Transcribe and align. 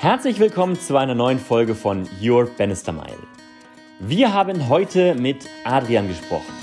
Herzlich 0.00 0.40
willkommen 0.40 0.80
zu 0.80 0.96
einer 0.96 1.14
neuen 1.14 1.38
Folge 1.38 1.74
von 1.74 2.08
Your 2.22 2.46
Bannister 2.46 2.90
Mile. 2.90 3.18
Wir 3.98 4.32
haben 4.32 4.70
heute 4.70 5.14
mit 5.14 5.46
Adrian 5.64 6.08
gesprochen. 6.08 6.54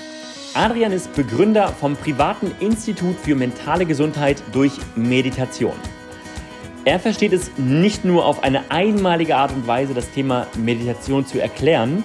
Adrian 0.55 0.91
ist 0.91 1.13
Begründer 1.13 1.67
vom 1.67 1.95
privaten 1.95 2.51
Institut 2.59 3.15
für 3.15 3.35
mentale 3.35 3.85
Gesundheit 3.85 4.41
durch 4.53 4.71
Meditation. 4.95 5.75
Er 6.83 6.99
versteht 6.99 7.31
es 7.31 7.55
nicht 7.59 8.03
nur 8.03 8.25
auf 8.25 8.41
eine 8.41 8.71
einmalige 8.71 9.35
Art 9.35 9.51
und 9.51 9.67
Weise, 9.67 9.93
das 9.93 10.09
Thema 10.09 10.47
Meditation 10.57 11.23
zu 11.23 11.39
erklären, 11.39 12.03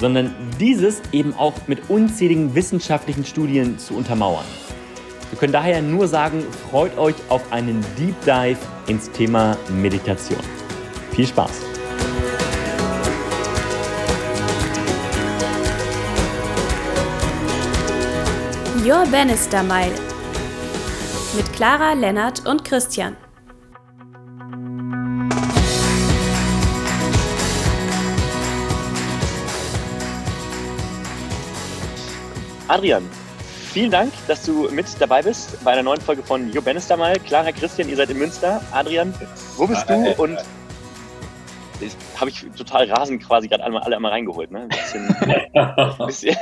sondern 0.00 0.34
dieses 0.58 1.02
eben 1.12 1.34
auch 1.34 1.54
mit 1.68 1.88
unzähligen 1.88 2.56
wissenschaftlichen 2.56 3.24
Studien 3.24 3.78
zu 3.78 3.94
untermauern. 3.94 4.44
Wir 5.30 5.38
können 5.38 5.52
daher 5.52 5.80
nur 5.82 6.08
sagen, 6.08 6.44
freut 6.68 6.98
euch 6.98 7.14
auf 7.28 7.52
einen 7.52 7.80
Deep 7.96 8.20
Dive 8.22 8.58
ins 8.88 9.08
Thema 9.12 9.56
Meditation. 9.68 10.53
Viel 11.14 11.28
Spaß! 11.28 11.62
Your 18.84 19.06
Bannister 19.06 19.62
Mile 19.62 19.94
mit 21.36 21.52
Clara, 21.52 21.92
Lennart 21.92 22.44
und 22.46 22.64
Christian. 22.64 23.16
Adrian, 32.66 33.08
vielen 33.72 33.92
Dank, 33.92 34.12
dass 34.26 34.44
du 34.44 34.68
mit 34.72 34.86
dabei 34.98 35.22
bist 35.22 35.62
bei 35.62 35.74
einer 35.74 35.84
neuen 35.84 36.00
Folge 36.00 36.24
von 36.24 36.50
Jo 36.52 36.60
Bannister 36.60 36.96
mal. 36.96 37.20
Clara, 37.20 37.52
Christian, 37.52 37.88
ihr 37.88 37.96
seid 37.96 38.10
in 38.10 38.18
Münster. 38.18 38.60
Adrian, 38.72 39.14
wo 39.56 39.68
bist 39.68 39.88
du 39.88 40.12
und 40.20 40.38
habe 42.18 42.30
ich 42.30 42.44
total 42.56 42.90
rasend 42.90 43.22
quasi 43.22 43.48
gerade 43.48 43.64
alle, 43.64 43.82
alle 43.82 43.96
einmal 43.96 44.12
reingeholt. 44.12 44.50
Ne? 44.50 44.62
Ein 44.62 44.68
bisschen, 44.68 45.16
bisschen, 46.06 46.36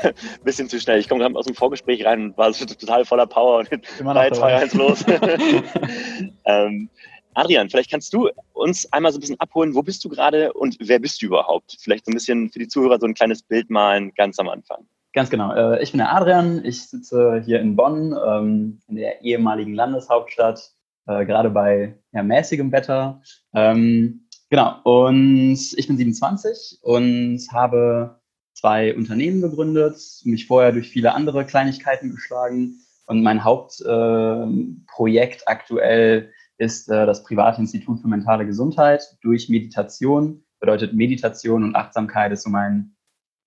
bisschen, 0.44 0.68
zu 0.68 0.80
schnell. 0.80 0.98
Ich 0.98 1.08
komme 1.08 1.20
gerade 1.20 1.36
aus 1.36 1.46
dem 1.46 1.54
Vorgespräch 1.54 2.04
rein 2.04 2.26
und 2.26 2.38
war 2.38 2.52
so 2.52 2.64
total 2.64 3.04
voller 3.04 3.26
Power 3.26 3.58
und 3.58 3.70
drei, 3.70 4.30
zwei, 4.30 4.56
eins 4.56 4.74
los. 4.74 5.04
ähm, 6.44 6.88
Adrian, 7.34 7.70
vielleicht 7.70 7.90
kannst 7.90 8.12
du 8.12 8.28
uns 8.52 8.92
einmal 8.92 9.12
so 9.12 9.18
ein 9.18 9.20
bisschen 9.20 9.40
abholen, 9.40 9.74
wo 9.74 9.82
bist 9.82 10.04
du 10.04 10.08
gerade 10.08 10.52
und 10.52 10.76
wer 10.80 10.98
bist 10.98 11.22
du 11.22 11.26
überhaupt? 11.26 11.76
Vielleicht 11.80 12.04
so 12.04 12.10
ein 12.10 12.14
bisschen 12.14 12.50
für 12.50 12.58
die 12.58 12.68
Zuhörer 12.68 12.98
so 13.00 13.06
ein 13.06 13.14
kleines 13.14 13.42
Bild 13.42 13.70
malen, 13.70 14.12
ganz 14.14 14.38
am 14.38 14.48
Anfang. 14.48 14.86
Ganz 15.14 15.30
genau. 15.30 15.54
Äh, 15.54 15.82
ich 15.82 15.92
bin 15.92 15.98
der 15.98 16.14
Adrian. 16.14 16.64
Ich 16.64 16.88
sitze 16.88 17.42
hier 17.44 17.60
in 17.60 17.76
Bonn, 17.76 18.14
ähm, 18.26 18.80
in 18.88 18.96
der 18.96 19.22
ehemaligen 19.22 19.74
Landeshauptstadt, 19.74 20.72
äh, 21.06 21.24
gerade 21.24 21.50
bei 21.50 21.94
ja, 22.12 22.22
mäßigem 22.22 22.72
Wetter. 22.72 23.20
Ähm, 23.54 24.21
Genau, 24.52 24.76
und 24.84 25.56
ich 25.78 25.86
bin 25.86 25.96
27 25.96 26.80
und 26.82 27.40
habe 27.52 28.20
zwei 28.52 28.94
Unternehmen 28.94 29.40
gegründet, 29.40 29.96
mich 30.24 30.46
vorher 30.46 30.72
durch 30.72 30.90
viele 30.90 31.14
andere 31.14 31.46
Kleinigkeiten 31.46 32.10
geschlagen. 32.10 32.74
Und 33.06 33.22
mein 33.22 33.44
Hauptprojekt 33.44 35.40
äh, 35.40 35.46
aktuell 35.46 36.30
ist 36.58 36.90
äh, 36.90 37.06
das 37.06 37.24
Private 37.24 37.62
Institut 37.62 38.00
für 38.00 38.08
mentale 38.08 38.44
Gesundheit 38.44 39.16
durch 39.22 39.48
Meditation. 39.48 40.44
Bedeutet 40.60 40.92
Meditation 40.92 41.64
und 41.64 41.74
Achtsamkeit 41.74 42.30
ist 42.32 42.42
so 42.42 42.50
mein, 42.50 42.94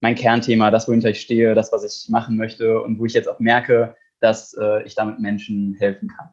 mein 0.02 0.16
Kernthema, 0.16 0.72
das, 0.72 0.88
wohinter 0.88 1.12
ich 1.12 1.22
stehe, 1.22 1.54
das, 1.54 1.72
was 1.72 1.84
ich 1.84 2.10
machen 2.10 2.36
möchte 2.36 2.82
und 2.82 2.98
wo 2.98 3.06
ich 3.06 3.14
jetzt 3.14 3.30
auch 3.30 3.40
merke, 3.40 3.96
dass 4.22 4.56
äh, 4.60 4.82
ich 4.88 4.96
damit 4.96 5.20
Menschen 5.20 5.76
helfen 5.76 6.08
kann. 6.08 6.30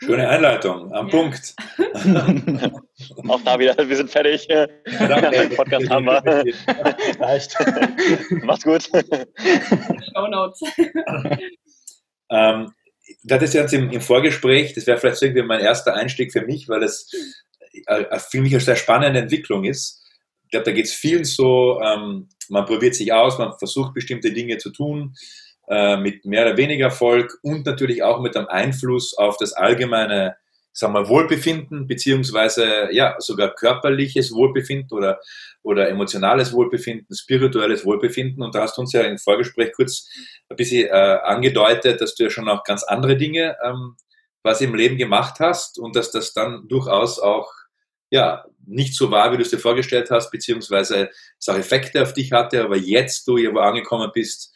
Schöne 0.00 0.28
Einleitung, 0.28 0.92
am 0.92 1.08
ja. 1.08 1.12
Punkt. 1.12 1.54
Auch 3.28 3.40
da 3.42 3.58
wieder, 3.58 3.76
wir 3.76 3.96
sind 3.96 4.10
fertig. 4.10 4.46
Ja, 4.48 4.66
danke. 4.86 5.50
Podcast 5.56 5.90
haben 5.90 6.06
wir. 6.06 6.22
Reicht. 7.20 7.56
Macht's 8.44 8.64
gut. 8.64 8.84
Show 8.84 10.28
Notes. 10.28 10.60
Ähm, 12.30 12.72
das 13.24 13.42
ist 13.42 13.54
jetzt 13.54 13.74
im, 13.74 13.90
im 13.90 14.00
Vorgespräch, 14.00 14.74
das 14.74 14.86
wäre 14.86 14.98
vielleicht 14.98 15.22
irgendwie 15.22 15.42
mein 15.42 15.60
erster 15.60 15.94
Einstieg 15.94 16.32
für 16.32 16.42
mich, 16.42 16.68
weil 16.68 16.80
das 16.80 17.10
äh, 17.86 18.18
für 18.18 18.40
mich 18.40 18.52
eine 18.52 18.60
sehr 18.60 18.76
spannende 18.76 19.20
Entwicklung 19.20 19.64
ist. 19.64 20.04
Ich 20.44 20.50
glaube, 20.50 20.64
da 20.64 20.72
geht 20.72 20.86
es 20.86 20.92
vielen 20.92 21.24
so, 21.24 21.80
ähm, 21.82 22.28
man 22.48 22.66
probiert 22.66 22.94
sich 22.94 23.12
aus, 23.12 23.38
man 23.38 23.58
versucht 23.58 23.94
bestimmte 23.94 24.32
Dinge 24.32 24.58
zu 24.58 24.70
tun 24.70 25.14
äh, 25.14 25.47
mit 25.98 26.24
mehr 26.24 26.46
oder 26.46 26.56
weniger 26.56 26.86
Erfolg 26.86 27.38
und 27.42 27.66
natürlich 27.66 28.02
auch 28.02 28.20
mit 28.20 28.36
einem 28.36 28.48
Einfluss 28.48 29.16
auf 29.16 29.36
das 29.36 29.52
allgemeine 29.52 30.36
sagen 30.78 30.94
wir, 30.94 31.08
Wohlbefinden, 31.08 31.86
beziehungsweise 31.86 32.88
ja, 32.92 33.16
sogar 33.18 33.54
körperliches 33.54 34.32
Wohlbefinden 34.32 34.96
oder, 34.96 35.18
oder 35.62 35.88
emotionales 35.88 36.52
Wohlbefinden, 36.52 37.16
spirituelles 37.16 37.84
Wohlbefinden. 37.84 38.42
Und 38.42 38.54
da 38.54 38.62
hast 38.62 38.76
du 38.76 38.82
uns 38.82 38.92
ja 38.92 39.02
im 39.02 39.18
Vorgespräch 39.18 39.72
kurz 39.72 40.08
ein 40.48 40.56
bisschen 40.56 40.86
äh, 40.86 41.18
angedeutet, 41.24 42.00
dass 42.00 42.14
du 42.14 42.24
ja 42.24 42.30
schon 42.30 42.48
auch 42.48 42.62
ganz 42.62 42.84
andere 42.84 43.16
Dinge 43.16 43.56
ähm, 43.64 43.96
was 44.44 44.60
im 44.60 44.74
Leben 44.74 44.96
gemacht 44.96 45.40
hast 45.40 45.78
und 45.78 45.96
dass 45.96 46.12
das 46.12 46.32
dann 46.32 46.68
durchaus 46.68 47.18
auch 47.18 47.52
ja, 48.10 48.44
nicht 48.64 48.94
so 48.94 49.10
war, 49.10 49.32
wie 49.32 49.36
du 49.36 49.42
es 49.42 49.50
dir 49.50 49.58
vorgestellt 49.58 50.10
hast, 50.10 50.30
beziehungsweise 50.30 51.10
es 51.38 51.48
auch 51.48 51.56
Effekte 51.56 52.02
auf 52.02 52.12
dich 52.12 52.32
hatte, 52.32 52.62
aber 52.62 52.76
jetzt 52.76 53.26
du 53.26 53.36
irgendwo 53.36 53.60
angekommen 53.60 54.10
bist, 54.14 54.54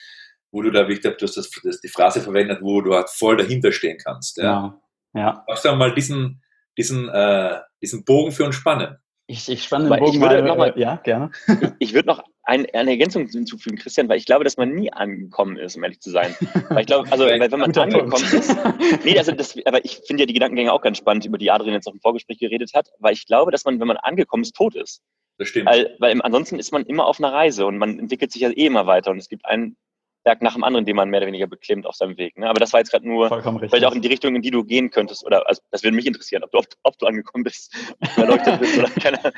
wo 0.52 0.62
du 0.62 0.70
da, 0.70 0.86
wie 0.86 0.92
ich 0.92 1.00
glaube, 1.00 1.16
du 1.18 1.26
hast 1.26 1.36
das, 1.36 1.50
das, 1.50 1.80
die 1.80 1.88
Phrase 1.88 2.20
verwendet, 2.20 2.60
wo 2.62 2.80
du 2.80 2.94
halt 2.94 3.10
voll 3.10 3.36
dahinter 3.36 3.72
stehen 3.72 3.98
kannst. 4.02 4.36
Ja. 4.36 4.78
ja. 5.14 5.20
ja. 5.20 5.44
Darfst 5.48 5.64
du 5.64 5.72
mal 5.74 5.94
diesen, 5.94 6.42
diesen, 6.78 7.08
äh, 7.08 7.58
diesen 7.80 8.04
Bogen 8.04 8.30
für 8.30 8.44
uns 8.44 8.54
spannen? 8.54 8.98
Ich, 9.26 9.48
ich 9.48 9.64
spanne 9.64 9.88
den 9.88 9.98
Bogen 9.98 10.18
mal, 10.18 10.42
noch 10.42 10.56
mal, 10.56 10.74
ja, 10.76 10.96
gerne. 10.96 11.30
ich 11.78 11.94
würde 11.94 12.08
noch 12.08 12.22
ein, 12.42 12.66
eine 12.74 12.90
Ergänzung 12.90 13.26
hinzufügen, 13.28 13.78
Christian, 13.78 14.08
weil 14.08 14.18
ich 14.18 14.26
glaube, 14.26 14.44
dass 14.44 14.56
man 14.56 14.74
nie 14.74 14.92
angekommen 14.92 15.56
ist, 15.56 15.76
um 15.76 15.84
ehrlich 15.84 16.00
zu 16.00 16.10
sein. 16.10 16.34
Weil 16.68 16.80
ich 16.80 16.86
glaube, 16.86 17.10
also, 17.10 17.24
weil, 17.26 17.40
wenn 17.40 17.60
man 17.60 17.74
angekommen 17.74 18.12
ist, 18.12 18.56
nee, 19.04 19.16
also 19.16 19.32
das, 19.32 19.56
aber 19.64 19.84
ich 19.84 20.00
finde 20.06 20.24
ja 20.24 20.26
die 20.26 20.34
Gedankengänge 20.34 20.72
auch 20.72 20.82
ganz 20.82 20.98
spannend, 20.98 21.24
über 21.24 21.38
die 21.38 21.50
Adrian 21.50 21.72
jetzt 21.72 21.86
auch 21.86 21.94
im 21.94 22.00
Vorgespräch 22.00 22.38
geredet 22.38 22.72
hat, 22.74 22.90
weil 22.98 23.14
ich 23.14 23.26
glaube, 23.26 23.52
dass 23.52 23.64
man, 23.64 23.80
wenn 23.80 23.86
man 23.86 23.96
angekommen 23.96 24.42
ist, 24.42 24.54
tot 24.54 24.74
ist. 24.74 25.00
Das 25.38 25.48
stimmt. 25.48 25.66
Weil, 25.66 25.96
weil 25.98 26.20
ansonsten 26.22 26.58
ist 26.58 26.72
man 26.72 26.84
immer 26.84 27.06
auf 27.06 27.18
einer 27.18 27.32
Reise 27.32 27.64
und 27.64 27.78
man 27.78 27.98
entwickelt 27.98 28.32
sich 28.32 28.42
ja 28.42 28.50
eh 28.50 28.66
immer 28.66 28.86
weiter 28.86 29.12
und 29.12 29.18
es 29.18 29.28
gibt 29.28 29.46
einen 29.46 29.76
Berg 30.24 30.42
nach 30.42 30.54
dem 30.54 30.64
anderen, 30.64 30.84
den 30.84 30.96
man 30.96 31.10
mehr 31.10 31.20
oder 31.20 31.26
weniger 31.26 31.46
beklimmt 31.46 31.86
auf 31.86 31.94
seinem 31.94 32.16
Weg. 32.16 32.38
Ne? 32.38 32.48
Aber 32.48 32.60
das 32.60 32.72
war 32.72 32.80
jetzt 32.80 32.90
gerade 32.90 33.06
nur 33.06 33.28
vielleicht 33.58 33.84
auch 33.84 33.94
in 33.94 34.02
die 34.02 34.08
Richtung, 34.08 34.34
in 34.36 34.42
die 34.42 34.50
du 34.50 34.64
gehen 34.64 34.90
könntest. 34.90 35.24
Oder 35.24 35.48
also, 35.48 35.62
das 35.70 35.82
würde 35.82 35.96
mich 35.96 36.06
interessieren, 36.06 36.44
ob 36.44 36.50
du, 36.52 36.58
ob, 36.58 36.66
ob 36.82 36.98
du 36.98 37.06
angekommen 37.06 37.44
bist, 37.44 37.74
erleuchtet 38.16 38.60
bist 38.60 38.78
oder 38.78 38.88
keine. 38.90 39.32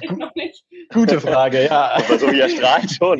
Ich 0.00 0.10
noch 0.10 0.34
nicht. 0.34 0.64
Gute 0.92 1.20
Frage, 1.20 1.64
ja. 1.64 1.92
Aber 1.94 2.18
so 2.18 2.30
wie 2.30 2.40
er 2.40 2.48
strahlt 2.48 2.90
schon. 2.90 3.18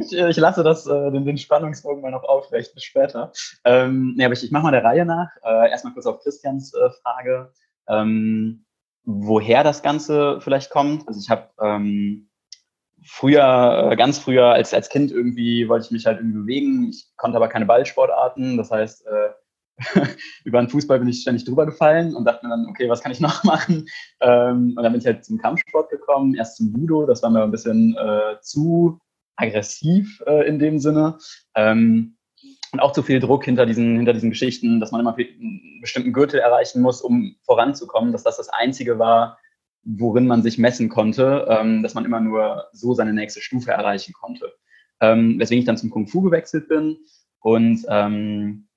ich, 0.00 0.12
ich, 0.12 0.36
lasse 0.36 0.62
das, 0.62 0.86
äh, 0.86 1.10
den, 1.10 1.24
den, 1.24 1.38
Spannungsbogen 1.38 2.02
mal 2.02 2.10
noch 2.10 2.24
aufrecht 2.24 2.74
bis 2.74 2.84
später. 2.84 3.32
Ähm, 3.64 4.14
nee, 4.16 4.24
aber 4.24 4.34
ich, 4.34 4.44
ich 4.44 4.50
mache 4.50 4.64
mal 4.64 4.70
der 4.70 4.84
Reihe 4.84 5.04
nach. 5.04 5.28
Äh, 5.42 5.70
erstmal 5.70 5.92
kurz 5.92 6.06
auf 6.06 6.20
Christians 6.20 6.72
äh, 6.74 6.90
Frage. 7.02 7.52
Ähm, 7.88 8.64
woher 9.04 9.64
das 9.64 9.82
Ganze 9.82 10.40
vielleicht 10.40 10.70
kommt. 10.70 11.06
Also 11.08 11.20
ich 11.20 11.30
habe 11.30 11.48
ähm, 11.60 12.28
früher, 13.04 13.90
äh, 13.90 13.96
ganz 13.96 14.18
früher 14.18 14.46
als, 14.46 14.72
als 14.74 14.88
Kind 14.88 15.10
irgendwie 15.10 15.68
wollte 15.68 15.86
ich 15.86 15.90
mich 15.90 16.06
halt 16.06 16.18
irgendwie 16.18 16.38
bewegen. 16.38 16.90
Ich 16.90 17.06
konnte 17.16 17.36
aber 17.36 17.48
keine 17.48 17.66
Ballsportarten. 17.66 18.56
Das 18.56 18.70
heißt, 18.70 19.06
äh, 19.06 19.30
über 20.44 20.60
den 20.60 20.68
Fußball 20.68 20.98
bin 20.98 21.08
ich 21.08 21.22
ständig 21.22 21.44
drüber 21.44 21.66
gefallen 21.66 22.14
und 22.14 22.24
dachte 22.24 22.46
mir 22.46 22.50
dann, 22.50 22.66
okay, 22.68 22.88
was 22.88 23.02
kann 23.02 23.12
ich 23.12 23.20
noch 23.20 23.44
machen? 23.44 23.88
Ähm, 24.20 24.74
und 24.76 24.82
dann 24.82 24.92
bin 24.92 25.00
ich 25.00 25.06
halt 25.06 25.24
zum 25.24 25.38
Kampfsport 25.38 25.90
gekommen, 25.90 26.34
erst 26.34 26.56
zum 26.56 26.74
Judo. 26.74 27.06
Das 27.06 27.22
war 27.22 27.30
mir 27.30 27.42
ein 27.42 27.50
bisschen 27.50 27.96
äh, 27.96 28.40
zu 28.40 28.98
aggressiv 29.36 30.22
äh, 30.26 30.46
in 30.46 30.58
dem 30.58 30.78
Sinne. 30.78 31.18
Ähm, 31.54 32.16
und 32.72 32.80
auch 32.80 32.92
zu 32.92 33.02
viel 33.02 33.20
Druck 33.20 33.44
hinter 33.44 33.66
diesen, 33.66 33.96
hinter 33.96 34.14
diesen 34.14 34.30
Geschichten, 34.30 34.80
dass 34.80 34.92
man 34.92 35.00
immer 35.02 35.14
einen 35.14 35.80
bestimmten 35.82 36.12
Gürtel 36.12 36.40
erreichen 36.40 36.80
muss, 36.80 37.02
um 37.02 37.36
voranzukommen, 37.44 38.12
dass 38.12 38.22
das 38.22 38.38
das 38.38 38.48
Einzige 38.48 38.98
war, 38.98 39.38
worin 39.84 40.26
man 40.26 40.42
sich 40.42 40.58
messen 40.58 40.88
konnte, 40.88 41.46
ähm, 41.48 41.82
dass 41.82 41.94
man 41.94 42.04
immer 42.04 42.20
nur 42.20 42.68
so 42.72 42.94
seine 42.94 43.12
nächste 43.12 43.40
Stufe 43.40 43.72
erreichen 43.72 44.12
konnte. 44.12 44.52
Ähm, 45.00 45.38
weswegen 45.38 45.60
ich 45.60 45.66
dann 45.66 45.76
zum 45.76 45.90
Kung 45.90 46.06
Fu 46.06 46.22
gewechselt 46.22 46.68
bin. 46.68 46.98
Und 47.40 47.84
ähm, 47.88 48.68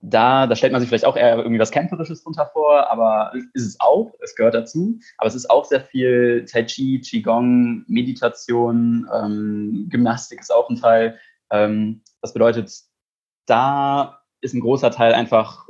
da, 0.00 0.46
da 0.46 0.54
stellt 0.54 0.72
man 0.72 0.80
sich 0.80 0.88
vielleicht 0.88 1.04
auch 1.04 1.16
eher 1.16 1.36
irgendwie 1.36 1.58
was 1.58 1.70
Kämpferisches 1.70 2.22
drunter 2.22 2.46
vor, 2.52 2.90
aber 2.90 3.32
ist 3.54 3.66
es 3.66 3.80
auch, 3.80 4.12
es 4.20 4.34
gehört 4.34 4.54
dazu. 4.54 4.98
Aber 5.18 5.28
es 5.28 5.34
ist 5.34 5.48
auch 5.50 5.64
sehr 5.64 5.80
viel 5.80 6.44
Tai 6.50 6.64
Chi, 6.64 7.00
Qigong, 7.00 7.84
Meditation, 7.86 9.08
ähm, 9.12 9.86
Gymnastik 9.90 10.40
ist 10.40 10.52
auch 10.52 10.68
ein 10.68 10.76
Teil. 10.76 11.18
Ähm, 11.50 12.02
das 12.20 12.32
bedeutet, 12.32 12.72
da 13.46 14.20
ist 14.40 14.54
ein 14.54 14.60
großer 14.60 14.90
Teil 14.90 15.14
einfach, 15.14 15.68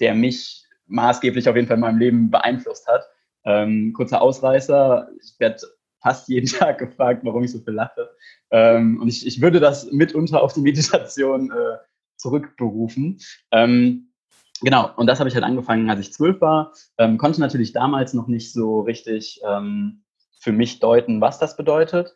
der 0.00 0.14
mich 0.14 0.64
maßgeblich 0.86 1.48
auf 1.48 1.56
jeden 1.56 1.66
Fall 1.66 1.76
in 1.76 1.82
meinem 1.82 1.98
Leben 1.98 2.30
beeinflusst 2.30 2.86
hat. 2.86 3.02
Ähm, 3.48 3.94
kurzer 3.94 4.20
Ausreißer, 4.20 5.08
ich 5.22 5.34
werde 5.40 5.62
fast 6.02 6.28
jeden 6.28 6.46
Tag 6.58 6.78
gefragt, 6.78 7.22
warum 7.24 7.42
ich 7.42 7.52
so 7.52 7.60
viel 7.60 7.72
lache. 7.72 8.10
Ähm, 8.50 9.00
und 9.00 9.08
ich, 9.08 9.26
ich 9.26 9.40
würde 9.40 9.58
das 9.58 9.90
mitunter 9.90 10.42
auf 10.42 10.52
die 10.52 10.60
Meditation 10.60 11.50
äh, 11.50 11.78
zurückberufen. 12.16 13.18
Ähm, 13.50 14.12
genau, 14.60 14.90
und 14.96 15.06
das 15.06 15.18
habe 15.18 15.30
ich 15.30 15.34
halt 15.34 15.44
angefangen, 15.44 15.88
als 15.88 16.00
ich 16.00 16.12
zwölf 16.12 16.40
war. 16.42 16.74
Ähm, 16.98 17.16
konnte 17.16 17.40
natürlich 17.40 17.72
damals 17.72 18.12
noch 18.12 18.28
nicht 18.28 18.52
so 18.52 18.80
richtig 18.80 19.40
ähm, 19.46 20.04
für 20.40 20.52
mich 20.52 20.78
deuten, 20.78 21.22
was 21.22 21.38
das 21.38 21.56
bedeutet. 21.56 22.12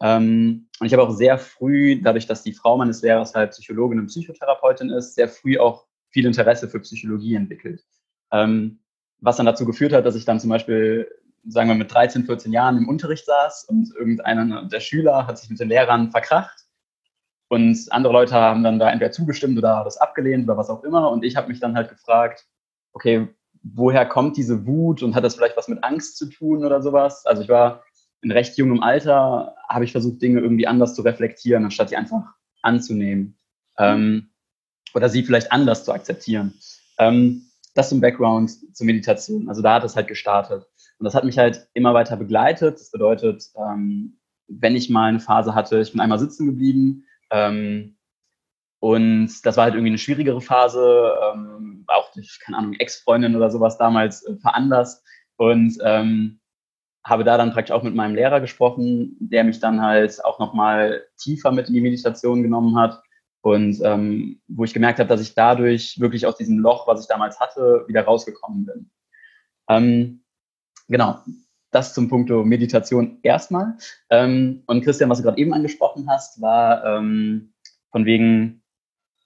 Ähm, 0.00 0.68
und 0.78 0.86
ich 0.86 0.92
habe 0.92 1.02
auch 1.02 1.10
sehr 1.10 1.38
früh, 1.38 2.00
dadurch, 2.00 2.26
dass 2.26 2.44
die 2.44 2.52
Frau 2.52 2.76
meines 2.76 3.02
Lehrers 3.02 3.34
halt 3.34 3.50
Psychologin 3.50 3.98
und 3.98 4.06
Psychotherapeutin 4.06 4.90
ist, 4.90 5.16
sehr 5.16 5.28
früh 5.28 5.58
auch 5.58 5.86
viel 6.10 6.26
Interesse 6.26 6.68
für 6.68 6.80
Psychologie 6.80 7.34
entwickelt. 7.34 7.82
Ähm, 8.30 8.78
was 9.20 9.36
dann 9.36 9.46
dazu 9.46 9.64
geführt 9.64 9.92
hat, 9.92 10.06
dass 10.06 10.16
ich 10.16 10.24
dann 10.24 10.40
zum 10.40 10.50
Beispiel, 10.50 11.08
sagen 11.46 11.68
wir, 11.68 11.74
mit 11.74 11.92
13, 11.92 12.24
14 12.24 12.52
Jahren 12.52 12.76
im 12.76 12.88
Unterricht 12.88 13.26
saß 13.26 13.64
und 13.64 13.94
irgendeiner 13.96 14.66
der 14.66 14.80
Schüler 14.80 15.26
hat 15.26 15.38
sich 15.38 15.50
mit 15.50 15.60
den 15.60 15.68
Lehrern 15.68 16.10
verkracht 16.10 16.66
und 17.48 17.86
andere 17.90 18.12
Leute 18.12 18.34
haben 18.34 18.64
dann 18.64 18.78
da 18.78 18.90
entweder 18.90 19.12
zugestimmt 19.12 19.56
oder 19.56 19.82
das 19.84 19.98
abgelehnt 19.98 20.44
oder 20.44 20.56
was 20.56 20.70
auch 20.70 20.82
immer. 20.82 21.10
Und 21.10 21.24
ich 21.24 21.36
habe 21.36 21.48
mich 21.48 21.60
dann 21.60 21.76
halt 21.76 21.88
gefragt, 21.88 22.44
okay, 22.92 23.28
woher 23.62 24.06
kommt 24.06 24.36
diese 24.36 24.66
Wut 24.66 25.02
und 25.02 25.14
hat 25.14 25.24
das 25.24 25.36
vielleicht 25.36 25.56
was 25.56 25.68
mit 25.68 25.84
Angst 25.84 26.16
zu 26.16 26.26
tun 26.26 26.64
oder 26.64 26.82
sowas? 26.82 27.24
Also 27.24 27.42
ich 27.42 27.48
war 27.48 27.84
in 28.22 28.32
recht 28.32 28.56
jungem 28.56 28.82
Alter, 28.82 29.54
habe 29.68 29.84
ich 29.84 29.92
versucht, 29.92 30.22
Dinge 30.22 30.40
irgendwie 30.40 30.66
anders 30.66 30.94
zu 30.94 31.02
reflektieren, 31.02 31.64
anstatt 31.64 31.90
sie 31.90 31.96
einfach 31.96 32.24
anzunehmen. 32.62 33.38
Ähm, 33.78 34.30
oder 34.94 35.08
sie 35.08 35.22
vielleicht 35.22 35.52
anders 35.52 35.84
zu 35.84 35.92
akzeptieren. 35.92 36.54
Ähm, 36.98 37.45
das 37.76 37.88
zum 37.90 38.00
Background 38.00 38.50
zur 38.74 38.86
Meditation. 38.86 39.48
Also 39.48 39.62
da 39.62 39.74
hat 39.74 39.84
es 39.84 39.96
halt 39.96 40.08
gestartet. 40.08 40.66
Und 40.98 41.04
das 41.04 41.14
hat 41.14 41.24
mich 41.24 41.38
halt 41.38 41.68
immer 41.74 41.94
weiter 41.94 42.16
begleitet. 42.16 42.80
Das 42.80 42.90
bedeutet, 42.90 43.44
ähm, 43.56 44.18
wenn 44.48 44.76
ich 44.76 44.90
mal 44.90 45.08
eine 45.08 45.20
Phase 45.20 45.54
hatte, 45.54 45.80
ich 45.80 45.92
bin 45.92 46.00
einmal 46.00 46.18
sitzen 46.18 46.46
geblieben, 46.46 47.04
ähm, 47.30 47.96
und 48.78 49.44
das 49.44 49.56
war 49.56 49.64
halt 49.64 49.74
irgendwie 49.74 49.90
eine 49.90 49.98
schwierigere 49.98 50.40
Phase, 50.40 51.12
ähm, 51.32 51.84
auch 51.88 52.12
durch, 52.12 52.38
keine 52.44 52.58
Ahnung, 52.58 52.74
Ex-Freundin 52.74 53.34
oder 53.34 53.50
sowas 53.50 53.78
damals 53.78 54.24
äh, 54.26 54.36
veranlasst. 54.36 55.04
Und 55.36 55.78
ähm, 55.82 56.40
habe 57.04 57.24
da 57.24 57.36
dann 57.38 57.52
praktisch 57.52 57.74
auch 57.74 57.82
mit 57.82 57.94
meinem 57.94 58.14
Lehrer 58.14 58.40
gesprochen, 58.40 59.16
der 59.20 59.44
mich 59.44 59.60
dann 59.60 59.80
halt 59.80 60.24
auch 60.24 60.38
nochmal 60.38 61.04
tiefer 61.18 61.52
mit 61.52 61.68
in 61.68 61.74
die 61.74 61.80
Meditation 61.80 62.42
genommen 62.42 62.78
hat. 62.78 63.00
Und 63.46 63.80
ähm, 63.84 64.40
wo 64.48 64.64
ich 64.64 64.74
gemerkt 64.74 64.98
habe, 64.98 65.08
dass 65.08 65.20
ich 65.20 65.36
dadurch 65.36 66.00
wirklich 66.00 66.26
aus 66.26 66.36
diesem 66.36 66.58
Loch, 66.58 66.88
was 66.88 67.02
ich 67.02 67.06
damals 67.06 67.38
hatte, 67.38 67.84
wieder 67.86 68.02
rausgekommen 68.02 68.66
bin. 68.66 68.90
Ähm, 69.68 70.24
genau, 70.88 71.20
das 71.70 71.94
zum 71.94 72.08
Punkto 72.08 72.42
Meditation 72.42 73.20
erstmal. 73.22 73.76
Ähm, 74.10 74.64
und 74.66 74.82
Christian, 74.82 75.08
was 75.10 75.18
du 75.18 75.22
gerade 75.22 75.38
eben 75.38 75.54
angesprochen 75.54 76.10
hast, 76.10 76.42
war 76.42 76.84
ähm, 76.84 77.54
von 77.92 78.04
wegen 78.04 78.64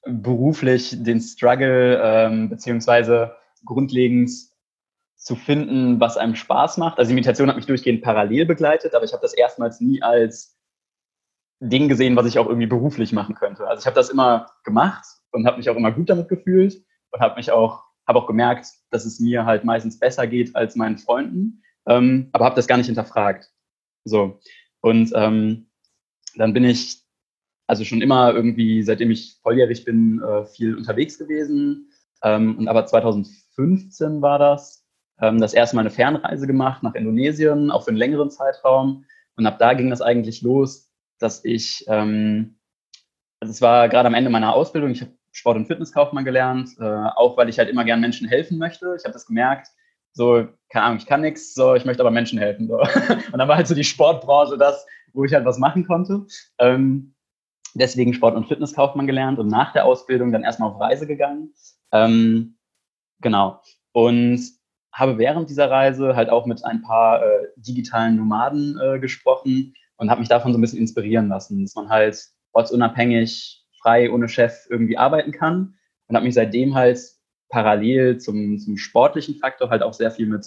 beruflich 0.05 1.02
den 1.02 1.23
Struggle 1.23 1.99
ähm, 2.05 2.50
beziehungsweise 2.50 3.34
grundlegend 3.64 4.31
zu 5.16 5.34
finden, 5.34 5.99
was 5.99 6.19
einem 6.19 6.34
Spaß 6.34 6.76
macht. 6.76 6.99
Also 6.99 7.08
die 7.08 7.14
Meditation 7.14 7.49
hat 7.49 7.56
mich 7.56 7.64
durchgehend 7.64 8.02
parallel 8.02 8.44
begleitet, 8.44 8.94
aber 8.94 9.06
ich 9.06 9.14
habe 9.14 9.23
das 9.23 9.32
erstmals 9.32 9.81
nie 9.81 10.02
als 10.02 10.59
Ding 11.60 11.88
gesehen, 11.88 12.16
was 12.16 12.26
ich 12.26 12.38
auch 12.38 12.46
irgendwie 12.46 12.66
beruflich 12.66 13.12
machen 13.12 13.34
könnte. 13.34 13.66
Also 13.66 13.80
ich 13.80 13.86
habe 13.86 13.96
das 13.96 14.10
immer 14.10 14.46
gemacht 14.64 15.04
und 15.30 15.46
habe 15.46 15.58
mich 15.58 15.68
auch 15.70 15.76
immer 15.76 15.92
gut 15.92 16.10
damit 16.10 16.28
gefühlt 16.28 16.82
und 17.10 17.20
habe 17.20 17.36
mich 17.36 17.50
auch 17.52 17.84
habe 18.08 18.18
auch 18.18 18.26
gemerkt, 18.26 18.66
dass 18.90 19.04
es 19.04 19.20
mir 19.20 19.44
halt 19.44 19.64
meistens 19.64 19.98
besser 19.98 20.26
geht 20.26 20.56
als 20.56 20.74
meinen 20.74 20.98
Freunden 20.98 21.62
ähm, 21.86 22.28
aber 22.32 22.44
habe 22.44 22.56
das 22.56 22.66
gar 22.66 22.76
nicht 22.76 22.86
hinterfragt. 22.86 23.50
So. 24.04 24.40
Und 24.80 25.12
ähm, 25.14 25.68
dann 26.36 26.52
bin 26.52 26.64
ich 26.64 27.02
also 27.66 27.84
schon 27.84 28.02
immer 28.02 28.32
irgendwie, 28.32 28.82
seitdem 28.82 29.10
ich 29.10 29.38
volljährig 29.42 29.84
bin, 29.84 30.20
äh, 30.22 30.44
viel 30.46 30.76
unterwegs 30.76 31.18
gewesen. 31.18 31.90
Ähm, 32.22 32.58
und 32.58 32.68
aber 32.68 32.86
2015 32.86 34.22
war 34.22 34.38
das, 34.38 34.84
ähm, 35.20 35.40
das 35.40 35.54
erste 35.54 35.76
Mal 35.76 35.82
eine 35.82 35.90
Fernreise 35.90 36.46
gemacht 36.46 36.82
nach 36.82 36.94
Indonesien, 36.94 37.70
auch 37.70 37.84
für 37.84 37.90
einen 37.90 37.98
längeren 37.98 38.30
Zeitraum. 38.30 39.04
Und 39.36 39.46
ab 39.46 39.58
da 39.58 39.74
ging 39.74 39.90
das 39.90 40.02
eigentlich 40.02 40.42
los, 40.42 40.89
dass 41.20 41.44
ich, 41.44 41.84
ähm, 41.88 42.58
also 43.40 43.52
es 43.52 43.62
war 43.62 43.88
gerade 43.88 44.08
am 44.08 44.14
Ende 44.14 44.31
meiner 44.31 44.55
Ausbildung, 44.55 44.90
ich 44.90 45.02
habe 45.02 45.12
Sport- 45.32 45.56
und 45.56 45.67
Fitnesskaufmann 45.67 46.25
gelernt, 46.25 46.70
äh, 46.81 46.84
auch 46.84 47.37
weil 47.37 47.49
ich 47.49 47.58
halt 47.58 47.69
immer 47.69 47.84
gern 47.84 48.00
Menschen 48.00 48.28
helfen 48.28 48.58
möchte. 48.58 48.96
Ich 48.99 49.05
habe 49.05 49.12
das 49.12 49.26
gemerkt, 49.26 49.69
so, 50.12 50.49
keine 50.70 50.87
Ahnung, 50.87 50.99
ich 50.99 51.06
kann 51.06 51.20
nichts, 51.20 51.55
so, 51.55 51.75
ich 51.75 51.84
möchte 51.84 52.02
aber 52.02 52.11
Menschen 52.11 52.38
helfen. 52.38 52.67
So. 52.67 52.78
Und 53.32 53.38
dann 53.38 53.49
war 53.49 53.56
halt 53.56 53.69
so 53.69 53.75
die 53.75 53.84
Sportbranche 53.84 54.58
das, 54.58 54.84
wo 55.12 55.25
ich 55.25 55.32
halt 55.32 55.44
was 55.44 55.58
machen 55.58 55.87
konnte. 55.87 56.26
Ähm, 56.58 57.14
deswegen 57.75 58.14
Sport- 58.14 58.34
und 58.34 58.49
Fitnesskaufmann 58.49 59.06
gelernt 59.06 59.38
und 59.38 59.49
nach 59.49 59.73
der 59.73 59.84
Ausbildung 59.84 60.32
dann 60.32 60.43
erstmal 60.43 60.70
auf 60.70 60.81
Reise 60.81 61.06
gegangen. 61.06 61.52
Ähm, 61.93 62.56
genau. 63.20 63.61
Und 63.93 64.40
habe 64.93 65.19
während 65.19 65.50
dieser 65.50 65.70
Reise 65.70 66.16
halt 66.16 66.31
auch 66.31 66.46
mit 66.46 66.64
ein 66.64 66.82
paar 66.82 67.23
äh, 67.23 67.46
digitalen 67.56 68.16
Nomaden 68.16 68.78
äh, 68.81 68.99
gesprochen 68.99 69.75
und 70.00 70.11
habe 70.11 70.20
mich 70.20 70.31
davon 70.31 70.52
so 70.52 70.58
ein 70.58 70.62
bisschen 70.62 70.79
inspirieren 70.79 71.29
lassen, 71.29 71.62
dass 71.62 71.75
man 71.75 71.91
halt 71.91 72.19
ortsunabhängig, 72.52 73.62
frei, 73.82 74.11
ohne 74.11 74.29
Chef 74.29 74.67
irgendwie 74.70 74.97
arbeiten 74.97 75.31
kann. 75.31 75.75
Und 76.06 76.17
habe 76.17 76.25
mich 76.25 76.35
seitdem 76.35 76.75
halt 76.75 76.99
parallel 77.50 78.19
zum, 78.19 78.58
zum 78.58 78.79
sportlichen 78.79 79.37
Faktor 79.37 79.69
halt 79.69 79.82
auch 79.82 79.93
sehr 79.93 80.11
viel 80.11 80.26
mit 80.26 80.47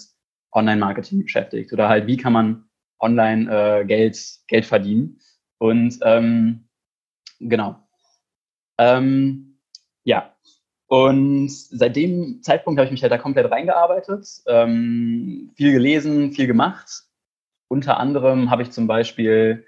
Online-Marketing 0.52 1.22
beschäftigt 1.22 1.72
oder 1.72 1.88
halt, 1.88 2.06
wie 2.06 2.16
kann 2.16 2.32
man 2.32 2.64
online 2.98 3.80
äh, 3.80 3.84
Geld, 3.84 4.18
Geld 4.48 4.66
verdienen. 4.66 5.20
Und 5.58 5.98
ähm, 6.02 6.68
genau. 7.38 7.76
Ähm, 8.76 9.60
ja. 10.02 10.34
Und 10.86 11.50
seit 11.50 11.94
dem 11.94 12.42
Zeitpunkt 12.42 12.78
habe 12.78 12.86
ich 12.86 12.92
mich 12.92 13.02
halt 13.02 13.12
da 13.12 13.18
komplett 13.18 13.50
reingearbeitet, 13.50 14.26
ähm, 14.46 15.52
viel 15.56 15.72
gelesen, 15.72 16.32
viel 16.32 16.46
gemacht. 16.46 17.04
Unter 17.68 17.98
anderem 17.98 18.50
habe 18.50 18.62
ich 18.62 18.70
zum 18.70 18.86
Beispiel 18.86 19.66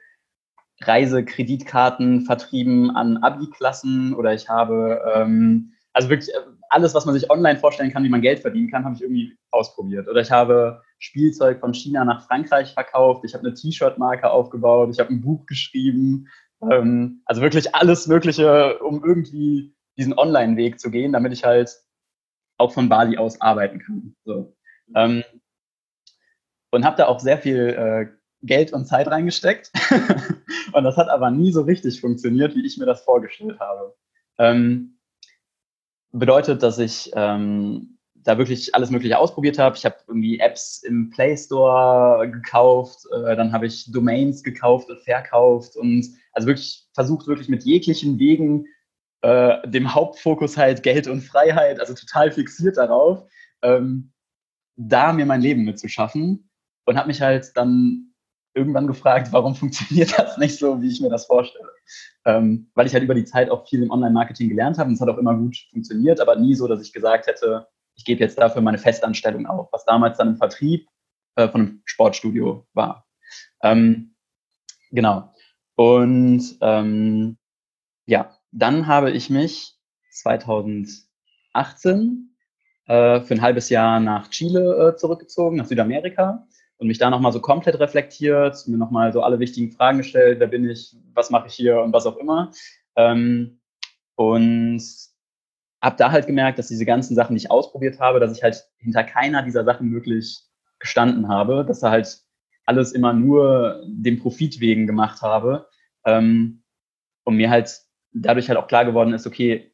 Reisekreditkarten 0.81 2.22
vertrieben 2.22 2.94
an 2.94 3.19
Abi-Klassen 3.19 4.14
oder 4.14 4.34
ich 4.34 4.48
habe 4.48 5.00
ähm, 5.14 5.72
also 5.96 6.10
wirklich 6.10 6.28
äh, 6.34 6.40
alles, 6.69 6.94
was 6.94 7.06
man 7.06 7.14
sich 7.14 7.31
online 7.31 7.58
vorstellen 7.58 7.90
kann, 7.90 8.04
wie 8.04 8.10
man 8.10 8.20
Geld 8.20 8.40
verdienen 8.40 8.70
kann, 8.70 8.84
habe 8.84 8.94
ich 8.94 9.02
irgendwie 9.02 9.37
ausprobiert. 9.50 10.08
Oder 10.08 10.20
ich 10.20 10.31
habe 10.31 10.82
Spielzeug 10.98 11.60
von 11.60 11.72
China 11.72 12.04
nach 12.04 12.26
Frankreich 12.26 12.75
verkauft, 12.75 13.25
ich 13.25 13.32
habe 13.32 13.46
eine 13.46 13.54
T-Shirt-Marke 13.54 14.31
aufgebaut, 14.31 14.90
ich 14.92 15.00
habe 15.00 15.10
ein 15.10 15.22
Buch 15.22 15.46
geschrieben. 15.46 16.28
Ähm, 16.70 17.22
also 17.25 17.40
wirklich 17.40 17.75
alles 17.75 18.06
Mögliche, 18.06 18.78
um 18.81 19.02
irgendwie 19.02 19.75
diesen 19.96 20.19
Online-Weg 20.19 20.78
zu 20.78 20.90
gehen, 20.90 21.12
damit 21.12 21.32
ich 21.32 21.44
halt 21.44 21.70
auch 22.58 22.72
von 22.72 22.90
Bali 22.90 23.16
aus 23.16 23.40
arbeiten 23.40 23.78
kann. 23.78 24.14
So. 24.25 24.54
Ähm, 24.94 25.25
und 26.76 26.85
habe 26.85 26.97
da 26.97 27.06
auch 27.06 27.21
sehr 27.21 27.38
viel 27.38 27.68
äh, 27.71 28.06
Geld 28.42 28.73
und 28.73 28.87
Zeit 28.87 29.09
reingesteckt. 29.09 29.73
und 30.73 30.85
das 30.85 30.97
hat 30.97 31.09
aber 31.09 31.30
nie 31.30 31.50
so 31.50 31.62
richtig 31.62 32.00
funktioniert, 32.00 32.54
wie 32.54 32.64
ich 32.64 32.78
mir 32.78 32.87
das 32.87 33.02
vorgestellt 33.02 33.59
habe. 33.59 33.95
Ähm, 34.38 34.99
bedeutet, 36.12 36.62
dass 36.62 36.78
ich 36.78 37.11
ähm, 37.14 37.99
da 38.14 38.38
wirklich 38.38 38.75
alles 38.75 38.90
Mögliche 38.90 39.18
ausprobiert 39.18 39.59
habe. 39.59 39.76
Ich 39.76 39.85
habe 39.85 39.97
irgendwie 40.06 40.38
Apps 40.38 40.83
im 40.83 41.11
Play 41.11 41.37
Store 41.37 42.30
gekauft, 42.30 43.06
äh, 43.12 43.37
dann 43.37 43.52
habe 43.52 43.66
ich 43.66 43.90
Domains 43.90 44.42
gekauft 44.42 44.90
und 44.90 45.00
verkauft 45.00 45.76
und 45.76 46.06
also 46.33 46.47
wirklich 46.47 46.87
versucht, 46.92 47.26
wirklich 47.26 47.49
mit 47.49 47.64
jeglichen 47.64 48.18
Wegen 48.18 48.66
äh, 49.23 49.66
dem 49.66 49.95
Hauptfokus 49.95 50.56
halt 50.56 50.83
Geld 50.83 51.06
und 51.06 51.23
Freiheit, 51.23 51.80
also 51.80 51.95
total 51.95 52.30
fixiert 52.30 52.76
darauf, 52.76 53.25
ähm, 53.62 54.12
da 54.76 55.12
mir 55.12 55.25
mein 55.25 55.40
Leben 55.40 55.64
mitzuschaffen 55.64 56.50
und 56.87 56.97
habe 56.97 57.09
mich 57.09 57.21
halt 57.21 57.57
dann 57.57 58.14
irgendwann 58.55 58.87
gefragt, 58.87 59.28
warum 59.33 59.55
funktioniert 59.55 60.19
das 60.19 60.38
nicht 60.38 60.59
so, 60.59 60.81
wie 60.81 60.88
ich 60.88 61.00
mir 61.00 61.11
das 61.11 61.26
vorstelle. 61.26 61.69
Ähm, 62.25 62.71
weil 62.75 62.87
ich 62.87 62.95
halt 62.95 63.05
über 63.05 63.14
die 63.14 63.25
Zeit 63.25 63.50
auch 63.50 63.69
viel 63.69 63.83
im 63.83 63.90
Online-Marketing 63.90 64.49
gelernt 64.49 64.78
habe 64.78 64.88
und 64.88 64.95
es 64.95 65.00
hat 65.00 65.09
auch 65.09 65.19
immer 65.19 65.37
gut 65.37 65.57
funktioniert, 65.71 66.21
aber 66.21 66.37
nie 66.37 66.55
so, 66.55 66.66
dass 66.66 66.81
ich 66.81 66.93
gesagt 66.93 67.28
hätte, 67.28 67.69
ich 67.95 68.05
gebe 68.05 68.21
jetzt 68.21 68.38
dafür 68.38 68.62
meine 68.62 68.78
Festanstellung 68.78 69.47
auf, 69.47 69.69
was 69.73 69.85
damals 69.85 70.19
dann 70.19 70.28
im 70.28 70.37
Vertrieb 70.37 70.88
äh, 71.37 71.49
von 71.49 71.61
einem 71.61 71.83
Sportstudio 71.85 72.66
war. 72.73 73.07
Ähm, 73.62 74.14
genau. 74.90 75.33
Und 75.76 76.57
ähm, 76.61 77.38
ja, 78.07 78.37
dann 78.50 78.87
habe 78.87 79.11
ich 79.11 79.31
mich 79.31 79.75
2018 80.11 82.37
äh, 82.87 83.21
für 83.21 83.35
ein 83.35 83.43
halbes 83.43 83.69
Jahr 83.69 84.00
nach 84.00 84.31
Chile 84.31 84.88
äh, 84.88 84.97
zurückgezogen, 84.97 85.59
nach 85.59 85.66
Südamerika 85.66 86.47
und 86.78 86.88
mich 86.88 86.99
da 86.99 87.11
nochmal 87.11 87.33
so 87.33 87.40
komplett 87.40 87.78
reflektiert, 87.80 88.66
mir 88.66 88.76
nochmal 88.76 89.12
so 89.12 89.23
alle 89.23 89.38
wichtigen 89.38 89.73
Fragen 89.73 89.99
gestellt, 89.99 90.40
wer 90.40 90.47
bin 90.47 90.68
ich, 90.68 90.95
was 91.14 91.30
mache 91.30 91.49
ich 91.49 91.54
hier 91.54 91.80
und 91.80 91.92
was 91.92 92.06
auch 92.06 92.16
immer. 92.16 92.50
Ähm, 92.97 93.61
und 94.16 94.83
habe 95.83 95.97
da 95.97 96.11
halt 96.11 96.26
gemerkt, 96.26 96.59
dass 96.59 96.68
diese 96.68 96.85
ganzen 96.85 97.14
Sachen, 97.14 97.35
die 97.35 97.42
ich 97.42 97.50
ausprobiert 97.50 98.00
habe, 98.00 98.21
dass 98.21 98.37
ich 98.37 98.42
halt 98.42 98.64
hinter 98.78 99.04
keiner 99.04 99.42
dieser 99.42 99.64
Sachen 99.64 99.92
wirklich 99.92 100.40
gestanden 100.78 101.28
habe, 101.28 101.64
dass 101.66 101.80
da 101.80 101.90
halt 101.90 102.21
alles 102.66 102.92
immer 102.92 103.12
nur 103.12 103.83
dem 103.87 104.18
Profit 104.18 104.61
wegen 104.61 104.87
gemacht 104.87 105.23
habe. 105.23 105.68
Ähm, 106.04 106.62
und 107.25 107.37
mir 107.37 107.50
halt 107.50 107.71
dadurch 108.12 108.49
halt 108.49 108.59
auch 108.59 108.68
klar 108.68 108.85
geworden 108.85 109.12
ist, 109.12 109.26
okay, 109.26 109.73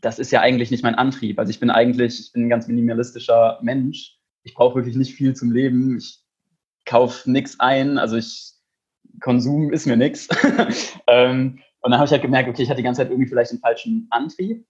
das 0.00 0.18
ist 0.18 0.30
ja 0.30 0.40
eigentlich 0.40 0.70
nicht 0.70 0.82
mein 0.82 0.94
Antrieb. 0.94 1.38
Also 1.38 1.50
ich 1.50 1.60
bin 1.60 1.70
eigentlich, 1.70 2.20
ich 2.20 2.32
bin 2.32 2.44
ein 2.44 2.50
ganz 2.50 2.68
minimalistischer 2.68 3.58
Mensch. 3.62 4.18
Ich 4.42 4.54
brauche 4.54 4.76
wirklich 4.76 4.96
nicht 4.96 5.14
viel 5.14 5.34
zum 5.34 5.50
Leben. 5.50 5.96
Ich 5.96 6.23
kaufe 6.84 7.30
nichts 7.30 7.58
ein. 7.60 7.98
Also 7.98 8.16
ich, 8.16 8.52
Konsum 9.20 9.72
ist 9.72 9.86
mir 9.86 9.96
nichts. 9.96 10.28
ähm, 11.06 11.60
und 11.80 11.90
dann 11.90 11.98
habe 11.98 12.06
ich 12.06 12.12
halt 12.12 12.22
gemerkt, 12.22 12.48
okay, 12.48 12.62
ich 12.62 12.70
hatte 12.70 12.78
die 12.78 12.82
ganze 12.82 13.02
Zeit 13.02 13.10
irgendwie 13.10 13.28
vielleicht 13.28 13.52
den 13.52 13.58
falschen 13.58 14.06
Antrieb. 14.10 14.66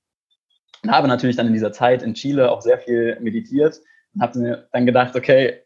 Und 0.82 0.90
habe 0.90 1.08
natürlich 1.08 1.36
dann 1.36 1.46
in 1.46 1.54
dieser 1.54 1.72
Zeit 1.72 2.02
in 2.02 2.14
Chile 2.14 2.50
auch 2.50 2.60
sehr 2.60 2.78
viel 2.78 3.18
meditiert 3.20 3.80
und 4.14 4.20
habe 4.20 4.38
mir 4.38 4.68
dann 4.72 4.84
gedacht, 4.84 5.16
okay, 5.16 5.60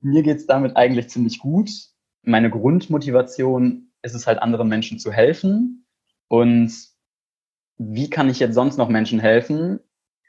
mir 0.00 0.22
geht's 0.22 0.46
damit 0.46 0.76
eigentlich 0.76 1.08
ziemlich 1.08 1.38
gut. 1.38 1.70
Meine 2.22 2.50
Grundmotivation 2.50 3.92
ist 4.02 4.14
es 4.14 4.26
halt, 4.26 4.40
anderen 4.40 4.68
Menschen 4.68 4.98
zu 4.98 5.12
helfen. 5.12 5.86
Und 6.28 6.72
wie 7.78 8.10
kann 8.10 8.28
ich 8.28 8.40
jetzt 8.40 8.54
sonst 8.54 8.76
noch 8.76 8.88
Menschen 8.88 9.20
helfen? 9.20 9.80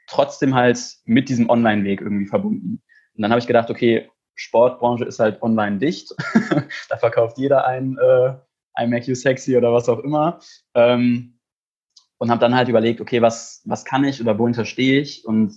Trotzdem 0.06 0.54
halt 0.54 0.78
mit 1.04 1.28
diesem 1.28 1.50
Online-Weg 1.50 2.00
irgendwie 2.00 2.26
verbunden. 2.26 2.82
Und 3.14 3.22
dann 3.22 3.30
habe 3.30 3.40
ich 3.40 3.46
gedacht, 3.46 3.70
okay, 3.70 4.08
Sportbranche 4.38 5.04
ist 5.04 5.18
halt 5.18 5.42
online 5.42 5.78
dicht. 5.78 6.14
da 6.88 6.96
verkauft 6.96 7.38
jeder 7.38 7.66
ein, 7.66 7.98
äh, 7.98 8.34
ein 8.74 8.90
Make 8.90 9.06
You 9.06 9.14
Sexy 9.14 9.56
oder 9.56 9.72
was 9.72 9.88
auch 9.88 9.98
immer. 9.98 10.38
Ähm, 10.74 11.38
und 12.18 12.30
habe 12.30 12.40
dann 12.40 12.54
halt 12.54 12.68
überlegt, 12.68 13.00
okay, 13.00 13.20
was, 13.20 13.62
was 13.64 13.84
kann 13.84 14.04
ich 14.04 14.20
oder 14.20 14.38
wohinter 14.38 14.64
stehe 14.64 15.00
ich? 15.00 15.24
Und 15.24 15.54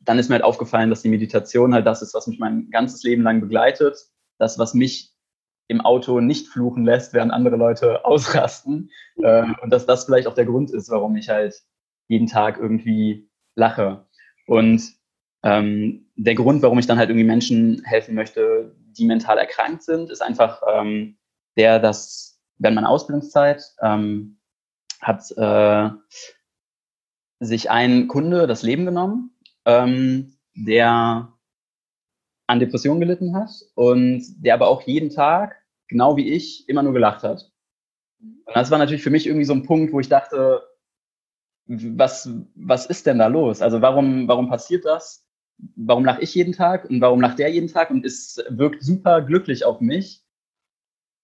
dann 0.00 0.18
ist 0.18 0.28
mir 0.28 0.36
halt 0.36 0.44
aufgefallen, 0.44 0.90
dass 0.90 1.02
die 1.02 1.08
Meditation 1.08 1.74
halt 1.74 1.86
das 1.86 2.02
ist, 2.02 2.14
was 2.14 2.26
mich 2.26 2.38
mein 2.38 2.70
ganzes 2.70 3.02
Leben 3.02 3.22
lang 3.22 3.40
begleitet. 3.40 3.98
Das, 4.38 4.58
was 4.58 4.74
mich 4.74 5.12
im 5.68 5.80
Auto 5.82 6.20
nicht 6.20 6.48
fluchen 6.48 6.84
lässt, 6.84 7.12
während 7.12 7.32
andere 7.32 7.56
Leute 7.56 8.04
ausrasten. 8.06 8.90
Äh, 9.16 9.44
und 9.62 9.70
dass 9.70 9.86
das 9.86 10.06
vielleicht 10.06 10.26
auch 10.28 10.34
der 10.34 10.46
Grund 10.46 10.70
ist, 10.70 10.90
warum 10.90 11.16
ich 11.16 11.28
halt 11.28 11.54
jeden 12.08 12.26
Tag 12.26 12.58
irgendwie 12.58 13.28
lache. 13.54 14.06
Und 14.46 14.82
ähm, 15.44 16.10
der 16.16 16.34
Grund, 16.34 16.62
warum 16.62 16.78
ich 16.78 16.86
dann 16.86 16.98
halt 16.98 17.10
irgendwie 17.10 17.26
Menschen 17.26 17.82
helfen 17.84 18.14
möchte, 18.14 18.74
die 18.98 19.06
mental 19.06 19.38
erkrankt 19.38 19.82
sind, 19.82 20.10
ist 20.10 20.22
einfach 20.22 20.62
ähm, 20.72 21.16
der, 21.56 21.78
dass 21.78 22.40
während 22.58 22.76
meiner 22.76 22.90
Ausbildungszeit 22.90 23.62
ähm, 23.82 24.38
hat 25.00 25.30
äh, 25.36 25.90
sich 27.40 27.70
ein 27.70 28.08
Kunde 28.08 28.46
das 28.46 28.62
Leben 28.62 28.86
genommen 28.86 29.34
ähm, 29.64 30.36
der 30.54 31.32
an 32.46 32.60
Depressionen 32.60 33.00
gelitten 33.00 33.34
hat 33.34 33.50
und 33.74 34.22
der 34.44 34.54
aber 34.54 34.68
auch 34.68 34.82
jeden 34.82 35.10
Tag, 35.10 35.56
genau 35.88 36.16
wie 36.16 36.30
ich, 36.30 36.68
immer 36.68 36.82
nur 36.82 36.92
gelacht 36.92 37.22
hat. 37.22 37.50
Und 38.20 38.54
das 38.54 38.70
war 38.70 38.78
natürlich 38.78 39.02
für 39.02 39.10
mich 39.10 39.26
irgendwie 39.26 39.46
so 39.46 39.54
ein 39.54 39.64
Punkt, 39.64 39.92
wo 39.92 40.00
ich 40.00 40.08
dachte, 40.08 40.62
was, 41.66 42.28
was 42.54 42.86
ist 42.86 43.06
denn 43.06 43.18
da 43.18 43.26
los? 43.26 43.62
Also 43.62 43.80
warum, 43.80 44.28
warum 44.28 44.48
passiert 44.48 44.84
das? 44.84 45.23
Warum 45.76 46.04
lache 46.04 46.22
ich 46.22 46.34
jeden 46.34 46.52
Tag 46.52 46.84
und 46.88 47.00
warum 47.00 47.20
lacht 47.20 47.38
der 47.38 47.50
jeden 47.50 47.68
Tag 47.68 47.90
und 47.90 48.04
es 48.04 48.42
wirkt 48.48 48.82
super 48.82 49.22
glücklich 49.22 49.64
auf 49.64 49.80
mich? 49.80 50.22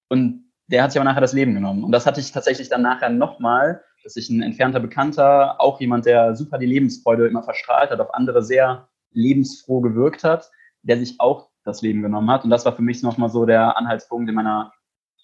Und 0.08 0.50
der 0.68 0.82
hat 0.82 0.92
sich 0.92 1.00
aber 1.00 1.08
nachher 1.08 1.20
das 1.20 1.32
Leben 1.32 1.54
genommen. 1.54 1.84
Und 1.84 1.92
das 1.92 2.06
hatte 2.06 2.20
ich 2.20 2.32
tatsächlich 2.32 2.68
dann 2.68 2.82
nachher 2.82 3.10
nochmal, 3.10 3.82
dass 4.04 4.14
sich 4.14 4.30
ein 4.30 4.42
entfernter 4.42 4.80
Bekannter, 4.80 5.60
auch 5.60 5.80
jemand, 5.80 6.06
der 6.06 6.34
super 6.37 6.58
die 6.58 6.66
Lebensfreude 6.66 7.26
immer 7.26 7.42
verstrahlt 7.42 7.90
hat, 7.90 8.00
auf 8.00 8.14
andere 8.14 8.42
sehr 8.42 8.88
lebensfroh 9.12 9.80
gewirkt 9.80 10.25
hat, 10.25 10.50
der 10.82 10.99
sich 10.99 11.16
auch 11.18 11.49
das 11.64 11.82
Leben 11.82 12.02
genommen 12.02 12.30
hat. 12.30 12.44
Und 12.44 12.50
das 12.50 12.64
war 12.64 12.75
für 12.75 12.82
mich 12.82 13.02
nochmal 13.02 13.28
so 13.28 13.44
der 13.44 13.76
Anhaltspunkt 13.76 14.28
in 14.28 14.34
meiner 14.34 14.72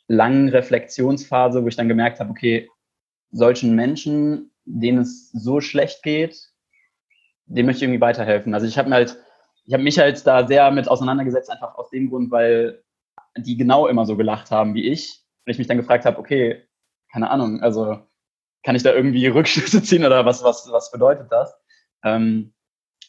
langen 0.09 0.49
Reflexionsphase, 0.49 1.63
wo 1.63 1.69
ich 1.69 1.77
dann 1.77 1.89
gemerkt 1.89 2.21
habe, 2.21 2.31
okay, 2.31 2.69
solchen 3.31 3.75
Menschen, 3.75 4.53
denen 4.65 4.99
es 4.99 5.31
so 5.31 5.61
schlecht 5.61 6.03
geht, 6.03 6.46
dem 7.47 7.67
möchte 7.67 7.79
ich 7.79 7.83
irgendwie 7.85 8.01
weiterhelfen. 8.01 8.55
Also 8.55 8.67
ich 8.67 8.79
habe 8.79 8.89
mir 8.89 8.97
halt, 8.97 9.17
ich 9.65 9.73
habe 9.73 9.83
mich 9.83 9.99
halt 9.99 10.27
da 10.27 10.47
sehr 10.47 10.71
mit 10.71 10.89
auseinandergesetzt, 10.89 11.51
einfach 11.51 11.77
aus 11.77 11.91
dem 11.91 12.11
Grund, 12.11 12.31
weil 12.31 12.83
die 13.37 13.57
genau 13.57 13.87
immer 13.87 14.07
so 14.07 14.17
gelacht 14.17 14.51
haben 14.51 14.75
wie 14.75 14.89
ich. 14.89 15.23
Und 15.45 15.51
ich 15.51 15.59
mich 15.59 15.67
dann 15.67 15.77
gefragt 15.77 16.05
habe, 16.05 16.19
okay, 16.19 16.67
keine 17.13 17.31
Ahnung, 17.31 17.61
also 17.63 17.99
kann 18.63 18.77
ich 18.77 18.83
da 18.83 18.93
irgendwie 18.93 19.27
Rückschlüsse 19.29 19.83
ziehen 19.83 20.05
oder 20.05 20.25
was, 20.25 20.43
was, 20.43 20.69
was 20.71 20.91
bedeutet 20.91 21.31
das? 21.31 21.55
Ähm, 22.05 22.53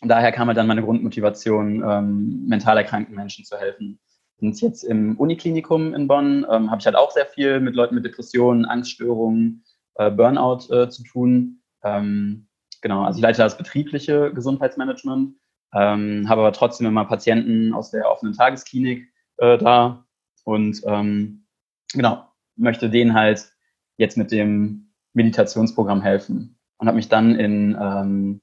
daher 0.02 0.32
kam 0.32 0.48
halt 0.48 0.58
dann 0.58 0.68
meine 0.68 0.84
Grundmotivation, 0.84 1.84
ähm, 1.88 2.46
mental 2.48 2.78
erkrankten 2.78 3.16
Menschen 3.16 3.46
zu 3.46 3.58
helfen. 3.58 4.00
Und 4.40 4.62
jetzt 4.62 4.84
im 4.84 5.18
Uniklinikum 5.18 5.96
in 5.96 6.08
Bonn 6.08 6.46
ähm, 6.50 6.70
habe 6.70 6.80
ich 6.80 6.86
halt 6.86 6.96
auch 6.96 7.12
sehr 7.12 7.26
viel 7.26 7.60
mit 7.60 7.74
Leuten 7.74 7.96
mit 7.96 8.06
Depressionen, 8.06 8.66
Angststörungen, 8.66 9.64
äh, 9.96 10.12
Burnout 10.12 10.72
äh, 10.72 10.90
zu 10.90 11.04
tun. 11.04 11.64
Ähm, 11.84 12.47
genau, 12.82 13.04
also 13.04 13.18
ich 13.18 13.24
leite 13.24 13.42
das 13.42 13.58
betriebliche 13.58 14.32
Gesundheitsmanagement, 14.34 15.36
ähm, 15.74 16.30
habe 16.30 16.42
aber 16.42 16.54
trotzdem 16.54 16.88
immer 16.88 17.06
Patienten 17.06 17.74
aus 17.74 17.92
der 17.92 18.10
offenen 18.10 18.34
Tagesklinik 18.34 19.08
äh, 19.38 19.58
da 19.58 20.06
und 20.44 20.82
ähm, 20.86 21.46
genau, 21.94 22.26
möchte 22.56 22.90
denen 22.90 23.14
halt 23.14 23.52
jetzt 23.98 24.18
mit 24.18 24.32
dem 24.32 24.94
Meditationsprogramm 25.14 26.02
helfen. 26.02 26.60
Und 26.78 26.88
habe 26.88 26.96
mich 26.96 27.10
dann 27.10 27.36
in 27.36 27.76
ähm, 27.80 28.42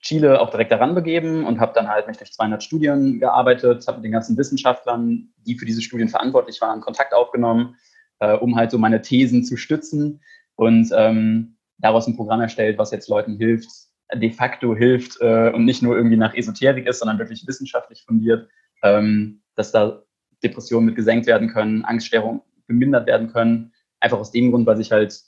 Chile 0.00 0.40
auch 0.40 0.50
direkt 0.50 0.70
daran 0.70 0.94
begeben 0.94 1.46
und 1.46 1.60
habe 1.60 1.72
dann 1.74 1.88
halt 1.88 2.06
mich 2.06 2.16
durch 2.16 2.32
200 2.32 2.62
Studien 2.62 3.18
gearbeitet, 3.18 3.86
habe 3.86 3.98
mit 3.98 4.04
den 4.04 4.12
ganzen 4.12 4.36
Wissenschaftlern, 4.36 5.32
die 5.36 5.56
für 5.56 5.64
diese 5.64 5.82
Studien 5.82 6.08
verantwortlich 6.08 6.60
waren, 6.60 6.80
Kontakt 6.80 7.12
aufgenommen, 7.12 7.76
äh, 8.20 8.34
um 8.34 8.56
halt 8.56 8.70
so 8.70 8.78
meine 8.78 9.02
Thesen 9.02 9.44
zu 9.44 9.56
stützen 9.56 10.20
und 10.56 10.90
ähm, 10.94 11.56
daraus 11.82 12.06
ein 12.06 12.16
Programm 12.16 12.40
erstellt, 12.40 12.78
was 12.78 12.90
jetzt 12.90 13.08
Leuten 13.08 13.36
hilft, 13.36 13.68
de 14.14 14.30
facto 14.30 14.74
hilft 14.74 15.20
äh, 15.20 15.50
und 15.50 15.64
nicht 15.64 15.82
nur 15.82 15.96
irgendwie 15.96 16.16
nach 16.16 16.34
Esoterik 16.34 16.86
ist, 16.86 17.00
sondern 17.00 17.18
wirklich 17.18 17.46
wissenschaftlich 17.46 18.02
fundiert, 18.04 18.48
ähm, 18.82 19.42
dass 19.54 19.72
da 19.72 20.02
Depressionen 20.42 20.86
mit 20.86 20.96
gesenkt 20.96 21.26
werden 21.26 21.48
können, 21.48 21.84
Angststörungen 21.84 22.42
gemindert 22.68 23.06
werden 23.06 23.28
können. 23.28 23.72
Einfach 24.00 24.18
aus 24.18 24.30
dem 24.30 24.50
Grund, 24.50 24.66
weil 24.66 24.76
sich 24.76 24.92
halt 24.92 25.20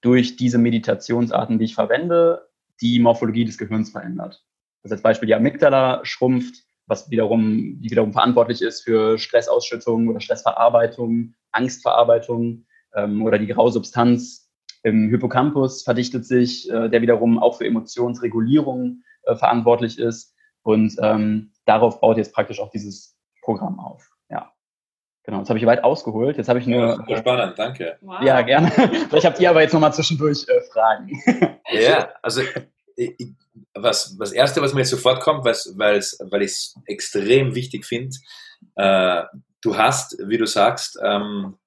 durch 0.00 0.36
diese 0.36 0.58
Meditationsarten, 0.58 1.58
die 1.58 1.66
ich 1.66 1.74
verwende, 1.74 2.48
die 2.80 2.98
Morphologie 2.98 3.44
des 3.44 3.58
Gehirns 3.58 3.90
verändert. 3.90 4.42
Das 4.82 4.92
als 4.92 5.02
Beispiel 5.02 5.26
die 5.26 5.34
Amygdala 5.34 6.00
schrumpft, 6.04 6.64
was 6.86 7.10
wiederum, 7.10 7.80
die 7.80 7.90
wiederum 7.90 8.12
verantwortlich 8.12 8.62
ist 8.62 8.82
für 8.82 9.18
Stressausschüttung 9.18 10.08
oder 10.08 10.20
Stressverarbeitung, 10.20 11.34
Angstverarbeitung 11.52 12.66
ähm, 12.94 13.22
oder 13.22 13.38
die 13.38 13.46
graue 13.46 13.70
Substanz 13.70 14.49
im 14.82 15.10
Hippocampus 15.10 15.82
verdichtet 15.82 16.26
sich, 16.26 16.70
äh, 16.70 16.88
der 16.88 17.02
wiederum 17.02 17.38
auch 17.38 17.58
für 17.58 17.66
Emotionsregulierung 17.66 19.02
äh, 19.24 19.36
verantwortlich 19.36 19.98
ist. 19.98 20.34
Und 20.62 20.96
ähm, 21.00 21.52
darauf 21.64 22.00
baut 22.00 22.16
jetzt 22.16 22.34
praktisch 22.34 22.60
auch 22.60 22.70
dieses 22.70 23.16
Programm 23.42 23.78
auf. 23.80 24.10
Ja. 24.28 24.52
Genau, 25.24 25.38
jetzt 25.38 25.48
habe 25.48 25.58
ich 25.58 25.66
weit 25.66 25.84
ausgeholt. 25.84 26.36
Jetzt 26.36 26.48
habe 26.48 26.58
ich 26.58 26.66
nur. 26.66 27.04
Ja, 27.06 27.18
spannend, 27.18 27.58
danke. 27.58 27.98
Wow. 28.00 28.22
Ja, 28.22 28.40
gerne. 28.42 28.70
Vielleicht 29.08 29.26
habt 29.26 29.40
ihr 29.40 29.50
aber 29.50 29.62
jetzt 29.62 29.72
nochmal 29.72 29.92
zwischendurch 29.92 30.46
äh, 30.48 30.60
Fragen. 30.72 31.10
Ja, 31.72 32.08
also 32.20 32.42
ich, 32.96 33.16
was, 33.74 34.16
das 34.18 34.32
Erste, 34.32 34.60
was 34.60 34.74
mir 34.74 34.80
jetzt 34.80 34.90
sofort 34.90 35.20
kommt, 35.20 35.44
weil's, 35.44 36.18
weil 36.30 36.42
ich 36.42 36.50
es 36.50 36.74
extrem 36.86 37.54
wichtig 37.54 37.86
finde, 37.86 38.16
äh, 38.74 39.22
du 39.60 39.76
hast, 39.76 40.18
wie 40.26 40.36
du 40.36 40.46
sagst, 40.46 40.98
ähm, 41.00 41.58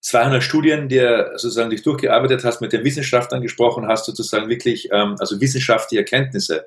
200 0.00 0.42
Studien, 0.42 0.88
die 0.88 1.00
sozusagen 1.32 1.70
dich 1.70 1.82
durchgearbeitet 1.82 2.44
hast, 2.44 2.60
mit 2.60 2.72
den 2.72 2.84
Wissenschaftlern 2.84 3.42
gesprochen 3.42 3.86
hast, 3.86 4.06
sozusagen 4.06 4.48
wirklich, 4.48 4.88
ähm, 4.92 5.16
also 5.18 5.40
wissenschaftliche 5.40 6.00
Erkenntnisse 6.00 6.66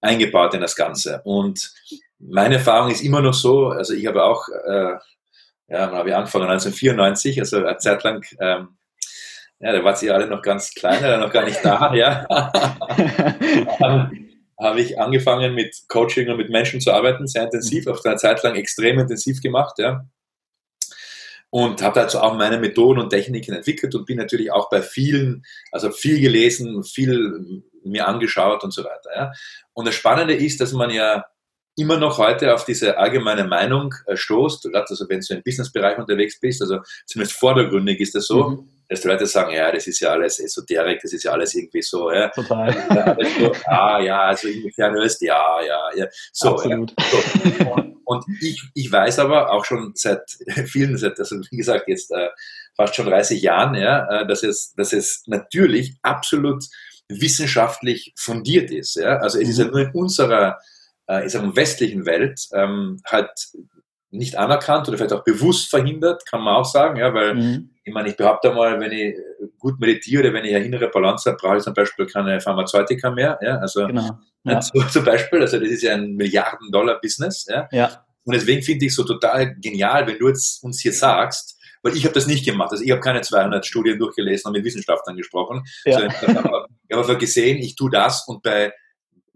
eingebaut 0.00 0.54
in 0.54 0.60
das 0.60 0.76
Ganze. 0.76 1.20
Und 1.24 1.72
meine 2.18 2.56
Erfahrung 2.56 2.90
ist 2.90 3.02
immer 3.02 3.20
noch 3.20 3.34
so, 3.34 3.68
also 3.68 3.94
ich 3.94 4.06
habe 4.06 4.24
auch 4.24 4.48
äh, 4.48 4.96
ja, 5.68 5.90
wann 5.90 5.98
habe 5.98 6.08
ich 6.10 6.14
angefangen? 6.14 6.50
1994, 6.50 7.40
also 7.40 7.58
eine 7.58 7.76
Zeit 7.78 8.02
lang, 8.02 8.24
ähm, 8.40 8.76
ja, 9.60 9.72
da 9.72 9.82
war 9.82 9.96
sie 9.96 10.10
alle 10.10 10.26
noch 10.26 10.42
ganz 10.42 10.74
klein, 10.74 11.20
noch 11.20 11.32
gar 11.32 11.44
nicht 11.44 11.64
da, 11.64 11.94
ja. 11.94 12.26
habe 14.60 14.80
ich 14.80 15.00
angefangen 15.00 15.54
mit 15.54 15.74
Coaching 15.88 16.28
und 16.28 16.36
mit 16.36 16.50
Menschen 16.50 16.80
zu 16.80 16.92
arbeiten, 16.92 17.26
sehr 17.26 17.44
intensiv, 17.44 17.86
auch 17.86 18.04
eine 18.04 18.16
Zeit 18.16 18.42
lang 18.42 18.56
extrem 18.56 18.98
intensiv 18.98 19.40
gemacht, 19.40 19.78
ja. 19.78 20.04
Und 21.54 21.82
habe 21.82 22.00
dazu 22.00 22.18
auch 22.18 22.34
meine 22.34 22.58
Methoden 22.58 22.98
und 22.98 23.10
Techniken 23.10 23.54
entwickelt 23.54 23.94
und 23.94 24.06
bin 24.06 24.18
natürlich 24.18 24.50
auch 24.50 24.68
bei 24.70 24.82
vielen, 24.82 25.44
also 25.70 25.92
viel 25.92 26.20
gelesen, 26.20 26.82
viel 26.82 27.62
mir 27.84 28.08
angeschaut 28.08 28.64
und 28.64 28.74
so 28.74 28.82
weiter. 28.82 29.10
Ja. 29.14 29.32
Und 29.72 29.86
das 29.86 29.94
Spannende 29.94 30.34
ist, 30.34 30.60
dass 30.60 30.72
man 30.72 30.90
ja 30.90 31.24
immer 31.76 31.96
noch 31.96 32.18
heute 32.18 32.54
auf 32.54 32.64
diese 32.64 32.98
allgemeine 32.98 33.44
Meinung 33.44 33.94
äh, 34.06 34.16
stoßt, 34.16 34.64
gerade 34.64 34.86
also 34.88 35.08
wenn 35.08 35.20
du 35.20 35.32
im 35.32 35.44
Businessbereich 35.44 35.96
unterwegs 35.96 36.40
bist, 36.40 36.60
also 36.60 36.80
zumindest 37.06 37.38
vordergründig 37.38 38.00
ist 38.00 38.16
das 38.16 38.26
so, 38.26 38.48
mhm. 38.48 38.68
Dass 38.88 39.00
die 39.00 39.08
Leute 39.08 39.26
sagen, 39.26 39.52
ja, 39.52 39.70
das 39.72 39.86
ist 39.86 40.00
ja 40.00 40.10
alles 40.10 40.38
Esoterik, 40.38 41.00
das 41.02 41.12
ist 41.12 41.24
ja 41.24 41.32
alles 41.32 41.54
irgendwie 41.54 41.82
so, 41.82 42.10
ja. 42.12 42.28
Total. 42.28 42.74
Ja, 42.90 43.16
so, 43.38 43.52
ah, 43.66 44.00
ja, 44.00 44.20
also 44.22 44.48
irgendwie 44.48 44.72
fernöst, 44.72 45.22
ja, 45.22 45.60
ja, 45.62 45.90
ja. 45.96 46.06
So, 46.32 46.50
Absolut. 46.50 46.92
Ja, 46.98 47.06
so. 47.10 47.70
Und, 47.72 47.96
und, 48.04 48.24
ich, 48.40 48.62
ich 48.74 48.92
weiß 48.92 49.18
aber 49.20 49.50
auch 49.50 49.64
schon 49.64 49.92
seit 49.94 50.22
vielen, 50.66 50.96
seit, 50.98 51.18
also 51.18 51.36
wie 51.50 51.56
gesagt, 51.56 51.88
jetzt 51.88 52.10
äh, 52.10 52.28
fast 52.76 52.94
schon 52.94 53.06
30 53.06 53.40
Jahren, 53.40 53.74
ja, 53.74 54.22
äh, 54.22 54.26
dass 54.26 54.42
es, 54.42 54.74
dass 54.74 54.92
es 54.92 55.22
natürlich 55.26 55.96
absolut 56.02 56.64
wissenschaftlich 57.08 58.12
fundiert 58.16 58.70
ist. 58.70 58.96
Ja? 58.96 59.18
Also 59.18 59.38
es 59.40 59.48
ist 59.48 59.58
ja 59.58 59.66
mhm. 59.66 59.70
nur 59.70 59.80
in 59.80 59.90
unserer 59.92 60.58
äh, 61.08 61.26
ich 61.26 61.32
sag 61.32 61.56
westlichen 61.56 62.06
Welt 62.06 62.48
ähm, 62.52 63.00
halt 63.04 63.30
nicht 64.14 64.36
anerkannt 64.36 64.88
oder 64.88 64.96
vielleicht 64.96 65.12
auch 65.12 65.24
bewusst 65.24 65.68
verhindert, 65.68 66.24
kann 66.26 66.42
man 66.42 66.56
auch 66.56 66.64
sagen, 66.64 66.98
ja, 66.98 67.12
weil 67.12 67.34
mhm. 67.34 67.70
ich 67.82 67.92
meine, 67.92 68.08
ich 68.08 68.16
behaupte 68.16 68.52
mal, 68.52 68.80
wenn 68.80 68.92
ich 68.92 69.16
gut 69.58 69.80
meditiere 69.80 70.22
oder 70.22 70.32
wenn 70.32 70.44
ich 70.44 70.54
eine 70.54 70.64
innere 70.64 70.88
Balance 70.88 71.28
habe, 71.28 71.38
brauche 71.40 71.58
ich 71.58 71.62
zum 71.62 71.74
Beispiel 71.74 72.06
keine 72.06 72.40
Pharmazeutika 72.40 73.10
mehr, 73.10 73.38
ja, 73.42 73.58
also 73.58 73.86
genau. 73.86 74.18
ja. 74.44 74.60
zum 74.60 75.04
Beispiel, 75.04 75.40
also 75.40 75.58
das 75.58 75.68
ist 75.68 75.82
ja 75.82 75.94
ein 75.94 76.14
Milliarden-Dollar-Business, 76.14 77.46
ja. 77.48 77.68
ja. 77.72 78.04
Und 78.24 78.34
deswegen 78.34 78.62
finde 78.62 78.86
ich 78.86 78.92
es 78.92 78.96
so 78.96 79.04
total 79.04 79.54
genial, 79.56 80.06
wenn 80.06 80.18
du 80.18 80.28
jetzt 80.28 80.62
uns 80.62 80.80
hier 80.80 80.92
sagst, 80.92 81.58
weil 81.82 81.94
ich 81.94 82.04
habe 82.04 82.14
das 82.14 82.26
nicht 82.26 82.44
gemacht, 82.46 82.72
also 82.72 82.82
ich 82.82 82.90
habe 82.90 83.00
keine 83.00 83.20
200 83.20 83.66
Studien 83.66 83.98
durchgelesen 83.98 84.48
und 84.48 84.54
mit 84.54 84.64
Wissenschaftlern 84.64 85.16
gesprochen, 85.16 85.64
ja. 85.84 86.06
ich 86.06 86.28
habe 86.28 86.68
einfach 86.90 87.18
gesehen, 87.18 87.58
ich 87.58 87.76
tue 87.76 87.90
das 87.90 88.26
und 88.26 88.42
bei 88.42 88.72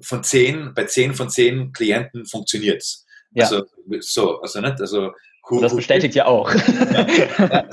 von 0.00 0.22
zehn, 0.22 0.72
bei 0.74 0.84
zehn 0.84 1.12
von 1.14 1.28
zehn 1.28 1.72
Klienten 1.72 2.24
funktioniert 2.24 2.82
es. 2.82 3.04
Ja. 3.32 3.44
Also, 3.44 3.64
so, 4.00 4.40
also 4.40 4.60
nicht, 4.60 4.80
also 4.80 5.12
Who, 5.48 5.60
das 5.60 5.74
bestätigt 5.74 6.14
ja 6.14 6.26
auch. 6.26 6.52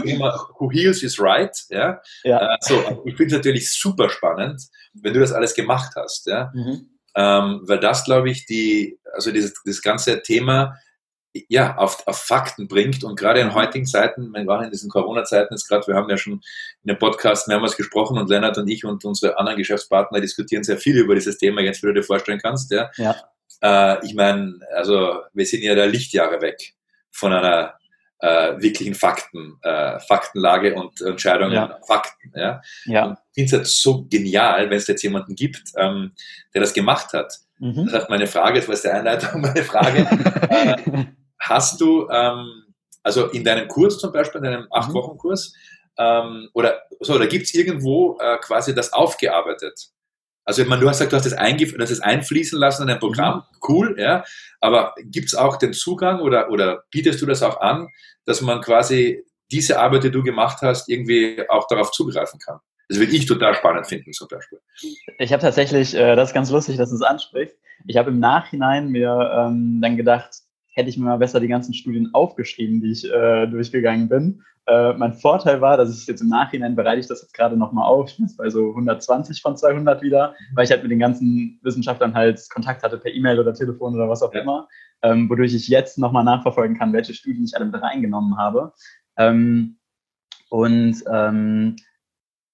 Ja, 0.06 0.48
who 0.60 0.72
heals 0.72 1.04
is 1.04 1.20
right. 1.20 1.56
Ja. 1.70 2.00
ja. 2.24 2.54
Äh, 2.54 2.58
so, 2.62 3.02
ich 3.06 3.16
finde 3.16 3.36
es 3.36 3.40
natürlich 3.40 3.74
super 3.74 4.10
spannend, 4.10 4.62
wenn 4.94 5.14
du 5.14 5.20
das 5.20 5.34
alles 5.34 5.54
gemacht 5.54 5.94
hast. 5.96 6.28
Ja. 6.28 6.52
Mhm. 6.54 6.90
Ähm, 7.16 7.62
weil 7.64 7.80
das, 7.80 8.06
glaube 8.06 8.30
ich, 8.30 8.46
die, 8.46 9.00
also 9.14 9.32
dieses, 9.32 9.54
das 9.66 9.82
ganze 9.82 10.22
Thema 10.22 10.78
ja, 11.50 11.76
auf, 11.78 12.08
auf 12.08 12.18
Fakten 12.18 12.68
bringt 12.68 13.04
und 13.04 13.20
gerade 13.20 13.42
in 13.42 13.54
heutigen 13.54 13.86
Zeiten, 13.86 14.32
wir 14.34 14.48
waren 14.48 14.66
in 14.66 14.72
diesen 14.72 14.90
Corona-Zeiten 14.90 15.54
jetzt 15.54 15.68
gerade, 15.68 15.86
wir 15.88 15.96
haben 15.96 16.10
ja 16.10 16.18
schon 16.18 16.34
in 16.34 16.88
dem 16.88 16.98
Podcast 16.98 17.48
mehrmals 17.48 17.76
gesprochen 17.76 18.18
und 18.18 18.30
Lennart 18.30 18.58
und 18.58 18.70
ich 18.70 18.86
und 18.86 19.04
unsere 19.04 19.38
anderen 19.38 19.58
Geschäftspartner 19.58 20.22
diskutieren 20.22 20.64
sehr 20.64 20.78
viel 20.78 20.98
über 20.98 21.14
dieses 21.14 21.38
Thema, 21.38 21.62
jetzt 21.62 21.84
wie 21.84 21.88
du 21.88 21.94
dir 21.94 22.04
vorstellen 22.04 22.40
kannst, 22.42 22.72
ja. 22.72 22.90
ja. 22.96 23.16
Äh, 23.62 24.06
ich 24.06 24.14
meine, 24.14 24.60
also 24.74 25.22
wir 25.34 25.46
sind 25.46 25.64
ja 25.64 25.76
da 25.76 25.86
Lichtjahre 25.86 26.42
weg 26.42 26.74
von 27.12 27.34
einer 27.34 27.76
äh, 28.20 28.62
wirklichen 28.62 28.96
Fakten, 28.96 29.58
äh, 29.62 30.00
Faktenlage 30.00 30.76
und 30.76 31.02
Entscheidungen, 31.02 31.54
ja. 31.54 31.80
Fakten. 31.88 32.32
Ja? 32.36 32.62
Ja. 32.86 33.18
ich 33.34 33.34
finde 33.34 33.46
es 33.46 33.54
halt 33.54 33.68
so 33.68 34.06
genial, 34.10 34.70
wenn 34.70 34.78
es 34.78 34.88
jetzt 34.88 35.04
jemanden 35.04 35.36
gibt, 35.36 35.62
ähm, 35.78 36.14
der 36.54 36.62
das 36.62 36.74
gemacht 36.74 37.14
hat. 37.14 37.34
Mhm. 37.60 37.90
Das 37.92 38.04
ist 38.04 38.10
meine 38.10 38.28
Frage, 38.28 38.60
das 38.60 38.68
war 38.68 38.76
die 38.76 38.98
Einleitung, 38.98 39.42
meine 39.42 39.64
Frage. 39.64 40.08
äh, 40.50 41.06
hast 41.40 41.80
du, 41.80 42.08
ähm, 42.10 42.74
also 43.04 43.28
in 43.28 43.44
deinem 43.44 43.68
Kurs 43.68 44.00
zum 44.00 44.12
Beispiel, 44.12 44.40
in 44.40 44.46
deinem 44.46 44.62
mhm. 44.64 44.72
Acht-Wochen-Kurs, 44.74 45.54
ähm, 45.98 46.50
oder 46.54 46.82
so, 47.00 47.14
oder 47.14 47.28
gibt 47.28 47.46
es 47.46 47.54
irgendwo 47.54 48.18
äh, 48.20 48.38
quasi 48.38 48.74
das 48.74 48.92
aufgearbeitet? 48.92 49.90
Also 50.46 50.64
meine, 50.66 50.82
du 50.82 50.88
hast 50.88 51.00
gesagt, 51.00 51.12
du 51.12 51.18
hast 51.18 51.26
es, 51.26 51.90
das 51.90 52.00
einfließen 52.02 52.58
lassen 52.58 52.84
in 52.84 52.90
ein 52.90 53.00
Programm, 53.00 53.38
mhm. 53.38 53.58
cool, 53.68 53.96
ja. 53.98 54.24
Aber 54.62 54.94
gibt 55.04 55.28
es 55.28 55.36
auch 55.36 55.58
den 55.58 55.74
Zugang 55.74 56.22
oder, 56.22 56.50
oder 56.52 56.84
bietest 56.92 57.22
du 57.22 57.26
das 57.26 57.44
auch 57.44 57.60
an, 57.60 57.88
dass 58.26 58.42
man 58.42 58.62
quasi 58.62 59.24
diese 59.52 59.80
Arbeit, 59.80 60.04
die 60.04 60.12
du 60.12 60.24
gemacht 60.24 60.60
hast, 60.62 60.88
irgendwie 60.88 61.44
auch 61.50 61.68
darauf 61.68 61.92
zugreifen 61.92 62.40
kann? 62.40 62.60
Das 62.88 63.00
würde 63.00 63.14
ich 63.14 63.26
total 63.26 63.56
spannend 63.56 63.88
finden, 63.88 64.14
zum 64.14 64.28
Beispiel. 64.28 64.60
Ich 65.18 65.34
habe 65.34 65.42
tatsächlich, 65.42 65.96
äh, 65.96 66.16
das 66.16 66.30
ist 66.30 66.36
ganz 66.36 66.52
lustig, 66.52 66.78
dass 66.78 66.90
du 66.90 66.96
es 66.96 67.02
ansprichst. 67.02 67.58
Ich 67.88 67.98
habe 67.98 68.12
im 68.12 68.20
Nachhinein 68.20 68.90
mir 68.90 69.32
ähm, 69.36 69.80
dann 69.82 69.98
gedacht, 69.98 70.30
hätte 70.74 70.90
ich 70.90 70.98
mir 70.98 71.06
mal 71.06 71.18
besser 71.18 71.40
die 71.40 71.48
ganzen 71.48 71.74
Studien 71.74 72.12
aufgeschrieben, 72.14 72.82
die 72.82 72.92
ich 72.92 73.12
äh, 73.12 73.48
durchgegangen 73.48 74.08
bin. 74.08 74.44
Äh, 74.68 74.94
mein 74.94 75.14
Vorteil 75.14 75.62
war, 75.62 75.78
dass 75.78 75.96
ich 75.96 76.08
jetzt 76.08 76.22
im 76.22 76.30
Nachhinein 76.30 76.76
bereite 76.76 77.00
ich 77.00 77.08
das 77.08 77.22
jetzt 77.22 77.34
gerade 77.34 77.56
nochmal 77.56 77.86
auf. 77.86 78.10
Ich 78.10 78.18
bin 78.18 78.26
jetzt 78.26 78.38
bei 78.38 78.50
so 78.50 78.70
120 78.70 79.42
von 79.42 79.56
200 79.56 80.02
wieder, 80.02 80.34
weil 80.56 80.66
ich 80.66 80.72
halt 80.72 80.82
mit 80.82 80.92
den 80.92 81.00
ganzen 81.00 81.60
Wissenschaftlern 81.62 82.16
halt 82.16 82.50
Kontakt 82.50 82.82
hatte 82.82 82.98
per 82.98 83.14
E-Mail 83.14 83.40
oder 83.40 83.54
Telefon 83.54 83.94
oder 83.94 84.10
was 84.10 84.24
auch 84.24 84.34
ja. 84.34 84.42
immer, 84.42 84.68
ähm, 85.04 85.30
wodurch 85.30 85.54
ich 85.54 85.68
jetzt 85.68 86.00
nochmal 86.00 86.24
nachverfolgen 86.24 86.78
kann, 86.78 86.94
welche 86.94 87.14
Studien 87.14 87.46
ich 87.46 87.56
alle 87.56 87.66
mit 87.66 87.80
reingenommen 87.80 88.38
habe. 88.38 88.74
Ähm, 89.18 89.78
und 90.50 91.04
ähm, 91.12 91.76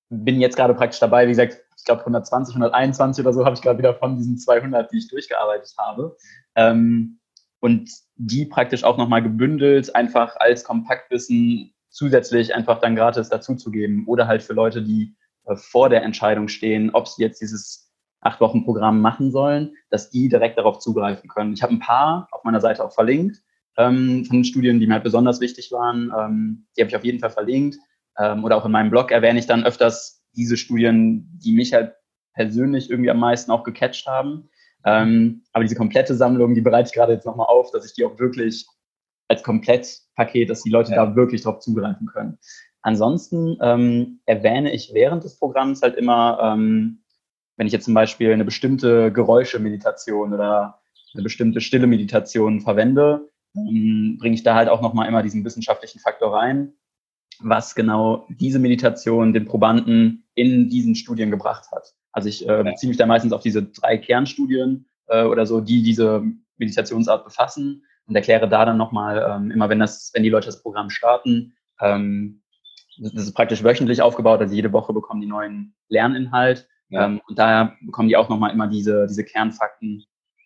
bin 0.10 0.42
jetzt 0.42 0.58
gerade 0.58 0.74
praktisch 0.74 1.00
dabei, 1.00 1.28
wie 1.28 1.32
gesagt, 1.32 1.60
ich 1.78 1.86
glaube 1.86 2.02
120, 2.02 2.56
121 2.56 3.24
oder 3.24 3.34
so 3.34 3.46
habe 3.46 3.56
ich 3.56 3.62
gerade 3.62 3.80
wieder 3.80 3.96
von 3.96 4.18
diesen 4.18 4.38
200, 4.38 4.92
die 4.92 4.98
ich 4.98 5.08
durchgearbeitet 5.08 5.74
habe. 5.78 6.18
Ähm, 6.56 7.20
und 7.62 7.90
die 8.16 8.46
praktisch 8.46 8.84
auch 8.84 8.98
nochmal 8.98 9.24
gebündelt, 9.24 9.96
einfach 9.96 10.36
als 10.38 10.64
Kompaktwissen 10.64 11.74
zusätzlich 11.92 12.56
einfach 12.56 12.80
dann 12.80 12.96
gratis 12.96 13.30
dazuzugeben 13.30 14.06
oder 14.08 14.28
halt 14.28 14.42
für 14.42 14.54
Leute, 14.54 14.82
die 14.82 15.16
äh, 15.46 15.56
vor 15.56 15.90
der 15.90 16.04
Entscheidung 16.04 16.48
stehen, 16.48 16.90
ob 16.92 17.08
sie 17.08 17.22
jetzt 17.22 17.42
dieses 17.42 17.92
acht 18.22 18.40
Wochen 18.40 18.64
Programm 18.64 19.02
machen 19.02 19.32
sollen, 19.32 19.76
dass 19.90 20.10
die 20.10 20.30
direkt 20.30 20.58
darauf 20.58 20.80
zugreifen 20.80 21.30
können. 21.30 21.54
Ich 21.54 21.62
habe 21.62 21.74
ein 21.74 21.80
paar 21.80 22.28
auf 22.32 22.44
meiner 22.44 22.62
Seite 22.62 22.84
auch 22.84 22.94
verlinkt 22.94 23.42
ähm, 23.78 24.26
von 24.26 24.44
Studien, 24.44 24.80
die 24.80 24.88
mir 24.88 24.94
halt 24.94 25.04
besonders 25.04 25.42
wichtig 25.42 25.72
waren. 25.72 26.12
Ähm, 26.18 26.68
die 26.76 26.82
habe 26.82 26.90
ich 26.90 26.96
auf 26.96 27.04
jeden 27.04 27.20
Fall 27.20 27.32
verlinkt. 27.32 27.78
Ähm, 28.18 28.44
oder 28.44 28.58
auch 28.58 28.66
in 28.66 28.72
meinem 28.72 28.90
Blog 28.90 29.12
erwähne 29.12 29.40
ich 29.40 29.48
dann 29.48 29.64
öfters 29.64 30.24
diese 30.36 30.58
Studien, 30.58 31.30
die 31.44 31.54
mich 31.54 31.74
halt 31.74 31.94
persönlich 32.34 32.90
irgendwie 32.90 33.10
am 33.10 33.20
meisten 33.20 33.52
auch 33.52 33.64
gecatcht 33.64 34.08
haben. 34.08 34.50
Ähm, 34.86 35.44
aber 35.52 35.64
diese 35.64 35.76
komplette 35.76 36.16
Sammlung, 36.16 36.54
die 36.56 36.62
bereite 36.62 36.88
ich 36.88 36.94
gerade 36.94 37.14
jetzt 37.14 37.26
nochmal 37.26 37.48
auf, 37.48 37.72
dass 37.72 37.86
ich 37.86 37.94
die 37.94 38.06
auch 38.06 38.18
wirklich 38.20 38.68
als 39.32 39.44
Komplettpaket, 39.44 40.50
dass 40.50 40.62
die 40.62 40.70
Leute 40.70 40.92
ja. 40.92 41.06
da 41.06 41.16
wirklich 41.16 41.42
drauf 41.42 41.60
zugreifen 41.60 42.06
können. 42.08 42.38
Ansonsten 42.82 43.58
ähm, 43.62 44.20
erwähne 44.26 44.74
ich 44.74 44.92
während 44.94 45.24
des 45.24 45.40
Programms 45.40 45.82
halt 45.82 45.96
immer, 45.96 46.40
ähm, 46.44 47.04
wenn 47.56 47.68
ich 47.68 47.74
jetzt 47.74 47.86
zum 47.86 47.94
Beispiel 47.94 48.34
eine 48.34 48.44
bestimmte 48.44 49.12
Geräusche-Meditation 49.12 50.34
oder 50.34 50.82
eine 51.14 51.24
bestimmte 51.24 51.62
stille 51.62 51.88
Meditation 51.88 52.60
verwende, 52.60 53.30
ähm, 53.56 54.18
bringe 54.20 54.36
ich 54.36 54.44
da 54.44 54.56
halt 54.56 54.68
auch 54.68 54.82
nochmal 54.82 55.08
immer 55.08 55.24
diesen 55.24 55.46
wissenschaftlichen 55.46 56.00
Faktor 56.00 56.34
rein, 56.34 56.74
was 57.40 57.74
genau 57.74 58.28
diese 58.30 58.60
Meditation 58.60 59.34
den 59.34 59.46
Probanden 59.46 60.28
in 60.36 60.70
diesen 60.70 60.96
Studien 60.96 61.32
gebracht 61.32 61.72
hat. 61.72 61.94
Also 62.12 62.28
ich 62.28 62.48
äh, 62.48 62.64
beziehe 62.64 62.90
mich 62.90 62.98
da 62.98 63.06
meistens 63.06 63.32
auf 63.32 63.42
diese 63.42 63.64
drei 63.64 63.98
Kernstudien 63.98 64.88
äh, 65.08 65.24
oder 65.24 65.46
so, 65.46 65.62
die 65.62 65.84
diese 65.84 66.24
Meditationsart 66.58 67.24
befassen 67.24 67.84
und 68.12 68.16
erkläre 68.18 68.50
da 68.50 68.66
dann 68.66 68.76
nochmal, 68.76 69.26
ähm, 69.26 69.52
immer 69.52 69.70
wenn 69.70 69.80
das, 69.80 70.12
wenn 70.14 70.24
die 70.24 70.30
Leute 70.30 70.48
das 70.48 70.62
Programm 70.62 70.90
starten, 70.90 71.56
ähm, 71.80 72.42
das 73.00 73.14
ist 73.14 73.34
praktisch 73.34 73.64
wöchentlich 73.64 74.02
aufgebaut, 74.02 74.42
also 74.42 74.54
jede 74.54 74.74
Woche 74.74 74.92
bekommen 74.92 75.22
die 75.22 75.28
neuen 75.28 75.74
Lerninhalt. 75.88 76.68
Ja. 76.90 77.06
Ähm, 77.06 77.22
und 77.26 77.40
daher 77.40 77.78
bekommen 77.80 78.10
die 78.10 78.18
auch 78.18 78.28
nochmal 78.28 78.52
immer 78.52 78.68
diese, 78.68 79.08
diese 79.08 79.24
Kernfakten, 79.24 80.04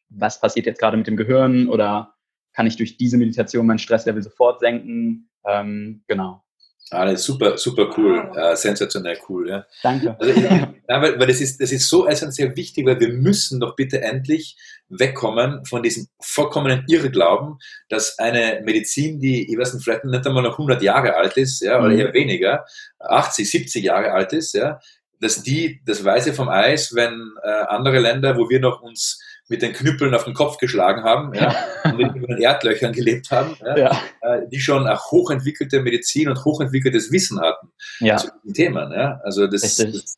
was 0.10 0.40
passiert 0.40 0.68
jetzt 0.68 0.80
gerade 0.80 0.96
mit 0.96 1.08
dem 1.08 1.18
Gehirn 1.18 1.68
oder 1.68 2.14
kann 2.54 2.68
ich 2.68 2.76
durch 2.78 2.98
diese 2.98 3.18
Meditation 3.18 3.66
mein 3.66 3.80
Stresslevel 3.80 4.22
sofort 4.22 4.60
senken? 4.60 5.32
Ähm, 5.44 6.04
genau. 6.08 6.44
Alles 6.92 7.24
super, 7.24 7.58
super 7.58 7.90
cool, 7.98 8.32
äh, 8.36 8.56
sensationell 8.56 9.18
cool. 9.28 9.50
Ja. 9.50 9.66
Danke. 9.82 10.16
Also, 10.20 10.40
ja, 10.40 11.02
weil, 11.02 11.20
weil 11.20 11.28
das, 11.28 11.42
ist, 11.42 11.60
das 11.60 11.72
ist 11.72 11.90
so 11.90 12.08
essentiell 12.08 12.56
wichtig, 12.56 12.86
weil 12.86 13.00
wir 13.00 13.10
müssen 13.10 13.60
doch 13.60 13.76
bitte 13.76 14.02
endlich 14.02 14.56
wegkommen 14.90 15.66
von 15.66 15.82
diesem 15.82 16.08
vollkommenen 16.22 16.86
Irrglauben, 16.88 17.58
dass 17.90 18.20
eine 18.20 18.62
Medizin, 18.64 19.20
die, 19.20 19.52
ich 19.52 19.58
weiß 19.58 19.74
nicht, 19.74 19.84
vielleicht 19.84 20.06
nicht 20.06 20.28
einmal 20.28 20.44
noch 20.44 20.60
100 20.60 20.84
Jahre 20.84 21.16
alt 21.16 21.38
ist, 21.38 21.62
ja, 21.62 21.80
oder 21.80 21.90
mhm. 21.90 22.00
eher 22.00 22.14
weniger, 22.14 22.66
80, 23.00 23.50
70 23.50 23.84
Jahre 23.84 24.12
alt 24.12 24.32
ist, 24.34 24.54
ja, 24.54 24.80
dass 25.20 25.42
die 25.42 25.82
das 25.86 26.06
Weiße 26.06 26.34
vom 26.34 26.50
Eis, 26.50 26.94
wenn 26.94 27.32
äh, 27.42 27.50
andere 27.50 28.00
Länder, 28.00 28.38
wo 28.38 28.48
wir 28.50 28.60
noch 28.60 28.82
uns 28.82 29.20
mit 29.48 29.62
den 29.62 29.74
Knüppeln 29.74 30.14
auf 30.16 30.24
den 30.24 30.34
Kopf 30.34 30.58
geschlagen 30.58 31.04
haben 31.04 31.34
ja, 31.34 31.56
und 31.84 32.00
in 32.00 32.22
den 32.22 32.38
Erdlöchern 32.38 32.94
gelebt 32.94 33.32
haben, 33.32 33.56
ja, 33.64 33.78
ja. 33.78 34.02
Äh, 34.22 34.48
die 34.52 34.60
schon 34.60 34.88
auch 34.88 35.12
hochentwickelte 35.12 35.82
Medizin 35.82 36.30
und 36.30 36.44
hochentwickeltes 36.44 37.12
Wissen 37.12 37.40
hatten 37.40 37.72
ja. 38.00 38.18
zu 38.18 38.30
den 38.44 38.54
Themen. 38.54 38.92
Ja. 38.92 39.22
Also 39.24 39.48
das, 39.48 39.62
das, 39.78 40.18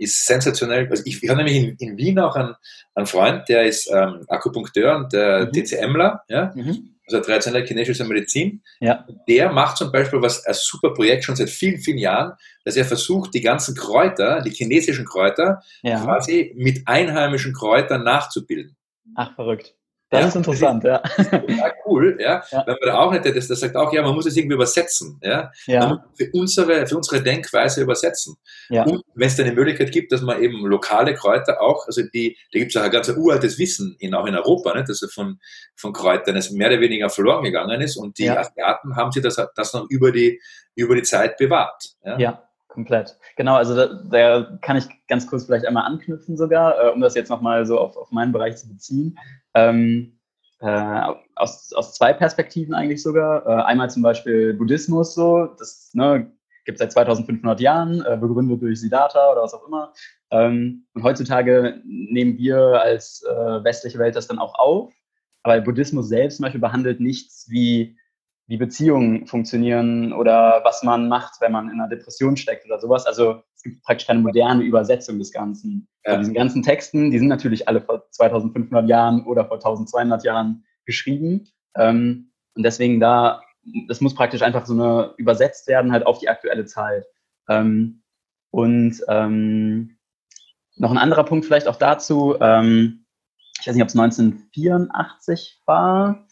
ist 0.00 0.26
sensationell. 0.26 0.88
Also 0.88 1.02
ich, 1.06 1.22
ich 1.22 1.28
habe 1.28 1.42
nämlich 1.42 1.56
in, 1.56 1.76
in, 1.76 1.96
Wien 1.96 2.20
auch 2.20 2.36
einen, 2.36 2.54
einen 2.94 3.06
Freund, 3.06 3.48
der 3.48 3.64
ist 3.64 3.90
ähm, 3.92 4.24
Akupunkteur 4.28 4.96
und 4.96 5.12
der 5.12 5.46
mhm. 5.46 5.52
TCMler, 5.52 6.22
ja. 6.28 6.52
Mhm 6.54 6.94
also 7.08 7.20
traditionelle 7.20 7.66
chinesische 7.66 8.04
Medizin. 8.04 8.62
Ja. 8.80 9.06
Der 9.28 9.50
macht 9.52 9.76
zum 9.76 9.90
Beispiel 9.90 10.20
was 10.20 10.44
ein 10.44 10.54
super 10.54 10.92
Projekt 10.92 11.24
schon 11.24 11.36
seit 11.36 11.50
vielen, 11.50 11.78
vielen 11.80 11.98
Jahren, 11.98 12.32
dass 12.64 12.76
er 12.76 12.84
versucht, 12.84 13.34
die 13.34 13.40
ganzen 13.40 13.74
Kräuter, 13.74 14.42
die 14.42 14.50
chinesischen 14.50 15.04
Kräuter, 15.04 15.62
ja. 15.82 16.02
quasi 16.02 16.52
mit 16.56 16.86
einheimischen 16.86 17.52
Kräutern 17.52 18.04
nachzubilden. 18.04 18.76
Ach, 19.14 19.34
verrückt. 19.34 19.74
Das 20.10 20.20
ja, 20.22 20.28
ist 20.28 20.36
interessant, 20.36 20.84
ja. 20.84 21.02
Das 21.02 21.18
ist 21.18 21.30
total 21.30 21.74
cool, 21.84 22.16
ja. 22.18 22.42
ja. 22.50 22.64
Wenn 22.66 22.76
man 22.80 22.86
da 22.86 22.98
auch 22.98 23.12
nicht, 23.12 23.26
das, 23.26 23.46
das 23.46 23.60
sagt 23.60 23.76
auch, 23.76 23.92
ja, 23.92 24.02
man 24.02 24.14
muss 24.14 24.24
es 24.24 24.36
irgendwie 24.36 24.54
übersetzen, 24.54 25.20
ja. 25.22 25.52
ja. 25.66 26.02
für 26.14 26.30
unsere, 26.32 26.86
für 26.86 26.96
unsere 26.96 27.22
Denkweise 27.22 27.82
übersetzen. 27.82 28.36
Ja. 28.70 28.84
Und 28.84 29.02
wenn 29.14 29.26
es 29.26 29.36
dann 29.36 29.46
eine 29.46 29.54
Möglichkeit 29.54 29.92
gibt, 29.92 30.10
dass 30.10 30.22
man 30.22 30.42
eben 30.42 30.64
lokale 30.64 31.14
Kräuter 31.14 31.60
auch, 31.60 31.86
also 31.86 32.02
die, 32.02 32.38
da 32.52 32.58
gibt 32.58 32.74
es 32.74 32.80
auch 32.80 32.84
ein 32.84 32.90
ganz 32.90 33.08
uraltes 33.10 33.58
Wissen, 33.58 33.96
in, 33.98 34.14
auch 34.14 34.24
in 34.24 34.34
Europa, 34.34 34.74
nicht, 34.74 34.88
dass 34.88 35.06
von, 35.12 35.40
von 35.76 35.92
Kräutern 35.92 36.36
es 36.36 36.50
mehr 36.50 36.68
oder 36.68 36.80
weniger 36.80 37.10
verloren 37.10 37.44
gegangen 37.44 37.80
ist 37.82 37.96
und 37.96 38.16
die 38.18 38.24
ja. 38.24 38.38
Asiaten 38.38 38.96
haben 38.96 39.12
sich 39.12 39.22
das, 39.22 39.36
das 39.54 39.74
noch 39.74 39.90
über 39.90 40.10
die, 40.10 40.40
über 40.74 40.94
die 40.94 41.02
Zeit 41.02 41.36
bewahrt. 41.36 41.82
Ja, 42.02 42.18
ja 42.18 42.47
Komplett. 42.78 43.18
Genau, 43.34 43.56
also 43.56 43.74
da, 43.74 43.88
da, 44.08 44.56
kann 44.62 44.76
ich 44.76 44.86
ganz 45.08 45.26
kurz 45.26 45.46
vielleicht 45.46 45.66
einmal 45.66 45.84
anknüpfen 45.84 46.36
sogar, 46.36 46.80
äh, 46.80 46.90
um 46.90 47.00
das 47.00 47.16
jetzt 47.16 47.28
nochmal 47.28 47.66
so 47.66 47.76
auf, 47.76 47.96
auf 47.96 48.12
meinen 48.12 48.30
Bereich 48.30 48.56
zu 48.56 48.68
beziehen. 48.68 49.18
Ähm, 49.54 50.20
äh, 50.60 51.02
aus, 51.34 51.72
aus 51.72 51.94
zwei 51.94 52.12
Perspektiven 52.12 52.74
eigentlich 52.74 53.02
sogar. 53.02 53.44
Äh, 53.44 53.64
einmal 53.64 53.90
zum 53.90 54.04
Beispiel 54.04 54.54
Buddhismus 54.54 55.12
so, 55.12 55.46
das 55.58 55.90
ne, 55.92 56.30
gibt 56.66 56.78
seit 56.78 56.92
2500 56.92 57.58
Jahren, 57.60 58.00
äh, 58.02 58.16
begründet 58.16 58.62
durch 58.62 58.80
Siddhartha 58.80 59.32
oder 59.32 59.42
was 59.42 59.54
auch 59.54 59.66
immer. 59.66 59.92
Ähm, 60.30 60.86
und 60.94 61.02
heutzutage 61.02 61.82
nehmen 61.84 62.38
wir 62.38 62.80
als 62.80 63.24
äh, 63.28 63.64
westliche 63.64 63.98
Welt 63.98 64.14
das 64.14 64.28
dann 64.28 64.38
auch 64.38 64.54
auf. 64.54 64.92
Aber 65.42 65.60
Buddhismus 65.62 66.08
selbst 66.08 66.36
zum 66.36 66.44
Beispiel 66.44 66.60
behandelt 66.60 67.00
nichts 67.00 67.50
wie 67.50 67.98
wie 68.48 68.56
Beziehungen 68.56 69.26
funktionieren 69.26 70.12
oder 70.14 70.62
was 70.64 70.82
man 70.82 71.08
macht, 71.08 71.40
wenn 71.40 71.52
man 71.52 71.68
in 71.68 71.74
einer 71.74 71.88
Depression 71.88 72.36
steckt 72.36 72.64
oder 72.64 72.80
sowas. 72.80 73.06
Also 73.06 73.42
es 73.54 73.62
gibt 73.62 73.82
praktisch 73.82 74.06
keine 74.06 74.20
moderne 74.20 74.62
Übersetzung 74.62 75.18
des 75.18 75.32
Ganzen. 75.32 75.86
Ja. 76.06 76.16
Diesen 76.16 76.32
ganzen 76.32 76.62
Texten, 76.62 77.10
die 77.10 77.18
sind 77.18 77.28
natürlich 77.28 77.68
alle 77.68 77.82
vor 77.82 78.10
2500 78.10 78.88
Jahren 78.88 79.24
oder 79.26 79.44
vor 79.44 79.58
1200 79.58 80.24
Jahren 80.24 80.64
geschrieben. 80.86 81.46
Ähm, 81.76 82.32
und 82.54 82.62
deswegen 82.62 83.00
da, 83.00 83.42
das 83.86 84.00
muss 84.00 84.14
praktisch 84.14 84.40
einfach 84.40 84.64
so 84.64 84.72
eine 84.72 85.12
übersetzt 85.18 85.68
werden 85.68 85.92
halt 85.92 86.06
auf 86.06 86.18
die 86.18 86.30
aktuelle 86.30 86.64
Zeit. 86.64 87.04
Ähm, 87.50 88.02
und 88.50 88.98
ähm, 89.08 89.98
noch 90.76 90.90
ein 90.90 90.96
anderer 90.96 91.24
Punkt 91.24 91.44
vielleicht 91.44 91.68
auch 91.68 91.76
dazu. 91.76 92.36
Ähm, 92.40 93.04
ich 93.60 93.66
weiß 93.66 93.74
nicht, 93.74 93.82
ob 93.82 93.88
es 93.88 93.98
1984 93.98 95.60
war 95.66 96.26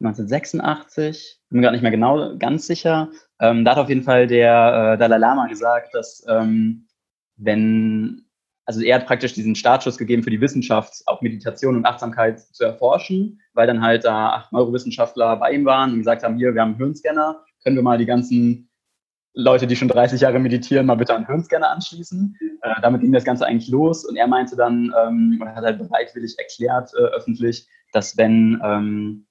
1986, 0.00 1.40
bin 1.48 1.58
mir 1.58 1.62
gerade 1.62 1.74
nicht 1.74 1.82
mehr 1.82 1.90
genau 1.90 2.36
ganz 2.38 2.66
sicher. 2.66 3.10
Ähm, 3.40 3.64
da 3.64 3.72
hat 3.72 3.78
auf 3.78 3.88
jeden 3.88 4.02
Fall 4.02 4.26
der 4.26 4.94
äh, 4.94 4.98
Dalai 4.98 5.18
Lama 5.18 5.46
gesagt, 5.48 5.94
dass 5.94 6.24
ähm, 6.28 6.86
wenn, 7.36 8.26
also 8.64 8.80
er 8.80 8.96
hat 8.96 9.06
praktisch 9.06 9.34
diesen 9.34 9.54
Startschuss 9.54 9.98
gegeben 9.98 10.22
für 10.22 10.30
die 10.30 10.40
Wissenschaft, 10.40 11.02
auch 11.06 11.20
Meditation 11.20 11.76
und 11.76 11.84
Achtsamkeit 11.84 12.40
zu 12.40 12.64
erforschen, 12.64 13.40
weil 13.54 13.66
dann 13.66 13.82
halt 13.82 14.04
da 14.04 14.30
acht 14.30 14.52
Neurowissenschaftler 14.52 15.36
bei 15.36 15.52
ihm 15.52 15.64
waren 15.64 15.92
und 15.92 15.98
gesagt 15.98 16.22
haben, 16.22 16.36
hier, 16.36 16.54
wir 16.54 16.62
haben 16.62 16.70
einen 16.70 16.78
Hirnscanner, 16.78 17.44
können 17.64 17.76
wir 17.76 17.82
mal 17.82 17.98
die 17.98 18.06
ganzen 18.06 18.70
Leute, 19.34 19.66
die 19.66 19.76
schon 19.76 19.88
30 19.88 20.20
Jahre 20.20 20.38
meditieren, 20.40 20.86
mal 20.86 20.96
bitte 20.96 21.14
an 21.14 21.26
Hirnscanner 21.26 21.70
anschließen. 21.70 22.36
Äh, 22.62 22.80
damit 22.82 23.02
ging 23.02 23.12
das 23.12 23.24
Ganze 23.24 23.46
eigentlich 23.46 23.68
los 23.68 24.04
und 24.04 24.16
er 24.16 24.26
meinte 24.26 24.56
dann, 24.56 24.92
ähm, 25.00 25.38
oder 25.40 25.54
hat 25.54 25.64
halt 25.64 25.78
bereitwillig 25.78 26.36
erklärt 26.38 26.90
äh, 26.94 27.02
öffentlich, 27.16 27.68
dass 27.92 28.16
wenn 28.16 28.60
ähm, 28.64 29.27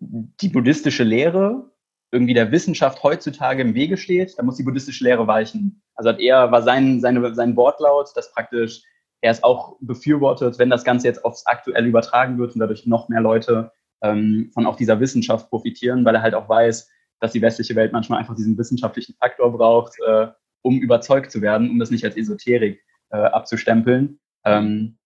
die 0.00 0.48
buddhistische 0.48 1.04
Lehre 1.04 1.70
irgendwie 2.12 2.34
der 2.34 2.50
Wissenschaft 2.50 3.02
heutzutage 3.02 3.62
im 3.62 3.74
Wege 3.74 3.96
steht, 3.96 4.36
dann 4.36 4.46
muss 4.46 4.56
die 4.56 4.64
buddhistische 4.64 5.04
Lehre 5.04 5.26
weichen. 5.26 5.82
Also 5.94 6.10
hat 6.10 6.18
er, 6.18 6.50
war 6.50 6.62
sein, 6.62 7.00
seine, 7.00 7.34
sein 7.34 7.56
Wortlaut, 7.56 8.10
dass 8.16 8.32
praktisch 8.32 8.82
er 9.20 9.30
es 9.30 9.44
auch 9.44 9.76
befürwortet, 9.80 10.58
wenn 10.58 10.70
das 10.70 10.82
Ganze 10.82 11.06
jetzt 11.06 11.24
aufs 11.24 11.46
Aktuelle 11.46 11.86
übertragen 11.86 12.38
wird 12.38 12.54
und 12.54 12.60
dadurch 12.60 12.86
noch 12.86 13.08
mehr 13.08 13.20
Leute 13.20 13.70
ähm, 14.02 14.50
von 14.54 14.66
auch 14.66 14.76
dieser 14.76 14.98
Wissenschaft 14.98 15.50
profitieren, 15.50 16.04
weil 16.04 16.14
er 16.14 16.22
halt 16.22 16.34
auch 16.34 16.48
weiß, 16.48 16.90
dass 17.20 17.32
die 17.32 17.42
westliche 17.42 17.76
Welt 17.76 17.92
manchmal 17.92 18.18
einfach 18.18 18.34
diesen 18.34 18.56
wissenschaftlichen 18.56 19.14
Faktor 19.14 19.52
braucht, 19.52 19.94
äh, 20.06 20.28
um 20.62 20.80
überzeugt 20.80 21.30
zu 21.30 21.42
werden, 21.42 21.70
um 21.70 21.78
das 21.78 21.90
nicht 21.90 22.04
als 22.04 22.16
Esoterik 22.16 22.82
äh, 23.10 23.18
abzustempeln. 23.18 24.18
Ähm, 24.44 24.98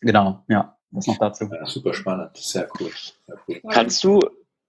genau, 0.00 0.44
ja. 0.48 0.77
Was 0.90 1.06
noch 1.06 1.18
dazu? 1.18 1.48
Ja, 1.52 1.66
super 1.66 1.92
spannend, 1.92 2.36
sehr 2.36 2.68
cool. 2.80 2.90
sehr 3.26 3.38
cool. 3.46 3.60
Kannst 3.70 4.02
du 4.04 4.20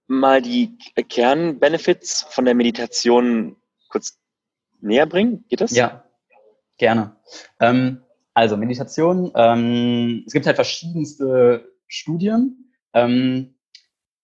mal 0.08 0.42
die 0.42 0.78
Kernbenefits 1.08 2.26
von 2.30 2.46
der 2.46 2.56
Meditation 2.56 3.56
kurz 3.90 4.18
näher 4.82 5.06
bringen? 5.06 5.46
Geht 5.48 5.62
das? 5.62 5.72
Ja, 5.72 6.04
gerne. 6.78 7.16
Ähm, 7.60 8.02
also 8.34 8.58
Meditation, 8.58 9.32
ähm, 9.36 10.24
es 10.26 10.34
gibt 10.34 10.46
halt 10.46 10.56
verschiedenste 10.56 11.72
Studien. 11.88 12.74
Ähm, 12.94 13.56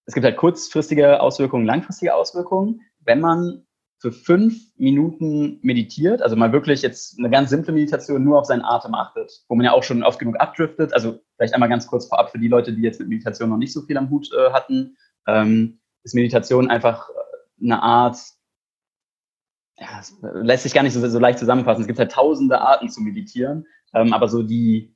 es 0.06 0.14
gibt 0.14 0.26
halt 0.26 0.38
kurzfristige 0.38 1.22
Auswirkungen, 1.22 1.66
langfristige 1.66 2.14
Auswirkungen. 2.14 2.82
Wenn 3.00 3.20
man 3.22 3.66
für 4.00 4.12
fünf 4.12 4.56
Minuten 4.78 5.60
meditiert, 5.64 6.22
also 6.22 6.36
mal 6.36 6.52
wirklich 6.52 6.82
jetzt 6.82 7.18
eine 7.18 7.30
ganz 7.30 7.50
simple 7.50 7.74
Meditation 7.74 8.24
nur 8.24 8.40
auf 8.40 8.46
seinen 8.46 8.64
Atem 8.64 8.94
achtet, 8.94 9.44
wo 9.48 9.56
man 9.56 9.66
ja 9.66 9.72
auch 9.72 9.84
schon 9.84 10.04
oft 10.04 10.20
genug 10.20 10.40
abdriftet. 10.40 10.94
Also 10.94 11.20
vielleicht 11.36 11.54
einmal 11.54 11.70
ganz 11.70 11.88
kurz 11.88 12.08
vorab 12.08 12.32
für 12.32 12.40
die 12.40 12.48
Leute, 12.48 12.74
die 12.74 12.82
jetzt 12.82 13.00
mit 13.00 13.10
Meditation 13.10 13.50
noch 13.50 13.58
nicht 13.58 13.74
so 13.74 13.82
viel 13.82 13.98
am 13.98 14.10
Hut 14.10 14.30
äh, 14.34 14.52
hatten, 14.52 14.98
ähm, 15.28 15.80
ist 16.04 16.16
Meditation 16.16 16.70
einfach 16.70 17.10
äh, 17.10 17.64
eine 17.64 17.82
Art, 17.82 18.18
ja, 19.78 20.02
lässt 20.22 20.64
sich 20.64 20.74
gar 20.74 20.84
nicht 20.84 20.94
so, 20.94 21.08
so 21.08 21.20
leicht 21.20 21.40
zusammenfassen. 21.40 21.82
Es 21.82 21.88
gibt 21.88 22.00
halt 22.00 22.12
tausende 22.12 22.62
Arten 22.62 22.90
zu 22.90 23.02
meditieren, 23.02 23.66
ähm, 23.94 24.14
aber 24.14 24.28
so 24.28 24.44
die, 24.44 24.96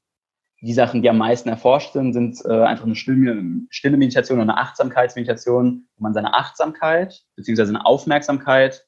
die 0.61 0.73
Sachen, 0.73 1.01
die 1.01 1.09
am 1.09 1.17
meisten 1.17 1.49
erforscht 1.49 1.93
sind, 1.93 2.13
sind 2.13 2.37
äh, 2.45 2.63
einfach 2.63 2.85
eine 2.85 2.95
stille, 2.95 3.43
stille 3.69 3.97
Meditation 3.97 4.37
oder 4.39 4.51
eine 4.51 4.57
Achtsamkeitsmeditation, 4.57 5.87
wo 5.95 6.03
man 6.03 6.13
seine 6.13 6.33
Achtsamkeit 6.33 7.23
beziehungsweise 7.35 7.69
eine 7.69 7.85
Aufmerksamkeit 7.85 8.85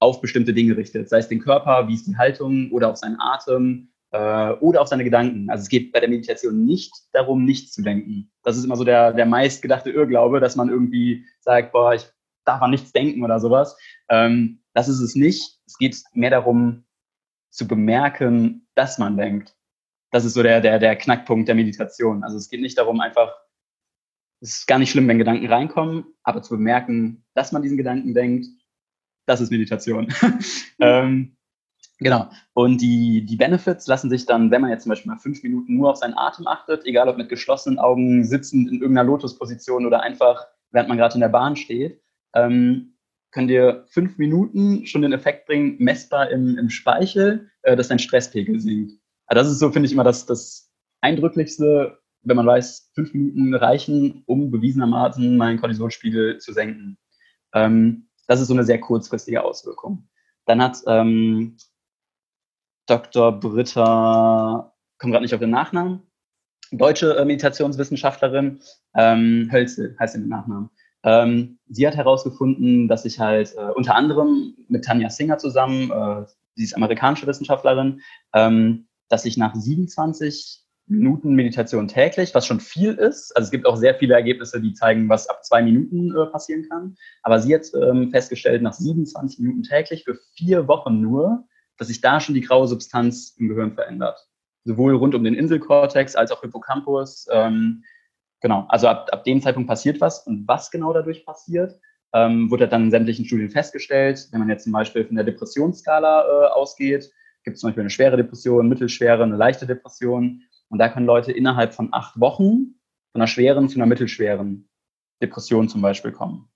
auf 0.00 0.20
bestimmte 0.20 0.52
Dinge 0.52 0.76
richtet, 0.76 1.08
sei 1.08 1.18
es 1.18 1.28
den 1.28 1.40
Körper, 1.40 1.88
wie 1.88 1.94
ist 1.94 2.06
die 2.06 2.16
Haltung 2.16 2.70
oder 2.72 2.90
auf 2.90 2.96
seinen 2.96 3.18
Atem 3.18 3.93
äh, 4.14 4.52
oder 4.60 4.80
auf 4.80 4.88
seine 4.88 5.02
Gedanken. 5.02 5.50
Also 5.50 5.62
es 5.62 5.68
geht 5.68 5.92
bei 5.92 5.98
der 5.98 6.08
Meditation 6.08 6.64
nicht 6.64 6.92
darum, 7.12 7.44
nichts 7.44 7.72
zu 7.72 7.82
denken. 7.82 8.30
Das 8.44 8.56
ist 8.56 8.64
immer 8.64 8.76
so 8.76 8.84
der, 8.84 9.12
der 9.12 9.26
meistgedachte 9.26 9.90
Irrglaube, 9.90 10.38
dass 10.38 10.54
man 10.54 10.68
irgendwie 10.68 11.26
sagt, 11.40 11.72
boah, 11.72 11.94
ich 11.94 12.06
darf 12.44 12.62
an 12.62 12.70
nichts 12.70 12.92
denken 12.92 13.24
oder 13.24 13.40
sowas. 13.40 13.76
Ähm, 14.08 14.60
das 14.72 14.88
ist 14.88 15.00
es 15.00 15.16
nicht. 15.16 15.58
Es 15.66 15.76
geht 15.78 16.00
mehr 16.12 16.30
darum, 16.30 16.84
zu 17.50 17.66
bemerken, 17.66 18.68
dass 18.76 18.98
man 18.98 19.16
denkt. 19.16 19.56
Das 20.12 20.24
ist 20.24 20.34
so 20.34 20.42
der, 20.44 20.60
der, 20.60 20.78
der 20.78 20.94
Knackpunkt 20.96 21.48
der 21.48 21.56
Meditation. 21.56 22.22
Also 22.22 22.36
es 22.36 22.48
geht 22.48 22.60
nicht 22.60 22.78
darum, 22.78 23.00
einfach, 23.00 23.34
es 24.40 24.58
ist 24.58 24.66
gar 24.66 24.78
nicht 24.78 24.90
schlimm, 24.90 25.08
wenn 25.08 25.18
Gedanken 25.18 25.46
reinkommen, 25.46 26.04
aber 26.22 26.42
zu 26.42 26.54
bemerken, 26.54 27.24
dass 27.34 27.50
man 27.50 27.62
diesen 27.62 27.76
Gedanken 27.76 28.14
denkt 28.14 28.46
das 29.26 29.40
ist 29.40 29.50
Meditation. 29.50 30.12
ähm, 30.80 31.36
genau. 31.98 32.28
Und 32.52 32.80
die, 32.80 33.24
die 33.24 33.36
Benefits 33.36 33.86
lassen 33.86 34.10
sich 34.10 34.26
dann, 34.26 34.50
wenn 34.50 34.60
man 34.60 34.70
jetzt 34.70 34.82
zum 34.84 34.90
Beispiel 34.90 35.12
mal 35.12 35.18
fünf 35.18 35.42
Minuten 35.42 35.76
nur 35.76 35.90
auf 35.90 35.96
seinen 35.96 36.16
Atem 36.16 36.46
achtet, 36.46 36.84
egal 36.86 37.08
ob 37.08 37.16
mit 37.16 37.28
geschlossenen 37.28 37.78
Augen, 37.78 38.24
sitzend 38.24 38.68
in 38.68 38.80
irgendeiner 38.80 39.08
Lotusposition 39.08 39.86
oder 39.86 40.02
einfach, 40.02 40.46
während 40.70 40.88
man 40.88 40.98
gerade 40.98 41.14
in 41.14 41.20
der 41.20 41.28
Bahn 41.28 41.56
steht, 41.56 42.00
ähm, 42.34 42.94
können 43.30 43.48
dir 43.48 43.84
fünf 43.88 44.16
Minuten 44.16 44.86
schon 44.86 45.02
den 45.02 45.12
Effekt 45.12 45.46
bringen, 45.46 45.76
messbar 45.78 46.30
im, 46.30 46.56
im 46.56 46.70
Speichel, 46.70 47.50
äh, 47.62 47.76
dass 47.76 47.88
dein 47.88 47.98
Stresspegel 47.98 48.60
sinkt. 48.60 48.92
Also 49.26 49.42
das 49.42 49.50
ist 49.50 49.58
so, 49.58 49.70
finde 49.72 49.86
ich, 49.86 49.92
immer 49.92 50.04
das, 50.04 50.26
das 50.26 50.70
Eindrücklichste, 51.00 51.98
wenn 52.22 52.36
man 52.36 52.46
weiß, 52.46 52.92
fünf 52.94 53.12
Minuten 53.12 53.54
reichen, 53.54 54.22
um 54.26 54.50
bewiesenermaßen 54.50 55.36
meinen 55.36 55.60
Kortisolspiegel 55.60 56.38
zu 56.38 56.52
senken. 56.52 56.96
Ähm, 57.52 58.08
das 58.26 58.40
ist 58.40 58.48
so 58.48 58.54
eine 58.54 58.64
sehr 58.64 58.80
kurzfristige 58.80 59.42
Auswirkung. 59.42 60.08
Dann 60.46 60.62
hat 60.62 60.78
ähm, 60.86 61.56
Dr. 62.86 63.32
Britta, 63.40 64.72
komme 64.98 65.12
gerade 65.12 65.24
nicht 65.24 65.34
auf 65.34 65.40
den 65.40 65.50
Nachnamen, 65.50 66.02
deutsche 66.70 67.16
äh, 67.16 67.24
Meditationswissenschaftlerin, 67.24 68.60
ähm, 68.94 69.48
Hölzel 69.52 69.96
heißt 69.98 70.14
sie 70.14 70.20
mit 70.20 70.28
Nachnamen. 70.28 70.70
Ähm, 71.02 71.58
sie 71.68 71.86
hat 71.86 71.96
herausgefunden, 71.96 72.88
dass 72.88 73.04
ich 73.04 73.20
halt 73.20 73.54
äh, 73.56 73.70
unter 73.74 73.94
anderem 73.94 74.54
mit 74.68 74.84
Tanja 74.84 75.10
Singer 75.10 75.38
zusammen, 75.38 75.90
äh, 75.90 76.24
sie 76.54 76.64
ist 76.64 76.74
amerikanische 76.74 77.26
Wissenschaftlerin, 77.26 78.00
ähm, 78.32 78.86
dass 79.08 79.24
ich 79.24 79.36
nach 79.36 79.54
27 79.54 80.64
Minuten 80.86 81.34
Meditation 81.34 81.88
täglich, 81.88 82.34
was 82.34 82.46
schon 82.46 82.60
viel 82.60 82.92
ist. 82.94 83.34
Also 83.36 83.46
es 83.46 83.50
gibt 83.50 83.66
auch 83.66 83.76
sehr 83.76 83.94
viele 83.94 84.14
Ergebnisse, 84.14 84.60
die 84.60 84.74
zeigen, 84.74 85.08
was 85.08 85.28
ab 85.28 85.44
zwei 85.44 85.62
Minuten 85.62 86.14
äh, 86.14 86.26
passieren 86.26 86.66
kann. 86.68 86.96
Aber 87.22 87.40
sie 87.40 87.54
hat 87.54 87.66
ähm, 87.74 88.10
festgestellt, 88.10 88.62
nach 88.62 88.74
27 88.74 89.38
Minuten 89.40 89.62
täglich 89.62 90.04
für 90.04 90.18
vier 90.36 90.68
Wochen 90.68 91.00
nur, 91.00 91.44
dass 91.78 91.88
sich 91.88 92.00
da 92.00 92.20
schon 92.20 92.34
die 92.34 92.40
graue 92.40 92.68
Substanz 92.68 93.34
im 93.38 93.48
Gehirn 93.48 93.72
verändert. 93.72 94.28
Sowohl 94.64 94.94
rund 94.94 95.14
um 95.14 95.24
den 95.24 95.34
Inselkortex 95.34 96.16
als 96.16 96.30
auch 96.30 96.40
Hippocampus. 96.40 97.26
Ähm, 97.30 97.84
genau, 98.40 98.66
also 98.68 98.88
ab, 98.88 99.08
ab 99.12 99.24
dem 99.24 99.42
Zeitpunkt 99.42 99.68
passiert 99.68 100.00
was. 100.00 100.26
Und 100.26 100.48
was 100.48 100.70
genau 100.70 100.92
dadurch 100.92 101.26
passiert, 101.26 101.78
ähm, 102.14 102.50
wurde 102.50 102.68
dann 102.68 102.84
in 102.84 102.90
sämtlichen 102.90 103.24
Studien 103.24 103.50
festgestellt. 103.50 104.28
Wenn 104.30 104.40
man 104.40 104.48
jetzt 104.48 104.64
zum 104.64 104.72
Beispiel 104.72 105.04
von 105.04 105.16
der 105.16 105.24
Depressionsskala 105.24 106.22
äh, 106.22 106.46
ausgeht, 106.52 107.10
gibt 107.42 107.56
es 107.56 107.60
zum 107.60 107.68
Beispiel 107.68 107.82
eine 107.82 107.90
schwere 107.90 108.16
Depression, 108.16 108.68
mittelschwere, 108.68 109.22
eine 109.22 109.36
leichte 109.36 109.66
Depression 109.66 110.42
und 110.68 110.78
da 110.78 110.88
können 110.88 111.06
Leute 111.06 111.32
innerhalb 111.32 111.74
von 111.74 111.90
acht 111.92 112.18
Wochen 112.18 112.78
von 113.12 113.20
einer 113.20 113.26
schweren 113.26 113.68
zu 113.68 113.78
einer 113.78 113.86
mittelschweren 113.86 114.68
Depression 115.22 115.68
zum 115.68 115.82
Beispiel 115.82 116.12
kommen, 116.12 116.48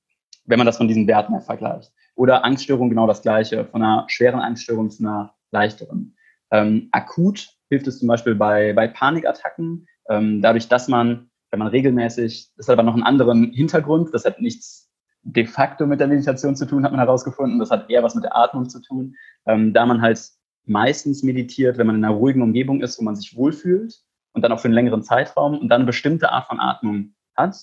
wenn 0.44 0.58
man 0.58 0.66
das 0.66 0.78
von 0.78 0.88
diesen 0.88 1.06
Werten 1.06 1.32
her 1.32 1.42
vergleicht. 1.42 1.92
Oder 2.18 2.44
Angststörung 2.44 2.88
genau 2.88 3.06
das 3.06 3.22
Gleiche, 3.22 3.64
von 3.66 3.80
einer 3.80 4.04
schweren 4.08 4.40
Angststörung 4.40 4.90
zu 4.90 5.04
einer 5.04 5.34
leichteren. 5.52 6.16
Ähm, 6.50 6.88
akut 6.90 7.48
hilft 7.70 7.86
es 7.86 8.00
zum 8.00 8.08
Beispiel 8.08 8.34
bei, 8.34 8.72
bei 8.72 8.88
Panikattacken, 8.88 9.86
ähm, 10.10 10.42
dadurch, 10.42 10.68
dass 10.68 10.88
man, 10.88 11.30
wenn 11.52 11.60
man 11.60 11.68
regelmäßig, 11.68 12.50
das 12.56 12.66
hat 12.66 12.72
aber 12.72 12.82
noch 12.82 12.94
einen 12.94 13.04
anderen 13.04 13.52
Hintergrund, 13.52 14.12
das 14.12 14.24
hat 14.24 14.40
nichts 14.40 14.90
de 15.22 15.46
facto 15.46 15.86
mit 15.86 16.00
der 16.00 16.08
Meditation 16.08 16.56
zu 16.56 16.66
tun, 16.66 16.84
hat 16.84 16.90
man 16.90 17.00
herausgefunden. 17.00 17.60
Das 17.60 17.70
hat 17.70 17.88
eher 17.88 18.02
was 18.02 18.16
mit 18.16 18.24
der 18.24 18.36
Atmung 18.36 18.68
zu 18.68 18.80
tun, 18.80 19.14
ähm, 19.46 19.72
da 19.72 19.86
man 19.86 20.02
halt 20.02 20.20
meistens 20.64 21.22
meditiert, 21.22 21.78
wenn 21.78 21.86
man 21.86 21.96
in 21.96 22.04
einer 22.04 22.14
ruhigen 22.14 22.42
Umgebung 22.42 22.80
ist, 22.80 22.98
wo 22.98 23.04
man 23.04 23.14
sich 23.14 23.36
wohlfühlt 23.36 23.94
und 24.32 24.42
dann 24.42 24.50
auch 24.50 24.58
für 24.58 24.66
einen 24.66 24.74
längeren 24.74 25.02
Zeitraum 25.02 25.56
und 25.56 25.68
dann 25.68 25.82
eine 25.82 25.86
bestimmte 25.86 26.32
Art 26.32 26.48
von 26.48 26.58
Atmung 26.58 27.14
hat. 27.36 27.56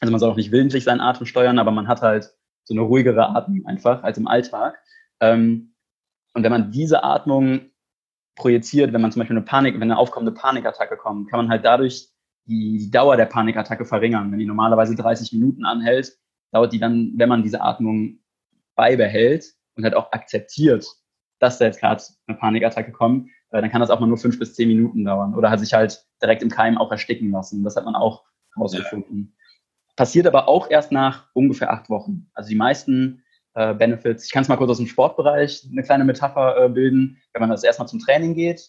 Also 0.00 0.12
man 0.12 0.20
soll 0.20 0.30
auch 0.30 0.36
nicht 0.36 0.52
willentlich 0.52 0.84
seinen 0.84 1.00
Atem 1.00 1.26
steuern, 1.26 1.58
aber 1.58 1.72
man 1.72 1.88
hat 1.88 2.02
halt 2.02 2.34
so 2.64 2.74
eine 2.74 2.82
ruhigere 2.82 3.28
Atmung 3.28 3.64
einfach 3.66 4.02
als 4.02 4.18
im 4.18 4.26
Alltag. 4.26 4.78
Ähm, 5.20 5.74
und 6.34 6.42
wenn 6.42 6.52
man 6.52 6.72
diese 6.72 7.04
Atmung 7.04 7.70
projiziert, 8.34 8.92
wenn 8.92 9.00
man 9.00 9.12
zum 9.12 9.20
Beispiel 9.20 9.36
eine 9.36 9.44
Panik, 9.44 9.74
wenn 9.74 9.82
eine 9.82 9.98
aufkommende 9.98 10.32
Panikattacke 10.32 10.96
kommt, 10.96 11.30
kann 11.30 11.38
man 11.38 11.48
halt 11.48 11.64
dadurch 11.64 12.08
die, 12.46 12.78
die 12.78 12.90
Dauer 12.90 13.16
der 13.16 13.26
Panikattacke 13.26 13.84
verringern. 13.84 14.32
Wenn 14.32 14.38
die 14.38 14.46
normalerweise 14.46 14.96
30 14.96 15.32
Minuten 15.32 15.64
anhält, 15.64 16.16
dauert 16.52 16.72
die 16.72 16.80
dann, 16.80 17.12
wenn 17.16 17.28
man 17.28 17.42
diese 17.42 17.60
Atmung 17.60 18.18
beibehält 18.74 19.44
und 19.76 19.84
halt 19.84 19.94
auch 19.94 20.12
akzeptiert, 20.12 20.86
dass 21.38 21.58
da 21.58 21.66
jetzt 21.66 21.80
gerade 21.80 22.02
eine 22.26 22.36
Panikattacke 22.36 22.92
kommt, 22.92 23.28
äh, 23.50 23.60
dann 23.60 23.70
kann 23.70 23.80
das 23.80 23.90
auch 23.90 24.00
mal 24.00 24.06
nur 24.06 24.18
fünf 24.18 24.38
bis 24.38 24.54
zehn 24.54 24.68
Minuten 24.68 25.04
dauern 25.04 25.34
oder 25.34 25.50
hat 25.50 25.60
sich 25.60 25.74
halt 25.74 26.04
direkt 26.20 26.42
im 26.42 26.50
Keim 26.50 26.78
auch 26.78 26.90
ersticken 26.90 27.30
lassen. 27.30 27.62
Das 27.64 27.76
hat 27.76 27.84
man 27.84 27.94
auch 27.94 28.24
herausgefunden. 28.54 29.34
Ja. 29.36 29.43
Passiert 29.96 30.26
aber 30.26 30.48
auch 30.48 30.70
erst 30.70 30.92
nach 30.92 31.28
ungefähr 31.34 31.72
acht 31.72 31.88
Wochen. 31.88 32.28
Also 32.34 32.48
die 32.48 32.56
meisten 32.56 33.22
äh, 33.54 33.74
Benefits, 33.74 34.24
ich 34.24 34.32
kann 34.32 34.42
es 34.42 34.48
mal 34.48 34.56
kurz 34.56 34.70
aus 34.70 34.78
dem 34.78 34.86
Sportbereich 34.86 35.68
eine 35.70 35.82
kleine 35.82 36.04
Metapher 36.04 36.64
äh, 36.64 36.68
bilden. 36.68 37.18
Wenn 37.32 37.40
man 37.40 37.50
das 37.50 37.62
erstmal 37.62 37.88
zum 37.88 38.00
Training 38.00 38.34
geht, 38.34 38.68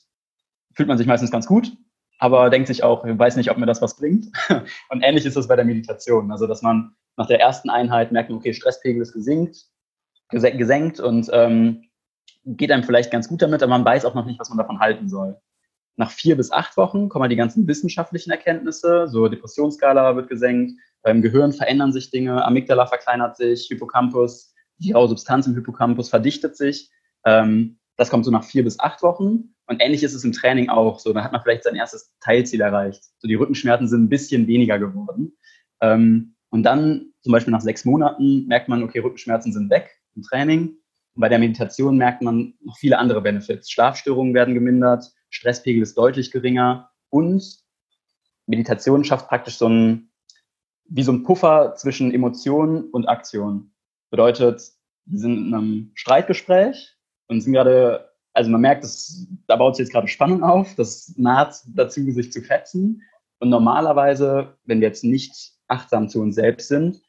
fühlt 0.76 0.88
man 0.88 0.98
sich 0.98 1.08
meistens 1.08 1.32
ganz 1.32 1.48
gut, 1.48 1.76
aber 2.20 2.50
denkt 2.50 2.68
sich 2.68 2.84
auch, 2.84 3.06
ich 3.06 3.18
weiß 3.18 3.36
nicht, 3.38 3.50
ob 3.50 3.58
mir 3.58 3.66
das 3.66 3.82
was 3.82 3.98
bringt. 3.98 4.28
Und 4.90 5.02
ähnlich 5.02 5.26
ist 5.26 5.36
es 5.36 5.48
bei 5.48 5.56
der 5.56 5.66
Meditation. 5.66 6.32
Also, 6.32 6.46
dass 6.46 6.62
man 6.62 6.96
nach 7.18 7.28
der 7.28 7.40
ersten 7.40 7.70
Einheit 7.70 8.12
merkt, 8.12 8.32
okay, 8.32 8.54
Stresspegel 8.54 9.02
ist 9.02 9.14
gesenkt, 9.14 9.66
gesenkt 10.30 11.00
und 11.00 11.30
ähm, 11.32 11.86
geht 12.46 12.72
einem 12.72 12.84
vielleicht 12.84 13.12
ganz 13.12 13.28
gut 13.28 13.42
damit, 13.42 13.64
aber 13.64 13.70
man 13.70 13.86
weiß 13.86 14.06
auch 14.06 14.16
noch 14.16 14.26
nicht, 14.26 14.40
was 14.40 14.50
man 14.50 14.58
davon 14.58 14.80
halten 14.80 15.08
soll. 15.08 15.40
Nach 15.98 16.12
vier 16.12 16.36
bis 16.36 16.52
acht 16.52 16.76
Wochen 16.78 17.08
kommen 17.08 17.30
die 17.30 17.38
ganzen 17.38 17.68
wissenschaftlichen 17.68 18.32
Erkenntnisse, 18.32 19.08
so 19.08 19.28
Depressionsskala 19.30 20.16
wird 20.16 20.28
gesenkt, 20.28 20.74
beim 21.06 21.22
Gehirn 21.22 21.54
verändern 21.54 21.94
sich 21.94 22.10
Dinge, 22.10 22.44
Amygdala 22.44 22.88
verkleinert 22.88 23.38
sich, 23.38 23.68
Hippocampus, 23.68 24.56
die 24.80 24.92
raue 24.92 25.08
Substanz 25.08 25.46
im 25.46 25.54
Hippocampus 25.54 26.10
verdichtet 26.10 26.58
sich. 26.58 26.90
Ähm, 27.26 27.78
das 27.96 28.10
kommt 28.10 28.26
so 28.26 28.32
nach 28.32 28.44
vier 28.44 28.64
bis 28.64 28.80
acht 28.80 29.04
Wochen. 29.04 29.54
Und 29.68 29.82
ähnlich 29.82 30.02
ist 30.02 30.16
es 30.16 30.24
im 30.24 30.32
Training 30.32 30.70
auch. 30.70 30.98
So, 30.98 31.14
da 31.14 31.24
hat 31.24 31.32
man 31.32 31.44
vielleicht 31.44 31.64
sein 31.64 31.76
erstes 31.76 32.12
Teilziel 32.22 32.60
erreicht. 32.60 33.04
So, 33.20 33.28
die 33.28 33.36
Rückenschmerzen 33.36 33.88
sind 33.88 34.06
ein 34.06 34.10
bisschen 34.10 34.48
weniger 34.48 34.80
geworden. 34.80 35.38
Ähm, 35.80 36.34
und 36.50 36.64
dann, 36.64 37.14
zum 37.22 37.34
Beispiel 37.34 37.52
nach 37.52 37.62
sechs 37.62 37.86
Monaten, 37.86 38.48
merkt 38.48 38.68
man, 38.68 38.82
okay, 38.82 38.98
Rückenschmerzen 38.98 39.54
sind 39.54 39.70
weg 39.70 39.92
im 40.16 40.24
Training. 40.24 40.70
Und 41.14 41.22
bei 41.22 41.30
der 41.30 41.38
Meditation 41.38 41.98
merkt 41.98 42.24
man 42.24 42.56
noch 42.64 42.78
viele 42.80 42.98
andere 42.98 43.22
Benefits. 43.22 43.70
Schlafstörungen 43.70 44.34
werden 44.34 44.56
gemindert, 44.56 45.14
Stresspegel 45.30 45.84
ist 45.84 46.00
deutlich 46.00 46.32
geringer 46.32 46.90
und 47.12 47.60
Meditation 48.48 49.04
schafft 49.04 49.28
praktisch 49.28 49.58
so 49.58 49.70
ein, 49.70 50.10
wie 50.88 51.04
so 51.04 51.12
ein 51.12 51.24
Puffer 51.24 51.74
zwischen 51.76 52.14
Emotion 52.14 52.90
und 52.92 53.08
Aktion. 53.08 53.72
Bedeutet, 54.10 54.72
wir 55.06 55.20
sind 55.20 55.48
in 55.48 55.54
einem 55.54 55.92
Streitgespräch 55.96 56.96
und 57.28 57.42
sind 57.42 57.54
gerade, 57.54 58.10
also 58.34 58.50
man 58.50 58.62
merkt, 58.62 58.84
dass, 58.84 59.28
da 59.48 59.56
baut 59.56 59.76
sich 59.76 59.86
jetzt 59.86 59.94
gerade 59.94 60.08
Spannung 60.08 60.44
auf, 60.44 60.76
das 60.76 61.14
naht 61.18 61.56
dazu, 61.68 62.02
sich 62.12 62.32
zu 62.32 62.42
fetzen. 62.42 63.02
Und 63.40 63.50
normalerweise, 63.50 64.56
wenn 64.66 64.80
wir 64.80 64.88
jetzt 64.88 65.04
nicht 65.04 65.54
achtsam 65.68 66.10
zu 66.10 66.22
uns 66.22 66.36
selbst 66.36 66.68
sind, 66.68 67.02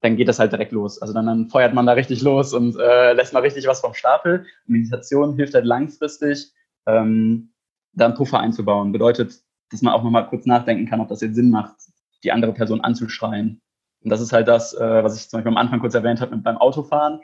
dann 0.00 0.16
geht 0.16 0.28
das 0.28 0.38
halt 0.38 0.52
direkt 0.52 0.72
los. 0.72 1.00
Also 1.02 1.12
dann, 1.12 1.26
dann 1.26 1.48
feuert 1.48 1.74
man 1.74 1.86
da 1.86 1.92
richtig 1.92 2.22
los 2.22 2.54
und 2.54 2.76
äh, 2.78 3.12
lässt 3.12 3.32
mal 3.32 3.40
richtig 3.40 3.66
was 3.66 3.80
vom 3.80 3.94
Stapel. 3.94 4.46
Meditation 4.66 5.36
hilft 5.36 5.54
halt 5.54 5.66
langfristig, 5.66 6.52
ähm, 6.86 7.52
da 7.92 8.06
einen 8.06 8.14
Puffer 8.14 8.40
einzubauen. 8.40 8.92
Bedeutet, 8.92 9.42
dass 9.70 9.82
man 9.82 9.92
auch 9.92 10.02
nochmal 10.02 10.26
kurz 10.26 10.46
nachdenken 10.46 10.86
kann, 10.86 11.00
ob 11.00 11.08
das 11.08 11.20
jetzt 11.20 11.34
Sinn 11.34 11.50
macht, 11.50 11.76
die 12.24 12.32
andere 12.32 12.52
Person 12.52 12.80
anzuschreien. 12.80 13.60
Und 14.02 14.10
das 14.10 14.20
ist 14.20 14.32
halt 14.32 14.48
das, 14.48 14.74
äh, 14.74 15.04
was 15.04 15.16
ich 15.16 15.28
zum 15.28 15.38
Beispiel 15.38 15.52
am 15.52 15.58
Anfang 15.58 15.80
kurz 15.80 15.94
erwähnt 15.94 16.20
habe 16.20 16.36
beim 16.36 16.58
Autofahren. 16.58 17.20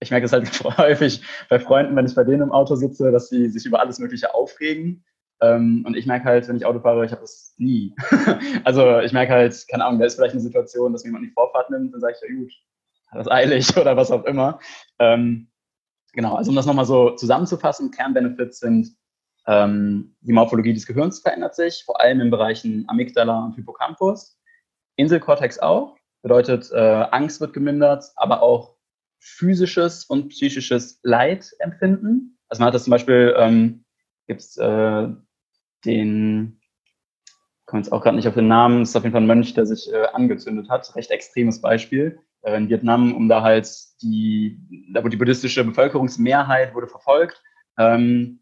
Ich 0.00 0.10
merke 0.10 0.26
es 0.26 0.32
halt 0.32 0.48
häufig 0.78 1.22
bei 1.48 1.58
Freunden, 1.58 1.96
wenn 1.96 2.06
ich 2.06 2.14
bei 2.14 2.24
denen 2.24 2.42
im 2.42 2.52
Auto 2.52 2.74
sitze, 2.76 3.10
dass 3.10 3.28
sie 3.28 3.48
sich 3.48 3.66
über 3.66 3.80
alles 3.80 3.98
Mögliche 3.98 4.34
aufregen 4.34 5.04
ähm, 5.40 5.84
und 5.86 5.96
ich 5.96 6.06
merke 6.06 6.26
halt, 6.26 6.48
wenn 6.48 6.56
ich 6.56 6.66
Auto 6.66 6.80
fahre, 6.80 7.04
ich 7.04 7.12
habe 7.12 7.22
das 7.22 7.54
nie. 7.56 7.94
also 8.64 9.00
ich 9.00 9.12
merke 9.12 9.32
halt, 9.32 9.66
keine 9.68 9.84
Ahnung, 9.84 9.98
da 9.98 10.06
ist 10.06 10.16
vielleicht 10.16 10.34
eine 10.34 10.42
Situation, 10.42 10.92
dass 10.92 11.04
jemand 11.04 11.24
die 11.24 11.30
Vorfahrt 11.30 11.70
nimmt, 11.70 11.94
dann 11.94 12.00
sage 12.00 12.14
ich, 12.14 12.28
ja 12.28 12.36
gut, 12.36 12.52
das 13.12 13.28
eilig 13.28 13.76
oder 13.80 13.96
was 13.96 14.10
auch 14.10 14.24
immer. 14.24 14.58
Ähm, 14.98 15.48
genau, 16.12 16.34
also 16.34 16.50
um 16.50 16.56
das 16.56 16.66
nochmal 16.66 16.84
so 16.84 17.10
zusammenzufassen, 17.12 17.90
Kernbenefits 17.90 18.60
sind, 18.60 18.94
ähm, 19.46 20.16
die 20.20 20.32
Morphologie 20.32 20.74
des 20.74 20.86
Gehirns 20.86 21.20
verändert 21.20 21.54
sich, 21.54 21.82
vor 21.84 22.00
allem 22.00 22.20
in 22.20 22.30
Bereichen 22.30 22.84
Amygdala 22.88 23.44
und 23.44 23.54
Hippocampus. 23.54 24.38
Inselkortex 24.96 25.58
auch, 25.58 25.96
bedeutet, 26.22 26.70
äh, 26.72 27.06
Angst 27.10 27.40
wird 27.40 27.52
gemindert, 27.52 28.04
aber 28.16 28.42
auch 28.42 28.76
physisches 29.18 30.04
und 30.04 30.28
psychisches 30.28 31.00
Leidempfinden. 31.02 32.38
Also 32.48 32.60
man 32.60 32.68
hat 32.68 32.74
das 32.74 32.84
zum 32.84 32.90
Beispiel, 32.90 33.34
ähm, 33.36 33.84
gibt 34.26 34.40
es 34.40 34.56
äh, 34.56 35.08
den, 35.84 36.60
komme 37.66 37.82
jetzt 37.82 37.92
auch 37.92 38.02
gerade 38.02 38.16
nicht 38.16 38.28
auf 38.28 38.34
den 38.34 38.48
Namen, 38.48 38.82
ist 38.82 38.96
auf 38.96 39.04
jeden 39.04 39.12
Fall 39.12 39.22
ein 39.22 39.26
Mönch, 39.26 39.54
der 39.54 39.66
sich 39.66 39.92
äh, 39.92 40.06
angezündet 40.12 40.68
hat. 40.68 40.94
Recht 40.96 41.10
extremes 41.10 41.60
Beispiel. 41.60 42.18
Äh, 42.42 42.56
in 42.56 42.68
Vietnam, 42.68 43.14
um 43.14 43.28
da 43.28 43.42
halt 43.42 43.68
die, 44.02 44.58
da 44.92 45.00
wurde 45.02 45.10
die 45.10 45.16
buddhistische 45.16 45.64
Bevölkerungsmehrheit 45.64 46.74
wurde 46.74 46.88
verfolgt. 46.88 47.42
Ähm, 47.78 48.40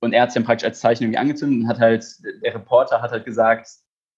und 0.00 0.12
er 0.12 0.22
hat 0.22 0.30
sich 0.30 0.34
dann 0.34 0.44
praktisch 0.44 0.66
als 0.66 0.80
Zeichen 0.80 1.04
irgendwie 1.04 1.18
angezündet 1.18 1.60
und 1.60 1.68
hat 1.68 1.80
halt, 1.80 2.04
der 2.42 2.54
Reporter 2.54 3.02
hat 3.02 3.10
halt 3.10 3.24
gesagt, 3.24 3.68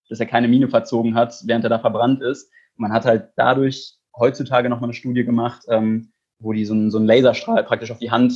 dass 0.08 0.20
er 0.20 0.26
keine 0.26 0.48
Mine 0.48 0.68
verzogen 0.68 1.14
hat, 1.14 1.34
während 1.44 1.64
er 1.64 1.70
da 1.70 1.78
verbrannt 1.78 2.22
ist. 2.22 2.50
Und 2.76 2.82
man 2.82 2.92
hat 2.92 3.04
halt 3.04 3.30
dadurch 3.36 3.96
heutzutage 4.16 4.68
nochmal 4.68 4.88
eine 4.88 4.94
Studie 4.94 5.24
gemacht, 5.24 5.62
ähm, 5.68 6.12
wo 6.38 6.52
die 6.52 6.64
so 6.64 6.74
einen, 6.74 6.90
so 6.90 6.98
einen 6.98 7.06
Laserstrahl 7.06 7.64
praktisch 7.64 7.90
auf 7.90 7.98
die 7.98 8.10
Hand, 8.10 8.34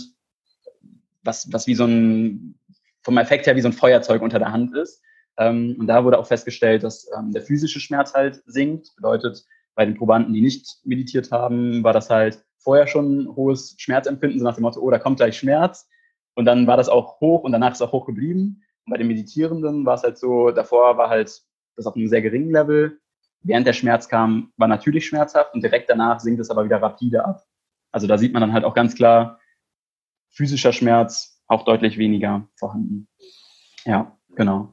was, 1.23 1.53
was 1.53 1.67
wie 1.67 1.75
so 1.75 1.85
ein 1.85 2.59
vom 3.03 3.19
Effekt 3.19 3.47
her 3.47 3.55
wie 3.55 3.61
so 3.61 3.69
ein 3.69 3.73
Feuerzeug 3.73 4.23
unter 4.23 4.39
der 4.39 4.53
Hand 4.53 4.75
ist. 4.75 5.03
Ähm, 5.37 5.77
und 5.79 5.87
da 5.87 6.05
wurde 6.05 6.19
auch 6.19 6.27
festgestellt, 6.27 6.83
dass 6.83 7.09
ähm, 7.17 7.33
der 7.33 7.43
physische 7.43 7.81
Schmerz 7.81 8.15
halt 8.15 8.43
sinkt. 8.47 8.95
Bedeutet, 8.97 9.45
bei 9.75 9.85
den 9.85 9.97
Probanden, 9.97 10.33
die 10.33 10.41
nicht 10.41 10.79
meditiert 10.85 11.31
haben, 11.31 11.83
war 11.83 11.93
das 11.93 12.09
halt 12.09 12.43
vorher 12.59 12.87
schon 12.87 13.19
ein 13.19 13.37
hohes 13.37 13.75
Schmerzempfinden, 13.79 14.39
so 14.39 14.45
nach 14.45 14.55
dem 14.55 14.63
Motto, 14.63 14.81
oh, 14.81 14.91
da 14.91 14.99
kommt 14.99 15.19
gleich 15.19 15.37
Schmerz. 15.37 15.89
Und 16.35 16.47
dann 16.47 16.67
war 16.67 16.77
das 16.77 16.89
auch 16.89 17.21
hoch 17.21 17.43
und 17.43 17.53
danach 17.53 17.73
ist 17.73 17.83
auch 17.83 17.93
hoch 17.93 18.07
geblieben. 18.07 18.63
Und 18.87 18.91
bei 18.91 18.99
den 18.99 19.07
Meditierenden 19.07 19.87
war 19.87 19.95
es 19.95 20.03
halt 20.03 20.19
so, 20.19 20.51
davor 20.51 20.97
war 20.99 21.09
halt 21.09 21.43
das 21.77 21.87
auf 21.87 21.97
einem 21.97 22.09
sehr 22.09 22.23
geringen 22.23 22.51
Level. 22.51 23.01
Während 23.43 23.67
der 23.67 23.73
Schmerz 23.73 24.09
kam, 24.09 24.53
war 24.57 24.69
natürlich 24.69 25.07
schmerzhaft 25.07 25.55
und 25.55 25.63
direkt 25.63 25.91
danach 25.91 26.21
sinkt 26.21 26.41
es 26.41 26.51
aber 26.51 26.65
wieder 26.65 26.81
rapide 26.81 27.25
ab. 27.25 27.45
Also 27.93 28.07
da 28.07 28.19
sieht 28.19 28.33
man 28.33 28.41
dann 28.41 28.53
halt 28.53 28.65
auch 28.65 28.75
ganz 28.75 28.95
klar, 28.95 29.39
physischer 30.31 30.73
Schmerz 30.73 31.41
auch 31.47 31.65
deutlich 31.65 31.99
weniger 31.99 32.49
vorhanden. 32.57 33.09
Ja, 33.85 34.17
genau. 34.35 34.73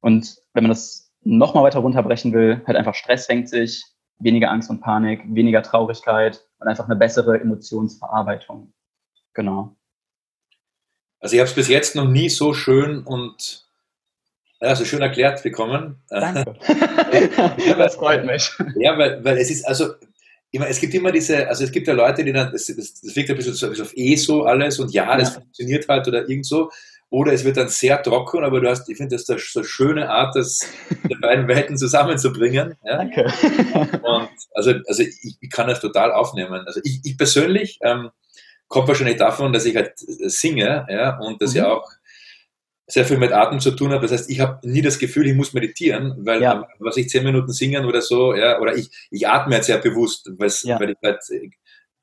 Und 0.00 0.36
wenn 0.52 0.64
man 0.64 0.70
das 0.70 1.12
nochmal 1.22 1.64
weiter 1.64 1.80
runterbrechen 1.80 2.32
will, 2.32 2.62
halt 2.66 2.76
einfach 2.76 2.94
Stress 2.94 3.26
fängt 3.26 3.48
sich, 3.48 3.84
weniger 4.18 4.50
Angst 4.50 4.70
und 4.70 4.80
Panik, 4.80 5.22
weniger 5.26 5.62
Traurigkeit 5.62 6.46
und 6.58 6.68
einfach 6.68 6.84
eine 6.84 6.96
bessere 6.96 7.40
Emotionsverarbeitung. 7.40 8.72
Genau. 9.34 9.76
Also 11.22 11.36
ich 11.36 11.40
habe 11.40 11.48
es 11.48 11.54
bis 11.54 11.68
jetzt 11.68 11.94
noch 11.94 12.08
nie 12.08 12.28
so 12.28 12.52
schön 12.52 13.04
und 13.04 13.64
ja, 14.60 14.74
so 14.74 14.84
schön 14.84 15.02
erklärt 15.02 15.42
bekommen. 15.44 16.02
Danke. 16.08 16.56
das 17.78 17.94
freut 17.94 18.26
mich. 18.26 18.50
Ja, 18.74 18.98
weil, 18.98 19.24
weil 19.24 19.38
es 19.38 19.48
ist, 19.48 19.64
also 19.64 19.94
immer, 20.50 20.68
es 20.68 20.80
gibt 20.80 20.94
immer 20.94 21.12
diese, 21.12 21.48
also 21.48 21.62
es 21.62 21.70
gibt 21.70 21.86
ja 21.86 21.94
Leute, 21.94 22.24
die 22.24 22.32
dann, 22.32 22.50
das, 22.50 22.66
das, 22.66 23.00
das 23.00 23.16
wirkt 23.16 23.30
ein 23.30 23.36
bisschen 23.36 23.54
so, 23.54 23.70
auf 23.70 23.96
eh 23.96 24.16
so 24.16 24.42
alles 24.44 24.80
und 24.80 24.92
ja, 24.92 25.16
das 25.16 25.34
ja. 25.34 25.40
funktioniert 25.40 25.88
halt 25.88 26.08
oder 26.08 26.28
irgend 26.28 26.46
so. 26.46 26.70
Oder 27.08 27.34
es 27.34 27.44
wird 27.44 27.56
dann 27.58 27.68
sehr 27.68 28.02
trocken, 28.02 28.42
aber 28.42 28.60
du 28.60 28.68
hast, 28.68 28.88
ich 28.88 28.96
finde, 28.96 29.14
das 29.14 29.28
ist 29.28 29.52
so 29.52 29.60
eine 29.60 29.68
schöne 29.68 30.10
Art, 30.10 30.34
das 30.34 30.60
die 31.08 31.14
beiden 31.16 31.46
Welten 31.46 31.76
zusammenzubringen. 31.76 32.74
Ja? 32.84 32.96
Danke. 32.96 33.24
Und 34.02 34.30
also, 34.54 34.72
also 34.88 35.02
ich, 35.02 35.36
ich, 35.40 35.50
kann 35.50 35.68
das 35.68 35.80
total 35.80 36.10
aufnehmen. 36.10 36.64
Also 36.66 36.80
ich, 36.82 37.00
ich 37.04 37.18
persönlich 37.18 37.78
ähm, 37.82 38.10
kommt 38.72 38.88
wahrscheinlich 38.88 39.18
davon, 39.18 39.52
dass 39.52 39.66
ich 39.66 39.76
halt 39.76 39.92
singe, 39.96 40.86
ja, 40.88 41.18
und 41.18 41.40
dass 41.42 41.50
mhm. 41.52 41.58
ja 41.58 41.72
auch 41.72 41.88
sehr 42.86 43.04
viel 43.04 43.18
mit 43.18 43.32
Atem 43.32 43.60
zu 43.60 43.70
tun 43.72 43.92
habe. 43.92 44.02
Das 44.02 44.12
heißt, 44.12 44.30
ich 44.30 44.40
habe 44.40 44.58
nie 44.66 44.82
das 44.82 44.98
Gefühl, 44.98 45.26
ich 45.26 45.34
muss 45.34 45.52
meditieren, 45.52 46.14
weil 46.20 46.42
ja. 46.42 46.66
was 46.78 46.96
ich 46.96 47.08
zehn 47.08 47.22
Minuten 47.22 47.52
singen 47.52 47.84
oder 47.84 48.00
so, 48.00 48.34
ja, 48.34 48.60
oder 48.60 48.74
ich, 48.74 48.90
ich 49.10 49.28
atme 49.28 49.56
jetzt 49.56 49.66
sehr 49.66 49.78
bewusst, 49.78 50.28
ja. 50.64 50.80
weil 50.80 50.90
ich 50.90 50.96
halt 51.04 51.20
äh, 51.30 51.50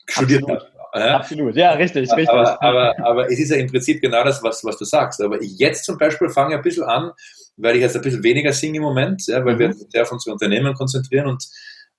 studiert 0.08 0.44
habe. 0.48 0.66
Ja? 0.94 1.18
Absolut, 1.18 1.56
ja, 1.56 1.72
richtig, 1.74 2.04
richtig. 2.04 2.30
Aber, 2.30 2.62
aber, 2.62 3.00
aber, 3.00 3.32
es 3.32 3.40
ist 3.40 3.50
ja 3.50 3.58
im 3.58 3.68
Prinzip 3.68 4.02
genau 4.02 4.24
das, 4.24 4.42
was, 4.44 4.64
was 4.64 4.78
du 4.78 4.86
sagst. 4.86 5.22
Aber 5.22 5.42
ich 5.42 5.58
jetzt 5.58 5.86
zum 5.86 5.98
Beispiel 5.98 6.30
fange 6.30 6.56
ein 6.56 6.62
bisschen 6.62 6.84
an, 6.84 7.12
weil 7.58 7.76
ich 7.76 7.82
jetzt 7.82 7.96
ein 7.96 8.02
bisschen 8.02 8.24
weniger 8.24 8.54
singe 8.54 8.78
im 8.78 8.84
Moment, 8.84 9.26
ja, 9.28 9.44
weil 9.44 9.56
mhm. 9.56 9.60
wir 9.60 9.68
uns 9.68 9.86
sehr 9.90 10.04
auf 10.04 10.12
unsere 10.12 10.34
Unternehmen 10.34 10.74
konzentrieren 10.76 11.28
und 11.28 11.44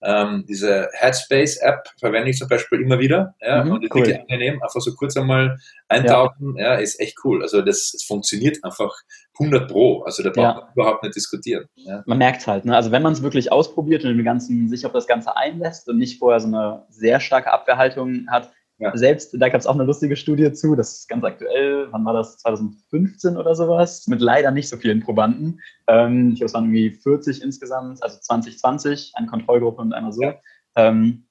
Ähm, 0.03 0.45
diese 0.49 0.89
Headspace-App 0.93 1.89
verwende 1.99 2.31
ich 2.31 2.39
zum 2.39 2.49
Beispiel 2.49 2.81
immer 2.81 2.99
wieder. 2.99 3.35
Ja, 3.41 3.65
Mhm, 3.65 3.73
und 3.73 3.85
ist 3.85 3.95
cool. 3.95 4.01
wirklich 4.03 4.21
angenehm. 4.21 4.55
Einfach 4.63 4.81
so 4.81 4.95
kurz 4.95 5.17
einmal 5.17 5.59
eintauchen, 5.89 6.57
ja. 6.57 6.75
ist 6.77 7.01
echt 7.01 7.19
cool. 7.25 7.43
Also 7.43 7.61
das, 7.63 7.93
es 7.95 8.05
funktioniert 8.07 8.63
einfach 8.65 8.95
100 9.39 9.71
Pro. 9.71 10.03
Also 10.03 10.23
da 10.23 10.31
braucht 10.31 10.39
Ja. 10.39 10.55
man 10.63 10.73
überhaupt 10.75 11.03
nicht 11.03 11.17
diskutieren. 11.17 11.67
Ja. 11.77 12.03
Man 12.07 12.19
merkt 12.19 12.47
halt, 12.47 12.65
ne? 12.65 12.75
also 12.77 12.91
wenn 12.93 13.03
man 13.03 13.13
es 13.13 13.23
wirklich 13.23 13.53
ausprobiert 13.53 14.05
und 14.05 14.11
im 14.19 14.25
Ganzen 14.25 14.69
sich 14.69 14.87
auf 14.87 14.93
das 14.93 15.07
Ganze 15.07 15.37
einlässt 15.37 15.89
und 15.89 15.99
nicht 15.99 16.19
vorher 16.19 16.41
so 16.41 16.49
eine 16.49 16.85
sehr 16.89 17.21
starke 17.21 17.53
Abwehrhaltung 17.53 18.27
hat, 18.31 18.51
Ja. 18.81 18.97
selbst, 18.97 19.37
da 19.38 19.49
gab 19.51 19.61
es 19.61 19.66
auch 19.66 19.75
eine 19.75 19.85
lustige 19.85 20.16
Studie 20.16 20.53
zu, 20.53 20.75
das 20.75 21.01
ist 21.01 21.09
ganz 21.09 21.23
aktuell, 21.23 21.88
wann 21.90 22.05
war 22.05 22.14
das, 22.14 22.38
2015 22.38 23.37
oder 23.37 23.55
sowas, 23.55 24.07
mit 24.07 24.23
leider 24.23 24.51
nicht 24.51 24.71
so 24.71 24.79
vielen 24.79 25.01
Probanden. 25.01 25.61
Ähm, 25.87 26.31
ich 26.31 26.37
glaube, 26.37 26.47
es 26.47 26.55
waren 26.55 26.64
irgendwie 26.64 26.90
40 26.90 27.43
insgesamt, 27.43 28.03
also 28.03 28.19
2020, 28.19 29.12
eine 29.14 29.27
Kontrollgruppe 29.27 29.83
und 29.83 29.93
einmal 29.93 30.12
so. 30.12 30.23
Ja. 30.23 30.40
Ähm, 30.77 31.27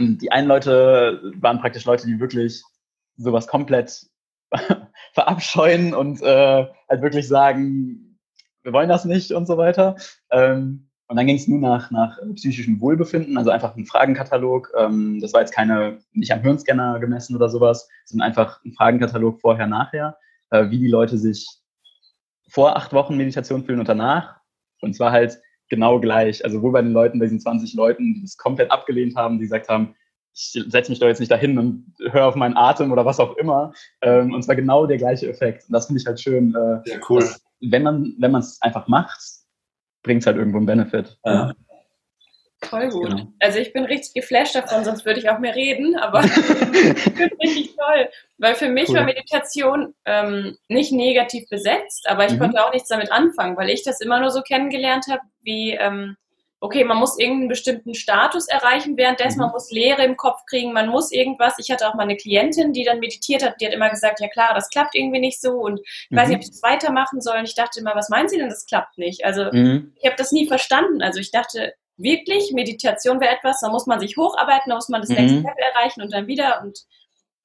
und 0.00 0.20
die 0.20 0.32
einen 0.32 0.48
Leute 0.48 1.32
waren 1.36 1.60
praktisch 1.60 1.84
Leute, 1.84 2.06
die 2.06 2.18
wirklich 2.18 2.62
sowas 3.16 3.46
komplett 3.46 4.06
verabscheuen 5.12 5.94
und 5.94 6.22
äh, 6.22 6.66
halt 6.88 7.02
wirklich 7.02 7.28
sagen, 7.28 8.18
wir 8.62 8.72
wollen 8.72 8.88
das 8.88 9.04
nicht 9.04 9.30
und 9.32 9.46
so 9.46 9.56
weiter. 9.56 9.96
Ähm, 10.30 10.89
und 11.10 11.16
dann 11.16 11.26
ging 11.26 11.34
es 11.34 11.48
nur 11.48 11.58
nach, 11.58 11.90
nach 11.90 12.20
psychischem 12.36 12.80
Wohlbefinden, 12.80 13.36
also 13.36 13.50
einfach 13.50 13.74
ein 13.74 13.84
Fragenkatalog. 13.84 14.72
Ähm, 14.78 15.18
das 15.20 15.32
war 15.32 15.40
jetzt 15.40 15.52
keine, 15.52 15.98
nicht 16.12 16.30
am 16.30 16.40
Hirnscanner 16.40 17.00
gemessen 17.00 17.34
oder 17.34 17.48
sowas, 17.48 17.88
sondern 18.04 18.28
einfach 18.28 18.64
ein 18.64 18.74
Fragenkatalog 18.74 19.40
vorher, 19.40 19.66
nachher, 19.66 20.16
äh, 20.50 20.70
wie 20.70 20.78
die 20.78 20.86
Leute 20.86 21.18
sich 21.18 21.48
vor 22.48 22.76
acht 22.76 22.92
Wochen 22.92 23.16
Meditation 23.16 23.64
fühlen 23.64 23.80
und 23.80 23.88
danach. 23.88 24.36
Und 24.82 24.94
zwar 24.94 25.10
halt 25.10 25.40
genau 25.68 25.98
gleich. 25.98 26.44
Also 26.44 26.62
wohl 26.62 26.70
bei 26.70 26.80
den 26.80 26.92
Leuten, 26.92 27.18
bei 27.18 27.24
diesen 27.24 27.40
20 27.40 27.74
Leuten, 27.74 28.14
die 28.14 28.22
das 28.22 28.36
komplett 28.36 28.70
abgelehnt 28.70 29.16
haben, 29.16 29.38
die 29.38 29.46
gesagt 29.46 29.68
haben, 29.68 29.96
ich 30.32 30.62
setze 30.68 30.92
mich 30.92 31.00
doch 31.00 31.08
jetzt 31.08 31.18
nicht 31.18 31.32
dahin 31.32 31.58
und 31.58 31.92
höre 32.12 32.26
auf 32.26 32.36
meinen 32.36 32.56
Atem 32.56 32.92
oder 32.92 33.04
was 33.04 33.18
auch 33.18 33.36
immer. 33.36 33.72
Ähm, 34.00 34.32
und 34.32 34.44
zwar 34.44 34.54
genau 34.54 34.86
der 34.86 34.98
gleiche 34.98 35.28
Effekt. 35.28 35.64
Und 35.66 35.72
das 35.72 35.86
finde 35.86 36.02
ich 36.02 36.06
halt 36.06 36.20
schön. 36.20 36.54
Äh, 36.54 36.88
Sehr 36.88 37.00
cool. 37.08 37.18
dass, 37.18 37.42
wenn 37.62 37.82
man 37.82 38.14
wenn 38.20 38.30
man 38.30 38.42
es 38.42 38.62
einfach 38.62 38.86
macht, 38.86 39.39
bringt 40.02 40.22
es 40.22 40.26
halt 40.26 40.36
irgendwo 40.36 40.58
einen 40.58 40.66
Benefit. 40.66 41.18
Ja. 41.24 41.52
Voll 42.62 42.90
gut. 42.90 43.08
Genau. 43.08 43.32
Also 43.40 43.58
ich 43.58 43.72
bin 43.72 43.84
richtig 43.84 44.12
geflasht 44.12 44.54
davon, 44.54 44.84
sonst 44.84 45.06
würde 45.06 45.18
ich 45.18 45.30
auch 45.30 45.38
mehr 45.38 45.54
reden, 45.54 45.96
aber 45.96 46.20
ich 46.24 46.30
finde 46.32 47.24
es 47.24 47.40
richtig 47.40 47.76
toll. 47.76 48.08
Weil 48.36 48.54
für 48.54 48.68
mich 48.68 48.88
Cool. 48.90 48.96
war 48.96 49.04
Meditation 49.04 49.94
ähm, 50.04 50.58
nicht 50.68 50.92
negativ 50.92 51.48
besetzt, 51.48 52.06
aber 52.08 52.26
ich 52.26 52.32
Mhm. 52.34 52.38
konnte 52.38 52.64
auch 52.64 52.72
nichts 52.72 52.88
damit 52.88 53.10
anfangen, 53.12 53.56
weil 53.56 53.70
ich 53.70 53.82
das 53.82 54.00
immer 54.02 54.20
nur 54.20 54.30
so 54.30 54.42
kennengelernt 54.42 55.06
habe, 55.10 55.22
wie, 55.40 55.72
ähm, 55.72 56.16
okay, 56.62 56.84
man 56.84 56.98
muss 56.98 57.18
irgendeinen 57.18 57.48
bestimmten 57.48 57.94
Status 57.94 58.46
erreichen 58.48 58.96
währenddessen, 58.96 59.38
Mhm. 59.38 59.44
man 59.46 59.52
muss 59.52 59.70
Leere 59.70 60.04
im 60.04 60.16
Kopf 60.16 60.44
kriegen, 60.46 60.72
man 60.72 60.88
muss 60.90 61.10
irgendwas. 61.10 61.54
Ich 61.58 61.70
hatte 61.70 61.88
auch 61.88 61.94
mal 61.94 62.02
eine 62.02 62.16
Klientin, 62.16 62.72
die 62.74 62.84
dann 62.84 62.98
meditiert 63.00 63.42
hat, 63.42 63.60
die 63.60 63.66
hat 63.66 63.72
immer 63.72 63.88
gesagt, 63.90 64.20
ja 64.20 64.28
klar, 64.28 64.52
das 64.54 64.68
klappt 64.68 64.94
irgendwie 64.94 65.20
nicht 65.20 65.40
so 65.40 65.52
und 65.54 65.80
ich 65.80 66.16
weiß 66.16 66.28
nicht, 66.28 66.36
ob 66.36 66.42
ich 66.42 66.50
das 66.50 66.62
weitermachen 66.62 67.20
soll. 67.20 67.38
Und 67.38 67.44
ich 67.44 67.54
dachte 67.54 67.80
immer, 67.80 67.94
was 67.96 68.08
meint 68.10 68.28
sie 68.30 68.36
denn, 68.38 68.50
das 68.50 68.66
klappt 68.66 68.98
nicht? 68.98 69.24
Also 69.24 69.44
Mhm. 69.52 69.94
ich 69.96 70.04
habe 70.06 70.16
das 70.16 70.32
nie 70.32 70.46
verstanden. 70.46 71.00
Also 71.02 71.18
ich 71.18 71.30
dachte 71.30 71.72
wirklich, 71.96 72.52
Meditation 72.52 73.20
wäre 73.20 73.34
etwas, 73.36 73.60
da 73.60 73.68
muss 73.70 73.86
man 73.86 73.98
sich 74.00 74.16
hocharbeiten, 74.16 74.68
da 74.70 74.74
muss 74.76 74.88
man 74.88 75.00
das 75.00 75.10
Mhm. 75.10 75.16
nächste 75.16 75.36
Level 75.38 75.64
erreichen 75.74 76.02
und 76.02 76.12
dann 76.12 76.26
wieder 76.26 76.60
und 76.62 76.78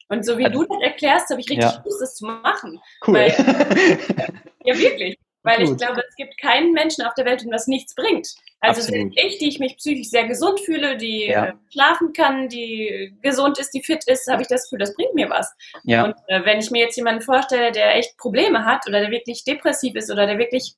und 0.07 0.23
so 0.23 0.37
wie 0.37 0.45
Also- 0.45 0.61
du 0.63 0.67
das 0.67 0.83
erklärst, 0.83 1.29
habe 1.31 1.41
ich 1.41 1.49
richtig 1.49 1.65
Ja. 1.65 1.81
Lust, 1.83 1.99
das 1.99 2.15
zu 2.15 2.25
machen. 2.27 2.79
Cool. 3.07 3.25
Ja, 4.65 4.77
wirklich. 4.77 5.17
Weil 5.45 5.61
ich 5.61 5.69
Gut. 5.69 5.77
glaube, 5.79 6.01
es 6.07 6.15
gibt 6.15 6.37
keinen 6.39 6.73
Menschen 6.73 7.05
auf 7.05 7.13
der 7.13 7.25
Welt, 7.25 7.41
dem 7.41 7.51
das 7.51 7.67
nichts 7.67 7.93
bringt. 7.95 8.27
Also 8.61 8.81
selbst 8.81 9.13
ich, 9.15 9.37
die 9.37 9.47
ich 9.47 9.59
mich 9.59 9.77
psychisch 9.77 10.09
sehr 10.09 10.27
gesund 10.27 10.59
fühle, 10.59 10.97
die 10.97 11.27
Ja. 11.27 11.45
äh, 11.45 11.53
schlafen 11.71 12.13
kann, 12.13 12.49
die 12.49 13.15
gesund 13.21 13.59
ist, 13.59 13.71
die 13.71 13.83
fit 13.83 14.03
ist, 14.07 14.27
habe 14.27 14.41
ich 14.41 14.47
das 14.47 14.63
Gefühl, 14.63 14.79
das 14.79 14.95
bringt 14.95 15.13
mir 15.13 15.29
was. 15.29 15.53
ja, 15.83 16.03
Und 16.05 16.15
äh, 16.27 16.43
wenn 16.45 16.59
ich 16.59 16.71
mir 16.71 16.79
jetzt 16.81 16.97
jemanden 16.97 17.21
vorstelle, 17.21 17.71
der 17.71 17.95
echt 17.95 18.17
Probleme 18.17 18.65
hat 18.65 18.87
oder 18.87 19.01
der 19.01 19.11
wirklich 19.11 19.43
depressiv 19.43 19.95
ist 19.95 20.11
oder 20.11 20.25
der 20.25 20.37
wirklich 20.39 20.75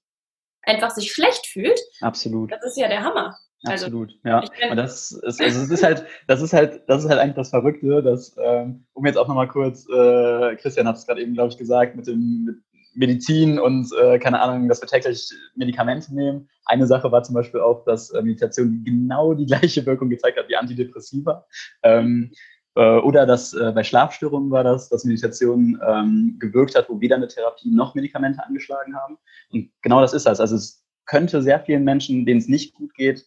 einfach 0.64 0.92
sich 0.92 1.12
schlecht 1.14 1.48
fühlt, 1.48 1.80
absolut. 2.02 2.52
das 2.52 2.64
ist 2.66 2.78
ja 2.78 2.88
der 2.90 3.04
Hammer. 3.04 3.38
Also, 3.66 3.86
Absolut, 3.88 4.12
ja. 4.24 4.44
ich 4.44 4.52
kenn- 4.52 4.70
Und 4.70 4.78
das 4.78 5.12
ist, 5.12 5.42
also 5.42 5.62
es 5.64 5.70
ist 5.72 5.84
halt, 5.84 6.06
das 6.28 6.42
ist 6.44 6.54
halt, 6.54 6.84
das 6.88 7.04
ist 7.04 7.10
halt 7.10 7.20
eigentlich 7.20 7.36
das 7.38 7.50
Verrückte, 7.50 8.04
dass, 8.04 8.36
ähm, 8.40 8.86
um 8.94 9.04
jetzt 9.06 9.18
auch 9.18 9.28
nochmal 9.28 9.48
kurz, 9.48 9.88
äh, 9.90 10.56
Christian 10.58 10.88
hat 10.88 10.96
es 10.98 11.08
gerade 11.08 11.22
eben, 11.24 11.34
glaube 11.34 11.50
ich, 11.52 11.58
gesagt, 11.58 11.96
mit 11.96 12.06
dem 12.06 12.44
mit 12.46 12.56
Medizin 12.98 13.60
und 13.60 13.90
äh, 14.02 14.18
keine 14.20 14.42
Ahnung, 14.42 14.68
dass 14.68 14.82
wir 14.82 14.88
täglich 14.88 15.32
Medikamente 15.56 16.14
nehmen. 16.14 16.50
Eine 16.66 16.88
Sache 16.88 17.12
war 17.12 17.24
zum 17.24 17.36
Beispiel 17.36 17.62
auch, 17.62 17.84
dass 17.86 18.10
äh, 18.10 18.22
Meditation 18.22 18.84
genau 18.84 19.34
die 19.34 19.46
gleiche 19.48 19.86
Wirkung 19.86 20.10
gezeigt 20.10 20.38
hat 20.38 20.50
wie 20.50 20.56
Antidepressiva. 20.56 21.46
Ähm, 21.84 22.32
äh, 22.76 22.98
oder 23.00 23.26
dass 23.26 23.54
äh, 23.54 23.72
bei 23.74 23.84
Schlafstörungen 23.84 24.50
war 24.50 24.64
das, 24.64 24.90
dass 24.90 25.06
Meditation 25.06 25.80
ähm, 25.88 26.38
gewirkt 26.40 26.76
hat, 26.76 26.90
wo 26.90 27.00
weder 27.00 27.16
eine 27.16 27.28
Therapie 27.28 27.70
noch 27.70 27.94
Medikamente 27.96 28.44
angeschlagen 28.44 28.96
haben. 28.96 29.18
Und 29.52 29.70
genau 29.82 30.02
das 30.02 30.14
ist 30.14 30.26
das. 30.26 30.40
Also 30.40 30.56
es 30.56 30.84
könnte 31.06 31.42
sehr 31.42 31.60
vielen 31.60 31.84
Menschen, 31.84 32.26
denen 32.26 32.40
es 32.40 32.48
nicht 32.48 32.74
gut 32.74 32.94
geht, 32.96 33.26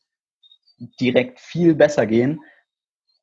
direkt 1.01 1.41
viel 1.41 1.75
besser 1.75 2.07
gehen. 2.07 2.41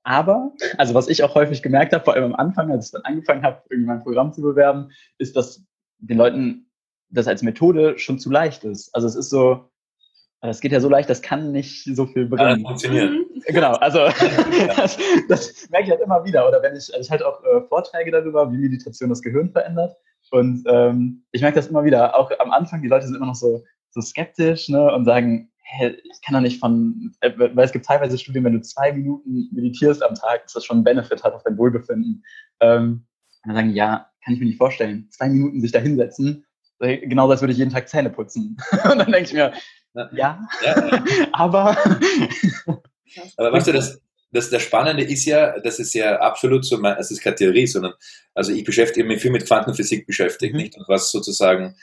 Aber, 0.03 0.53
also 0.77 0.93
was 0.93 1.10
ich 1.10 1.23
auch 1.23 1.36
häufig 1.36 1.62
gemerkt 1.62 1.93
habe, 1.93 2.05
vor 2.05 2.13
allem 2.13 2.33
am 2.33 2.36
Anfang, 2.36 2.71
als 2.71 2.86
ich 2.86 2.91
dann 2.93 3.01
angefangen 3.01 3.43
habe, 3.43 3.63
irgendwie 3.69 3.88
mein 3.88 4.03
Programm 4.03 4.31
zu 4.31 4.41
bewerben, 4.41 4.91
ist, 5.17 5.36
dass 5.36 5.65
den 5.99 6.17
Leuten 6.17 6.69
das 7.10 7.27
als 7.27 7.41
Methode 7.41 7.97
schon 7.97 8.19
zu 8.19 8.29
leicht 8.29 8.63
ist. 8.63 8.93
Also 8.93 9.07
es 9.07 9.15
ist 9.15 9.29
so, 9.29 9.69
es 10.41 10.60
geht 10.60 10.71
ja 10.71 10.79
so 10.79 10.89
leicht, 10.89 11.10
das 11.10 11.21
kann 11.21 11.51
nicht 11.51 11.83
so 11.95 12.05
viel 12.05 12.23
Ja, 12.23 12.29
das 12.29 12.38
bringen. 12.38 12.65
funktioniert. 12.65 13.12
Mhm. 13.12 13.25
Genau, 13.47 13.73
also 13.73 13.99
das, 14.75 14.97
das 15.29 15.69
merke 15.69 15.86
ich 15.86 15.91
halt 15.91 16.01
immer 16.01 16.23
wieder. 16.25 16.47
Oder 16.47 16.62
wenn 16.62 16.75
ich, 16.75 16.93
also 16.93 16.99
ich 16.99 17.10
halte 17.10 17.27
auch 17.27 17.43
äh, 17.43 17.62
Vorträge 17.67 18.12
darüber, 18.12 18.51
wie 18.51 18.57
Meditation 18.57 19.10
das 19.10 19.21
Gehirn 19.21 19.51
verändert. 19.51 19.95
Und 20.31 20.63
ähm, 20.67 21.23
ich 21.31 21.41
merke 21.41 21.55
das 21.55 21.67
immer 21.67 21.83
wieder. 21.86 22.17
Auch 22.17 22.31
am 22.39 22.51
Anfang, 22.51 22.81
die 22.81 22.88
Leute 22.88 23.07
sind 23.07 23.15
immer 23.15 23.27
noch 23.27 23.36
so, 23.36 23.63
so 23.91 24.01
skeptisch 24.01 24.67
ne, 24.69 24.93
und 24.93 25.05
sagen, 25.05 25.49
hä, 25.63 25.95
ich 26.03 26.21
kann 26.25 26.33
doch 26.33 26.41
nicht 26.41 26.60
von, 26.60 27.13
äh, 27.21 27.31
weil 27.38 27.65
es 27.65 27.71
gibt 27.71 27.86
teilweise 27.86 28.17
Studien, 28.17 28.43
wenn 28.43 28.53
du 28.53 28.62
zwei 28.62 28.91
Minuten 28.91 29.49
meditierst 29.53 30.03
am 30.03 30.15
Tag, 30.15 30.43
dass 30.43 30.53
das 30.53 30.65
schon 30.65 30.77
einen 30.77 30.83
Benefit 30.83 31.23
hat 31.23 31.33
auf 31.33 31.43
dein 31.43 31.57
Wohlbefinden. 31.57 32.23
Ähm, 32.60 33.05
und 33.43 33.49
dann 33.49 33.55
sagen, 33.55 33.73
ja, 33.73 34.07
kann 34.27 34.33
ich 34.33 34.41
mir 34.41 34.45
nicht 34.47 34.57
vorstellen. 34.57 35.07
Zwei 35.09 35.29
Minuten 35.29 35.61
sich 35.61 35.71
da 35.71 35.79
hinsetzen, 35.79 36.45
genauso 36.79 37.31
als 37.31 37.41
würde 37.41 37.53
ich 37.53 37.57
jeden 37.59 37.71
Tag 37.71 37.87
Zähne 37.87 38.09
putzen. 38.09 38.57
und 38.91 38.99
dann 38.99 39.09
denke 39.09 39.21
ich 39.29 39.33
mir, 39.33 39.53
Ja. 39.93 40.09
ja, 40.11 40.47
Ja. 40.65 41.03
aber 41.31 41.77
Aber 43.37 43.53
weißt 43.53 43.67
du, 43.67 43.71
das, 43.71 44.01
das, 44.31 44.49
das 44.49 44.61
Spannende 44.61 45.03
ist 45.03 45.23
ja, 45.25 45.57
das 45.61 45.79
ist 45.79 45.93
ja 45.93 46.19
absolut 46.19 46.65
so, 46.65 46.77
mein, 46.77 46.97
es 46.97 47.09
ist 47.09 47.21
keine 47.21 47.37
Theorie, 47.37 47.67
sondern, 47.67 47.93
also 48.33 48.51
ich 48.51 48.65
beschäftige 48.65 49.07
mich 49.07 49.21
viel 49.21 49.31
mit 49.31 49.45
Quantenphysik 49.47 50.05
beschäftigt, 50.05 50.53
Mhm. 50.53 50.59
nicht? 50.59 50.77
Und 50.77 50.87
was 50.89 51.09
sozusagen, 51.11 51.75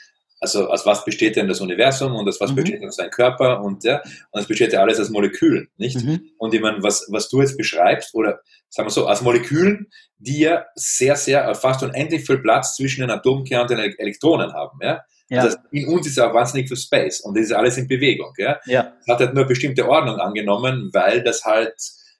also 0.53 0.69
aus 0.69 0.85
was 0.85 1.03
besteht 1.05 1.35
denn 1.35 1.47
das 1.47 1.59
Universum 1.61 2.15
und 2.15 2.27
aus 2.29 2.39
was 2.39 2.51
Mhm. 2.51 2.55
besteht 2.55 2.81
denn 2.81 2.91
sein 2.91 3.09
Körper 3.09 3.61
und 3.61 3.83
ja, 3.83 4.01
und 4.31 4.41
es 4.41 4.47
besteht 4.47 4.73
ja 4.73 4.81
alles 4.81 4.99
aus 4.99 5.09
Molekülen, 5.09 5.67
nicht? 5.77 6.03
Mhm. 6.03 6.29
Und 6.37 6.53
ich 6.53 6.61
meine, 6.61 6.81
was, 6.83 7.05
was 7.09 7.29
du 7.29 7.41
jetzt 7.41 7.57
beschreibst, 7.57 8.13
oder 8.13 8.39
sagen 8.69 8.87
wir 8.87 8.91
so, 8.91 9.07
aus 9.07 9.21
Molekülen, 9.21 9.87
die 10.17 10.39
ja 10.39 10.65
sehr, 10.75 11.15
sehr, 11.15 11.47
äh, 11.47 11.55
fast 11.55 11.83
unendlich 11.83 12.25
viel 12.25 12.37
Platz 12.39 12.75
zwischen 12.75 13.01
den 13.01 13.09
Atomkernen 13.09 13.63
und 13.63 13.71
den 13.71 13.79
Ele- 13.79 13.97
Elektronen 13.99 14.53
haben, 14.53 14.79
ja? 14.81 15.01
ja, 15.29 15.43
Das 15.43 15.55
heißt, 15.55 15.59
in 15.71 15.87
uns 15.87 16.05
ist 16.07 16.19
auch 16.19 16.33
wahnsinnig 16.33 16.67
viel 16.67 16.77
Space 16.77 17.21
und 17.21 17.35
das 17.37 17.45
ist 17.45 17.51
alles 17.53 17.77
in 17.77 17.87
Bewegung, 17.87 18.33
ja? 18.37 18.59
ja, 18.65 18.93
Es 19.01 19.07
hat 19.07 19.19
halt 19.19 19.33
nur 19.33 19.43
eine 19.43 19.47
bestimmte 19.49 19.87
Ordnung 19.89 20.17
angenommen, 20.19 20.89
weil 20.93 21.23
das 21.23 21.43
halt 21.43 21.73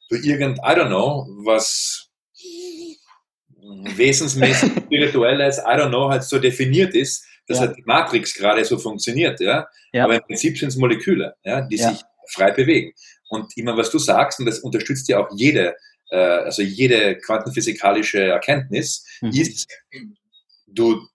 durch 0.09 0.23
irgend, 0.25 0.57
I 0.59 0.71
don't 0.77 0.87
know, 0.87 1.25
was 1.45 2.09
wesensmäßig 3.95 4.71
spirituelles, 4.85 5.57
I 5.59 5.71
don't 5.77 5.89
know, 5.89 6.09
halt 6.09 6.23
so 6.23 6.39
definiert 6.39 6.93
ist, 6.93 7.25
dass 7.47 7.59
Ja. 7.59 7.67
halt 7.67 7.77
die 7.77 7.83
Matrix 7.85 8.33
gerade 8.33 8.63
so 8.65 8.77
funktioniert, 8.77 9.39
ja. 9.39 9.67
Ja. 9.93 10.03
Aber 10.05 10.15
im 10.15 10.21
Prinzip 10.21 10.57
sind 10.57 10.69
es 10.69 10.75
Moleküle, 10.77 11.35
ja, 11.43 11.61
die 11.61 11.77
Ja. 11.77 11.89
sich 11.91 12.01
frei 12.33 12.51
bewegen. 12.51 12.91
Und 13.29 13.55
immer 13.57 13.75
was 13.77 13.89
du 13.91 13.99
sagst, 13.99 14.39
und 14.39 14.45
das 14.45 14.59
unterstützt 14.59 15.07
ja 15.09 15.19
auch 15.19 15.29
jede, 15.35 15.75
äh, 16.11 16.17
also 16.17 16.61
jede 16.61 17.17
quantenphysikalische 17.17 18.21
Erkenntnis, 18.23 19.05
Mhm. 19.21 19.29
ist, 19.31 19.67
du 20.67 21.07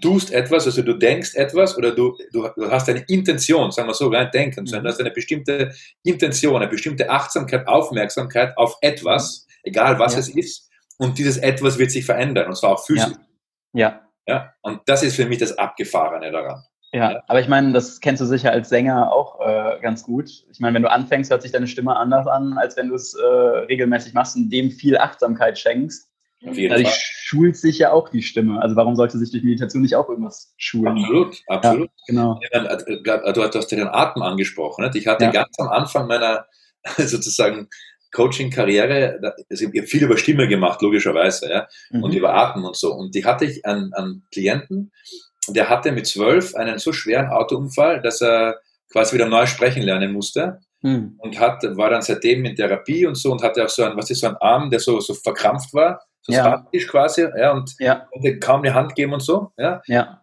tust 0.00 0.32
etwas, 0.32 0.64
also 0.66 0.82
du 0.82 0.94
denkst 0.94 1.34
etwas 1.34 1.76
oder 1.76 1.94
du, 1.94 2.16
du, 2.32 2.48
du 2.56 2.70
hast 2.70 2.88
eine 2.88 3.04
Intention, 3.08 3.70
sagen 3.72 3.88
wir 3.88 3.94
so, 3.94 4.08
gar 4.10 4.22
nicht 4.22 4.34
denken, 4.34 4.66
sondern 4.66 4.84
du 4.84 4.90
hast 4.90 5.00
eine 5.00 5.10
bestimmte 5.10 5.74
Intention, 6.02 6.56
eine 6.56 6.68
bestimmte 6.68 7.10
Achtsamkeit, 7.10 7.66
Aufmerksamkeit 7.68 8.56
auf 8.56 8.76
etwas, 8.80 9.46
egal 9.62 9.98
was 9.98 10.14
Ja. 10.14 10.20
es 10.20 10.28
ist, 10.30 10.70
und 10.98 11.18
dieses 11.18 11.36
etwas 11.36 11.76
wird 11.78 11.90
sich 11.90 12.06
verändern, 12.06 12.46
und 12.48 12.56
zwar 12.56 12.70
auch 12.70 12.86
physisch. 12.86 13.12
ja. 13.74 13.88
Ja. 13.88 14.05
Und 14.62 14.80
das 14.86 15.02
ist 15.02 15.16
für 15.16 15.26
mich 15.26 15.38
das 15.38 15.56
Abgefahrene 15.56 16.30
daran. 16.32 16.62
Ja, 16.92 17.12
Ja. 17.12 17.22
aber 17.26 17.40
ich 17.40 17.48
meine, 17.48 17.72
das 17.72 18.00
kennst 18.00 18.22
du 18.22 18.26
sicher 18.26 18.50
als 18.52 18.68
Sänger 18.68 19.12
auch 19.12 19.40
äh, 19.40 19.78
ganz 19.80 20.02
gut. 20.04 20.30
Ich 20.50 20.60
meine, 20.60 20.74
wenn 20.74 20.82
du 20.82 20.90
anfängst, 20.90 21.30
hört 21.30 21.42
sich 21.42 21.52
deine 21.52 21.66
Stimme 21.66 21.96
anders 21.96 22.26
an, 22.26 22.56
als 22.58 22.76
wenn 22.76 22.88
du 22.88 22.94
es 22.94 23.14
äh, 23.14 23.24
regelmäßig 23.26 24.14
machst 24.14 24.36
und 24.36 24.50
dem 24.50 24.70
viel 24.70 24.96
Achtsamkeit 24.96 25.58
schenkst. 25.58 26.08
Dadurch 26.42 26.82
Fall. 26.88 26.92
schult 26.92 27.56
sich 27.56 27.78
ja 27.78 27.92
auch 27.92 28.08
die 28.08 28.22
Stimme. 28.22 28.60
Also 28.60 28.76
warum 28.76 28.94
sollte 28.94 29.18
sich 29.18 29.30
durch 29.32 29.42
Meditation 29.42 29.82
nicht 29.82 29.96
auch 29.96 30.08
irgendwas 30.08 30.54
schulen? 30.58 30.98
Absolut, 30.98 31.42
absolut. 31.48 31.90
Genau. 32.06 32.38
Meine, 32.52 32.68
äh, 32.70 33.32
Du 33.32 33.42
hast 33.42 33.72
ja 33.72 33.78
den 33.78 33.88
Atem 33.88 34.22
angesprochen. 34.22 34.84
Nicht? 34.84 34.96
Ich 34.96 35.06
hatte 35.06 35.24
Ja. 35.24 35.30
ganz 35.32 35.58
am 35.58 35.68
Anfang 35.68 36.06
meiner, 36.06 36.46
sozusagen 36.98 37.68
Coaching-Karriere, 38.16 39.20
also 39.50 39.66
ich 39.66 39.78
habe 39.78 39.86
viel 39.86 40.04
über 40.04 40.16
Stimme 40.16 40.48
gemacht, 40.48 40.80
logischerweise, 40.80 41.50
ja, 41.50 41.68
mhm. 41.90 42.02
und 42.02 42.14
über 42.14 42.34
Atmen 42.34 42.64
und 42.64 42.76
so. 42.76 42.94
Und 42.94 43.14
die 43.14 43.26
hatte 43.26 43.44
ich 43.44 43.66
an, 43.66 43.90
an 43.92 44.22
Klienten, 44.32 44.90
der 45.48 45.68
hatte 45.68 45.92
mit 45.92 46.06
zwölf 46.06 46.54
einen 46.54 46.78
so 46.78 46.92
schweren 46.92 47.28
Autounfall, 47.28 48.00
dass 48.00 48.22
er 48.22 48.58
quasi 48.90 49.14
wieder 49.14 49.28
neu 49.28 49.44
sprechen 49.44 49.82
lernen 49.82 50.12
musste. 50.12 50.60
Mhm. 50.80 51.16
Und 51.18 51.38
hat, 51.38 51.62
war 51.76 51.90
dann 51.90 52.02
seitdem 52.02 52.44
in 52.46 52.56
Therapie 52.56 53.06
und 53.06 53.16
so 53.16 53.32
und 53.32 53.42
hatte 53.42 53.64
auch 53.64 53.68
so 53.68 53.82
einen, 53.82 53.96
was 53.96 54.10
ist 54.10 54.20
so 54.20 54.28
ein 54.28 54.36
Arm, 54.36 54.70
der 54.70 54.80
so, 54.80 55.00
so 55.00 55.12
verkrampft 55.12 55.74
war, 55.74 56.00
so 56.22 56.32
ja. 56.32 56.40
statisch 56.40 56.88
quasi, 56.88 57.26
ja, 57.36 57.52
und 57.52 57.74
ja. 57.78 58.06
konnte 58.12 58.38
kaum 58.38 58.62
eine 58.62 58.74
Hand 58.74 58.94
geben 58.94 59.12
und 59.12 59.22
so, 59.22 59.52
ja. 59.58 59.82
ja. 59.86 60.22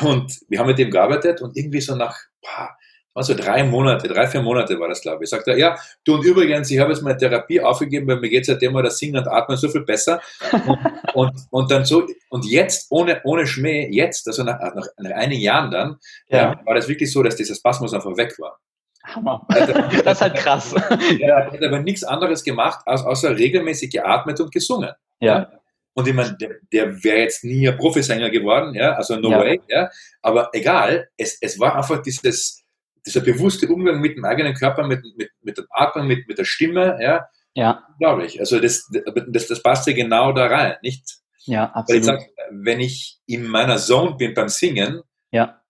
Und 0.00 0.40
wir 0.48 0.58
haben 0.58 0.68
mit 0.68 0.78
dem 0.78 0.90
gearbeitet 0.90 1.42
und 1.42 1.56
irgendwie 1.56 1.80
so 1.80 1.94
nach, 1.94 2.16
boah, 2.40 2.70
also 3.14 3.34
drei 3.34 3.62
Monate, 3.64 4.08
drei, 4.08 4.26
vier 4.26 4.42
Monate 4.42 4.78
war 4.80 4.88
das, 4.88 5.00
glaube 5.00 5.24
ich. 5.24 5.30
Sagt 5.30 5.48
er, 5.48 5.58
ja, 5.58 5.76
du 6.04 6.14
und 6.14 6.24
übrigens, 6.24 6.70
ich 6.70 6.78
habe 6.78 6.92
jetzt 6.92 7.02
meine 7.02 7.16
Therapie 7.16 7.60
aufgegeben, 7.60 8.06
weil 8.08 8.20
mir 8.20 8.30
geht 8.30 8.46
seitdem 8.46 8.72
mal 8.72 8.82
das 8.82 8.98
Singen 8.98 9.18
und 9.18 9.28
Atmen 9.28 9.56
so 9.56 9.68
viel 9.68 9.82
besser. 9.82 10.20
Und, 10.64 10.78
und, 11.14 11.32
und, 11.50 11.70
dann 11.70 11.84
so, 11.84 12.06
und 12.30 12.44
jetzt, 12.46 12.86
ohne, 12.90 13.20
ohne 13.24 13.46
Schmäh, 13.46 13.88
jetzt, 13.90 14.26
also 14.26 14.42
nach, 14.44 14.58
nach, 14.74 14.86
nach 14.96 15.10
einigen 15.12 15.42
Jahren 15.42 15.70
dann, 15.70 15.96
ja. 16.28 16.52
Ja, 16.52 16.60
war 16.64 16.74
das 16.74 16.88
wirklich 16.88 17.12
so, 17.12 17.22
dass 17.22 17.36
dieser 17.36 17.54
Spasmus 17.54 17.92
einfach 17.92 18.16
weg 18.16 18.34
war. 18.38 18.58
Hammer. 19.04 19.44
das 19.48 20.16
ist 20.16 20.20
halt 20.20 20.34
krass. 20.34 20.74
Er 21.20 21.46
hat 21.46 21.62
aber 21.62 21.80
nichts 21.80 22.04
anderes 22.04 22.44
gemacht, 22.44 22.80
als 22.86 23.02
außer 23.02 23.36
regelmäßig 23.36 23.90
geatmet 23.90 24.40
und 24.40 24.52
gesungen. 24.52 24.92
Ja. 25.20 25.50
Und 25.94 26.08
ich 26.08 26.14
meine, 26.14 26.36
der, 26.38 26.56
der 26.72 27.04
wäre 27.04 27.18
jetzt 27.18 27.44
nie 27.44 27.68
ein 27.68 27.76
Profisänger 27.76 28.30
geworden, 28.30 28.74
ja, 28.74 28.94
also 28.94 29.16
no 29.16 29.30
ja. 29.30 29.40
way, 29.40 29.60
ja. 29.68 29.90
Aber 30.22 30.48
egal, 30.52 31.08
es, 31.18 31.36
es 31.40 31.58
war 31.60 31.76
einfach 31.76 32.00
dieses, 32.00 32.61
dieser 33.06 33.20
bewusste 33.20 33.68
Umgang 33.68 34.00
mit 34.00 34.16
dem 34.16 34.24
eigenen 34.24 34.54
Körper, 34.54 34.86
mit, 34.86 35.02
mit, 35.16 35.30
mit 35.42 35.58
dem 35.58 35.66
Atmen, 35.70 36.06
mit, 36.06 36.28
mit 36.28 36.38
der 36.38 36.44
Stimme, 36.44 36.98
ja, 37.00 37.26
ja. 37.54 37.86
glaube 37.98 38.24
ich. 38.26 38.40
Also 38.40 38.60
das, 38.60 38.90
das, 39.28 39.46
das 39.48 39.62
passt 39.62 39.86
ja 39.86 39.92
genau 39.92 40.32
da 40.32 40.46
rein, 40.46 40.76
nicht? 40.82 41.18
Ja, 41.44 41.70
absolut. 41.72 41.88
Weil 41.88 41.96
ich 41.98 42.04
sag, 42.04 42.30
wenn 42.50 42.80
ich 42.80 43.20
in 43.26 43.46
meiner 43.46 43.76
Zone 43.78 44.14
bin 44.16 44.34
beim 44.34 44.48
Singen, 44.48 45.02
ja. 45.32 45.60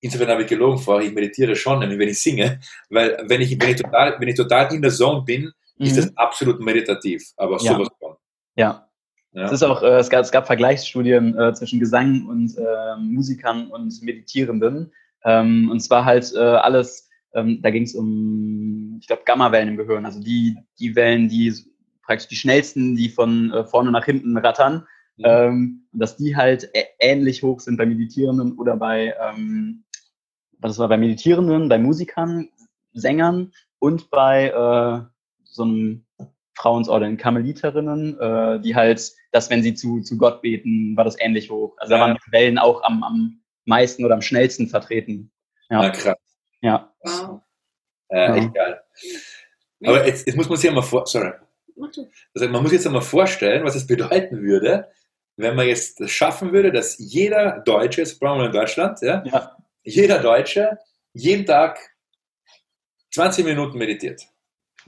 insofern 0.00 0.28
habe 0.28 0.42
ich 0.42 0.48
gelogen 0.48 0.78
vorher, 0.78 1.08
ich 1.08 1.14
meditiere 1.14 1.56
schon, 1.56 1.80
wenn 1.80 2.08
ich 2.08 2.20
singe, 2.20 2.60
weil 2.90 3.22
wenn 3.26 3.40
ich, 3.40 3.58
wenn 3.60 3.70
ich, 3.70 3.76
total, 3.76 4.20
wenn 4.20 4.28
ich 4.28 4.36
total 4.36 4.72
in 4.74 4.82
der 4.82 4.90
Zone 4.90 5.22
bin, 5.22 5.52
mhm. 5.78 5.86
ist 5.86 5.96
das 5.96 6.16
absolut 6.16 6.60
meditativ, 6.60 7.32
aber 7.36 7.58
ja. 7.62 7.72
sowas 7.72 7.88
von. 7.98 8.16
Ja. 8.56 8.88
Ja. 9.34 9.44
Es, 9.44 9.52
ist 9.52 9.62
auch, 9.62 9.82
äh, 9.82 9.98
es, 9.98 10.10
gab, 10.10 10.20
es 10.20 10.30
gab 10.30 10.46
Vergleichsstudien 10.46 11.38
äh, 11.38 11.54
zwischen 11.54 11.80
Gesang 11.80 12.26
und 12.26 12.54
äh, 12.58 12.96
Musikern 12.98 13.68
und 13.68 14.02
Meditierenden. 14.02 14.92
Ähm, 15.24 15.70
und 15.70 15.80
zwar 15.80 16.04
halt 16.04 16.32
äh, 16.34 16.38
alles, 16.38 17.08
ähm, 17.34 17.60
da 17.62 17.70
ging 17.70 17.84
es 17.84 17.94
um, 17.94 18.98
ich 19.00 19.06
glaube, 19.06 19.22
Gammawellen 19.24 19.68
im 19.68 19.76
Gehirn, 19.76 20.04
also 20.04 20.20
die, 20.20 20.56
die 20.78 20.94
Wellen, 20.96 21.28
die 21.28 21.52
praktisch 22.02 22.28
die 22.28 22.36
schnellsten, 22.36 22.96
die 22.96 23.08
von 23.08 23.52
äh, 23.52 23.64
vorne 23.64 23.90
nach 23.90 24.04
hinten 24.04 24.36
rattern, 24.36 24.86
mhm. 25.16 25.24
ähm, 25.24 25.86
dass 25.92 26.16
die 26.16 26.36
halt 26.36 26.70
ähnlich 26.98 27.42
hoch 27.42 27.60
sind 27.60 27.76
bei 27.76 27.86
Meditierenden 27.86 28.58
oder 28.58 28.76
bei, 28.76 29.14
ähm, 29.20 29.84
was 30.58 30.78
war 30.78 30.88
bei 30.88 30.96
Meditierenden, 30.96 31.68
bei 31.68 31.78
Musikern, 31.78 32.48
Sängern 32.92 33.52
und 33.78 34.10
bei 34.10 34.48
äh, 34.48 35.04
so 35.44 35.62
einem 35.62 36.04
Frauensorder 36.54 37.06
in 37.06 37.16
Karmeliterinnen, 37.16 38.18
äh, 38.20 38.60
die 38.60 38.74
halt, 38.74 39.12
dass 39.32 39.50
wenn 39.50 39.62
sie 39.62 39.74
zu, 39.74 40.00
zu 40.00 40.18
Gott 40.18 40.42
beten, 40.42 40.96
war 40.96 41.04
das 41.04 41.18
ähnlich 41.18 41.50
hoch. 41.50 41.74
Also 41.78 41.94
da 41.94 42.00
waren 42.00 42.18
die 42.26 42.32
Wellen 42.32 42.58
auch 42.58 42.82
am, 42.84 43.02
am 43.02 43.41
meisten 43.64 44.04
oder 44.04 44.14
am 44.14 44.22
schnellsten 44.22 44.68
vertreten. 44.68 45.32
Ja, 45.70 45.82
Na, 45.82 45.90
krass. 45.90 46.16
Ja. 46.60 46.94
Wow. 47.00 47.40
Äh, 48.08 48.38
echt 48.38 48.54
geil. 48.54 48.80
Aber 49.84 50.06
jetzt, 50.06 50.26
jetzt 50.26 50.36
muss 50.36 50.48
man 50.48 50.56
sich 50.56 50.68
ja 50.68 50.72
mal 50.72 50.82
vor, 50.82 51.06
sorry. 51.06 51.32
Also 52.34 52.48
man 52.48 52.62
muss 52.62 52.72
jetzt 52.72 52.86
einmal 52.86 53.02
vorstellen, 53.02 53.64
was 53.64 53.74
es 53.74 53.86
bedeuten 53.86 54.42
würde, 54.42 54.88
wenn 55.36 55.56
man 55.56 55.66
jetzt 55.66 56.08
schaffen 56.10 56.52
würde, 56.52 56.70
dass 56.70 56.98
jeder 56.98 57.60
Deutsche, 57.60 58.02
jetzt 58.02 58.20
brauchen 58.20 58.40
wir 58.40 58.46
in 58.46 58.52
Deutschland, 58.52 59.00
ja, 59.00 59.24
ja. 59.24 59.56
jeder 59.82 60.18
Deutsche 60.20 60.78
jeden 61.14 61.46
Tag 61.46 61.78
20 63.12 63.44
Minuten 63.44 63.78
meditiert. 63.78 64.22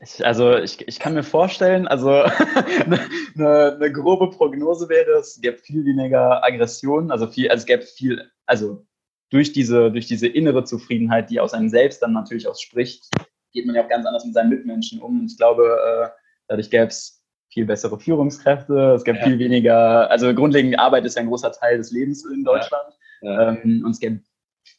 Ich, 0.03 0.25
also 0.27 0.57
ich, 0.57 0.87
ich 0.89 0.99
kann 0.99 1.15
mir 1.15 1.23
vorstellen, 1.23 1.87
also 1.87 2.11
eine, 2.11 3.01
eine, 3.81 3.93
grobe 3.93 4.31
Prognose 4.31 4.89
wäre, 4.89 5.19
es 5.19 5.41
gäbe 5.41 5.59
viel 5.59 5.85
weniger 5.85 6.45
Aggression, 6.45 7.11
also 7.11 7.27
viel, 7.27 7.49
also 7.49 7.63
es 7.63 7.67
gäbe 7.67 7.83
viel, 7.83 8.31
also 8.47 8.85
durch 9.31 9.53
diese, 9.53 9.91
durch 9.91 10.07
diese 10.07 10.27
innere 10.27 10.65
Zufriedenheit, 10.65 11.31
die 11.31 11.41
aus 11.41 11.55
einem 11.55 11.69
selbst 11.69 12.03
dann 12.03 12.13
natürlich 12.13 12.49
auch 12.49 12.57
spricht, 12.57 13.09
geht 13.53 13.67
man 13.67 13.75
ja 13.75 13.85
auch 13.85 13.89
ganz 13.89 14.07
anders 14.07 14.25
mit 14.25 14.35
seinen 14.35 14.51
Mitmenschen 14.51 15.01
um. 15.01 15.21
Und 15.21 15.31
ich 15.31 15.37
glaube, 15.37 15.63
äh, 15.63 16.09
dadurch 16.49 16.71
gäbe 16.71 16.87
es 16.87 17.23
viel 17.49 17.65
bessere 17.65 17.99
Führungskräfte, 17.99 18.95
es 18.95 19.05
gäbe 19.05 19.19
ja. 19.19 19.25
viel 19.25 19.39
weniger, 19.39 20.11
also 20.11 20.35
grundlegend 20.35 20.79
Arbeit 20.79 21.05
ist 21.05 21.15
ja 21.15 21.23
ein 21.23 21.29
großer 21.29 21.53
Teil 21.53 21.79
des 21.79 21.93
Lebens 21.93 22.25
in 22.25 22.43
Deutschland. 22.43 22.93
Ja. 23.23 23.33
Ja. 23.33 23.53
Ähm, 23.53 23.83
und 23.85 23.93
es 23.93 24.01
gäbe 24.01 24.21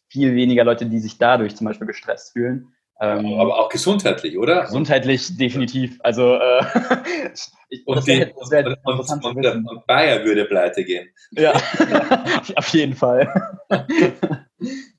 viel 0.10 0.36
weniger 0.36 0.64
Leute, 0.64 0.86
die 0.86 1.00
sich 1.00 1.18
dadurch 1.18 1.56
zum 1.56 1.66
Beispiel 1.66 1.88
gestresst 1.88 2.34
fühlen. 2.34 2.74
Ähm, 3.02 3.34
aber 3.34 3.60
auch 3.60 3.70
gesundheitlich, 3.70 4.38
oder? 4.38 4.62
Gesundheitlich 4.62 5.36
definitiv. 5.36 6.00
Also 6.02 6.36
äh, 6.36 6.64
ich, 7.70 7.86
und, 7.86 8.08
die, 8.08 8.26
und, 8.34 8.78
und, 8.86 9.26
und, 9.26 9.68
und, 9.68 9.88
Bayer 9.88 10.24
würde 10.24 10.46
pleite 10.46 10.86
gehen. 10.86 11.10
Ja, 11.32 11.54
auf 12.56 12.70
jeden 12.70 12.96
Fall. 12.96 13.60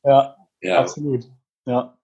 ja, 0.04 0.36
ja, 0.60 0.78
absolut. 0.78 1.24
Ja. 1.64 1.96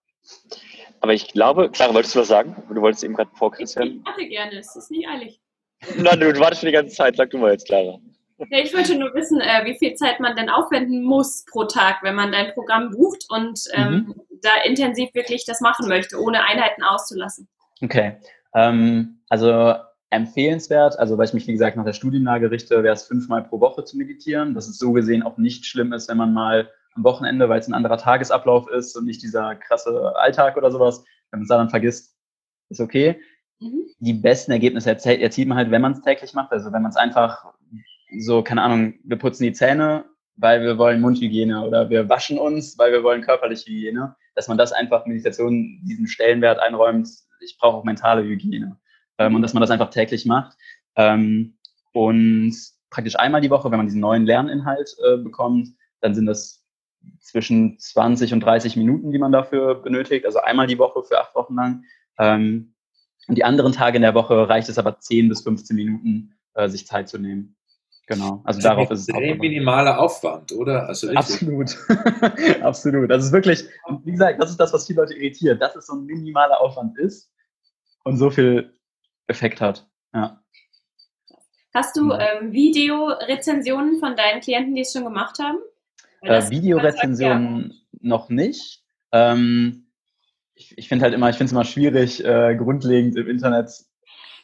Aber 0.99 1.13
ich 1.13 1.27
glaube, 1.27 1.69
Clara, 1.69 1.93
wolltest 1.93 2.15
du 2.15 2.19
was 2.21 2.27
sagen? 2.27 2.55
Du 2.73 2.81
wolltest 2.81 3.03
eben 3.03 3.13
gerade 3.13 3.29
vor 3.35 3.51
Christian. 3.51 3.87
Ich 3.87 4.03
mache 4.03 4.25
gerne, 4.25 4.57
es 4.57 4.75
ist 4.75 4.89
nicht 4.89 5.07
eilig. 5.07 5.39
Nein, 5.97 6.19
du 6.19 6.39
wartest 6.39 6.61
schon 6.61 6.67
die 6.67 6.73
ganze 6.73 6.95
Zeit. 6.95 7.17
Sag 7.17 7.29
du 7.29 7.37
mal 7.37 7.51
jetzt, 7.51 7.67
Clara. 7.67 7.99
Ja, 8.49 8.59
ich 8.59 8.73
wollte 8.73 8.97
nur 8.97 9.13
wissen, 9.13 9.41
äh, 9.41 9.65
wie 9.65 9.77
viel 9.77 9.95
Zeit 9.95 10.19
man 10.19 10.35
denn 10.35 10.49
aufwenden 10.49 11.03
muss 11.03 11.45
pro 11.49 11.65
Tag, 11.65 11.97
wenn 12.01 12.15
man 12.15 12.31
dein 12.31 12.53
Programm 12.53 12.91
bucht 12.91 13.25
und 13.29 13.59
ähm, 13.73 13.93
mhm. 13.93 14.15
da 14.41 14.49
intensiv 14.65 15.13
wirklich 15.13 15.45
das 15.45 15.61
machen 15.61 15.87
möchte, 15.87 16.19
ohne 16.19 16.43
Einheiten 16.43 16.83
auszulassen. 16.83 17.47
Okay. 17.81 18.17
Ähm, 18.53 19.21
also 19.29 19.75
empfehlenswert, 20.09 20.97
also 20.99 21.17
weil 21.17 21.25
ich 21.25 21.33
mich, 21.33 21.47
wie 21.47 21.53
gesagt, 21.53 21.75
nach 21.75 21.85
der 21.85 21.93
Studienlage 21.93 22.51
richte, 22.51 22.83
wäre 22.83 22.93
es 22.93 23.03
fünfmal 23.03 23.43
pro 23.43 23.59
Woche 23.59 23.83
zu 23.83 23.97
meditieren. 23.97 24.53
Dass 24.53 24.67
es 24.67 24.77
so 24.77 24.91
gesehen 24.91 25.23
auch 25.23 25.37
nicht 25.37 25.65
schlimm 25.65 25.91
ist, 25.91 26.09
wenn 26.09 26.17
man 26.17 26.33
mal 26.33 26.69
am 26.95 27.03
Wochenende, 27.03 27.49
weil 27.49 27.59
es 27.59 27.67
ein 27.67 27.73
anderer 27.73 27.97
Tagesablauf 27.97 28.69
ist 28.69 28.95
und 28.95 29.05
nicht 29.05 29.23
dieser 29.23 29.55
krasse 29.55 30.13
Alltag 30.15 30.57
oder 30.57 30.71
sowas, 30.71 31.03
wenn 31.31 31.39
man 31.39 31.43
es 31.43 31.49
dann 31.49 31.69
vergisst, 31.69 32.15
ist 32.69 32.79
okay. 32.79 33.19
Mhm. 33.59 33.85
Die 33.99 34.13
besten 34.13 34.51
Ergebnisse 34.51 34.91
erzielt 34.91 35.47
man 35.47 35.57
halt, 35.57 35.71
wenn 35.71 35.81
man 35.81 35.93
es 35.93 36.01
täglich 36.01 36.33
macht. 36.33 36.51
Also 36.51 36.71
wenn 36.71 36.81
man 36.81 36.91
es 36.91 36.97
einfach 36.97 37.53
so, 38.19 38.43
keine 38.43 38.61
Ahnung, 38.61 38.95
wir 39.03 39.17
putzen 39.17 39.43
die 39.43 39.53
Zähne, 39.53 40.05
weil 40.35 40.61
wir 40.61 40.77
wollen 40.77 41.01
Mundhygiene 41.01 41.65
oder 41.65 41.89
wir 41.89 42.09
waschen 42.09 42.37
uns, 42.37 42.77
weil 42.77 42.91
wir 42.91 43.03
wollen 43.03 43.21
körperliche 43.21 43.69
Hygiene, 43.69 44.15
dass 44.35 44.47
man 44.47 44.57
das 44.57 44.71
einfach 44.71 45.05
Meditation 45.05 45.79
diesen 45.83 46.07
Stellenwert 46.07 46.59
einräumt, 46.59 47.09
ich 47.41 47.57
brauche 47.57 47.77
auch 47.77 47.83
mentale 47.83 48.23
Hygiene 48.23 48.79
ähm, 49.17 49.35
und 49.35 49.41
dass 49.41 49.53
man 49.53 49.61
das 49.61 49.71
einfach 49.71 49.89
täglich 49.89 50.25
macht. 50.25 50.57
Ähm, 50.95 51.57
und 51.91 52.55
praktisch 52.89 53.17
einmal 53.17 53.41
die 53.41 53.49
Woche, 53.49 53.69
wenn 53.71 53.77
man 53.77 53.87
diesen 53.87 54.01
neuen 54.01 54.25
Lerninhalt 54.25 54.95
äh, 55.05 55.17
bekommt, 55.17 55.69
dann 56.01 56.15
sind 56.15 56.25
das 56.25 56.63
zwischen 57.19 57.77
20 57.79 58.33
und 58.33 58.39
30 58.39 58.75
Minuten, 58.75 59.11
die 59.11 59.19
man 59.19 59.31
dafür 59.31 59.75
benötigt, 59.75 60.25
also 60.25 60.39
einmal 60.39 60.67
die 60.67 60.79
Woche 60.79 61.03
für 61.03 61.19
acht 61.19 61.35
Wochen 61.35 61.55
lang. 61.55 61.83
Ähm, 62.17 62.73
und 63.27 63.37
die 63.37 63.43
anderen 63.43 63.71
Tage 63.71 63.97
in 63.97 64.01
der 64.01 64.15
Woche 64.15 64.49
reicht 64.49 64.69
es 64.69 64.77
aber 64.77 64.99
10 64.99 65.29
bis 65.29 65.41
15 65.41 65.75
Minuten, 65.75 66.35
äh, 66.53 66.67
sich 66.67 66.85
Zeit 66.85 67.09
zu 67.09 67.17
nehmen. 67.17 67.55
Genau, 68.05 68.41
also 68.43 68.59
das 68.59 68.63
darauf 68.63 68.91
ist 68.91 69.07
es 69.07 69.15
ein 69.15 69.37
minimaler 69.37 69.97
Aufwand, 69.97 70.51
oder? 70.51 70.87
Also 70.87 71.09
Absolut, 71.11 71.77
absolut. 72.61 73.09
Das 73.09 73.23
ist 73.23 73.31
wirklich, 73.31 73.63
wie 74.03 74.11
gesagt, 74.11 74.41
das 74.41 74.49
ist 74.49 74.59
das, 74.59 74.73
was 74.73 74.85
viele 74.85 75.01
Leute 75.01 75.13
irritiert, 75.13 75.61
dass 75.61 75.75
es 75.75 75.87
so 75.87 75.93
ein 75.93 76.05
minimaler 76.05 76.59
Aufwand 76.59 76.97
ist 76.97 77.31
und 78.03 78.17
so 78.17 78.29
viel 78.29 78.73
Effekt 79.27 79.61
hat. 79.61 79.87
Ja. 80.13 80.43
Hast 81.73 81.95
du 81.95 82.11
ähm, 82.11 82.51
Videorezensionen 82.51 83.99
von 83.99 84.15
deinen 84.15 84.41
Klienten, 84.41 84.75
die 84.75 84.81
es 84.81 84.91
schon 84.91 85.05
gemacht 85.05 85.39
haben? 85.39 85.57
Äh, 86.21 86.49
Videorezensionen 86.49 87.73
noch 88.01 88.29
nicht. 88.29 88.83
Ähm, 89.11 89.87
ich, 90.55 90.77
ich 90.77 90.87
finde 90.87 91.05
halt 91.05 91.13
immer, 91.13 91.29
ich 91.29 91.37
finde 91.37 91.47
es 91.47 91.51
immer 91.53 91.65
schwierig, 91.65 92.23
äh, 92.23 92.55
grundlegend 92.55 93.15
im 93.15 93.27
Internet 93.27 93.71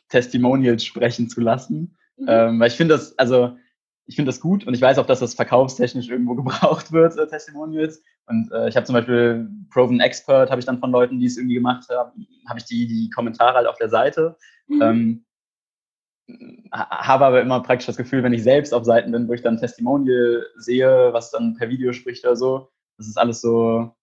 Testimonials 0.07 0.83
sprechen 0.83 1.29
zu 1.29 1.41
lassen. 1.41 1.97
Mhm. 2.19 2.27
Ähm, 2.27 2.59
weil 2.59 2.67
ich 2.67 2.75
finde 2.75 2.95
das, 2.95 3.17
also 3.17 3.57
ich 4.05 4.15
finde 4.15 4.29
das 4.29 4.41
gut 4.41 4.65
und 4.65 4.73
ich 4.73 4.81
weiß 4.81 4.97
auch, 4.97 5.05
dass 5.05 5.19
das 5.19 5.35
verkaufstechnisch 5.35 6.09
irgendwo 6.09 6.35
gebraucht 6.41 6.91
wird, 6.91 7.17
äh, 7.17 7.27
Testimonials. 7.27 8.01
Und 8.25 8.51
äh, 8.51 8.69
ich 8.69 8.75
habe 8.75 8.85
zum 8.85 8.93
Beispiel 8.93 9.49
Proven 9.71 9.99
Expert, 9.99 10.49
habe 10.49 10.59
ich 10.59 10.65
dann 10.65 10.79
von 10.79 10.91
Leuten, 10.91 11.19
die 11.19 11.25
es 11.25 11.37
irgendwie 11.37 11.55
gemacht 11.55 11.87
haben, 11.89 12.27
habe 12.47 12.59
ich 12.59 12.65
die, 12.65 12.87
die 12.87 13.09
Kommentare 13.09 13.55
halt 13.55 13.67
auf 13.67 13.77
der 13.77 13.89
Seite. 13.89 14.35
Mhm. 14.67 14.81
Ähm, 14.81 15.25
habe 16.71 17.25
aber 17.25 17.41
immer 17.41 17.61
praktisch 17.61 17.87
das 17.87 17.97
Gefühl, 17.97 18.23
wenn 18.23 18.33
ich 18.33 18.43
selbst 18.43 18.73
auf 18.73 18.85
Seiten 18.85 19.11
bin, 19.11 19.27
wo 19.27 19.33
ich 19.33 19.41
dann 19.41 19.57
Testimonial 19.57 20.45
sehe, 20.57 21.11
was 21.11 21.31
dann 21.31 21.55
per 21.55 21.69
Video 21.69 21.91
spricht 21.91 22.23
oder 22.23 22.35
so, 22.35 22.69
das 22.97 23.07
ist 23.07 23.17
alles 23.17 23.41
so, 23.41 23.95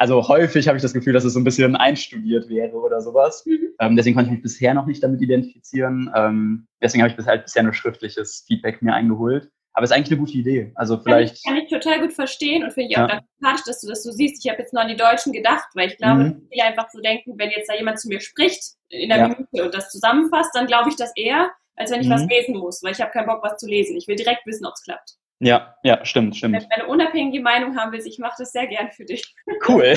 also 0.00 0.26
häufig 0.28 0.66
habe 0.66 0.78
ich 0.78 0.82
das 0.82 0.94
Gefühl, 0.94 1.12
dass 1.12 1.24
es 1.24 1.34
so 1.34 1.40
ein 1.40 1.44
bisschen 1.44 1.76
einstudiert 1.76 2.48
wäre 2.48 2.74
oder 2.74 3.02
sowas. 3.02 3.44
Mhm. 3.44 3.74
Ähm, 3.78 3.96
deswegen 3.96 4.16
konnte 4.16 4.30
ich 4.30 4.32
mich 4.32 4.42
bisher 4.42 4.72
noch 4.72 4.86
nicht 4.86 5.02
damit 5.02 5.20
identifizieren. 5.20 6.10
Ähm, 6.16 6.66
deswegen 6.82 7.02
habe 7.02 7.10
ich 7.10 7.16
bisher, 7.16 7.32
halt 7.32 7.44
bisher 7.44 7.62
nur 7.62 7.74
schriftliches 7.74 8.44
Feedback 8.48 8.80
mir 8.80 8.94
eingeholt. 8.94 9.50
Aber 9.74 9.84
es 9.84 9.90
ist 9.90 9.96
eigentlich 9.96 10.12
eine 10.12 10.20
gute 10.20 10.38
Idee. 10.38 10.72
Also 10.74 10.98
vielleicht. 10.98 11.44
Kann 11.44 11.56
ich, 11.56 11.68
kann 11.68 11.78
ich 11.78 11.84
total 11.84 12.00
gut 12.00 12.14
verstehen 12.14 12.64
und 12.64 12.72
finde 12.72 12.88
ich 12.88 12.96
auch 12.96 13.02
ja. 13.02 13.08
ganz 13.08 13.26
sympathisch, 13.36 13.64
dass 13.66 13.80
du 13.82 13.88
das 13.88 14.02
so 14.02 14.10
siehst. 14.10 14.42
Ich 14.42 14.50
habe 14.50 14.62
jetzt 14.62 14.72
nur 14.72 14.82
an 14.82 14.88
die 14.88 14.96
Deutschen 14.96 15.34
gedacht, 15.34 15.68
weil 15.74 15.88
ich 15.88 15.98
glaube, 15.98 16.24
mhm. 16.24 16.48
viele 16.50 16.64
einfach 16.64 16.88
so 16.90 17.00
denken, 17.02 17.34
wenn 17.36 17.50
jetzt 17.50 17.68
da 17.68 17.76
jemand 17.76 18.00
zu 18.00 18.08
mir 18.08 18.20
spricht 18.20 18.76
in 18.88 19.10
der 19.10 19.18
ja. 19.18 19.28
Minute 19.28 19.64
und 19.64 19.74
das 19.74 19.90
zusammenfasst, 19.90 20.54
dann 20.54 20.66
glaube 20.66 20.88
ich 20.88 20.96
das 20.96 21.12
eher, 21.14 21.50
als 21.76 21.90
wenn 21.90 22.00
ich 22.00 22.08
mhm. 22.08 22.12
was 22.12 22.26
lesen 22.26 22.56
muss, 22.56 22.82
weil 22.82 22.92
ich 22.92 23.02
habe 23.02 23.10
keinen 23.10 23.26
Bock, 23.26 23.42
was 23.42 23.58
zu 23.58 23.66
lesen. 23.66 23.98
Ich 23.98 24.08
will 24.08 24.16
direkt 24.16 24.46
wissen, 24.46 24.64
ob 24.64 24.72
es 24.72 24.82
klappt. 24.82 25.19
Ja, 25.42 25.74
ja, 25.82 26.04
stimmt, 26.04 26.36
stimmt. 26.36 26.54
Wenn 26.54 26.60
du 26.68 26.74
eine 26.74 26.86
unabhängige 26.86 27.42
Meinung 27.42 27.74
haben 27.74 27.92
willst, 27.92 28.06
ich 28.06 28.18
mache 28.18 28.34
das 28.38 28.52
sehr 28.52 28.66
gern 28.66 28.90
für 28.90 29.06
dich. 29.06 29.34
Cool. 29.66 29.84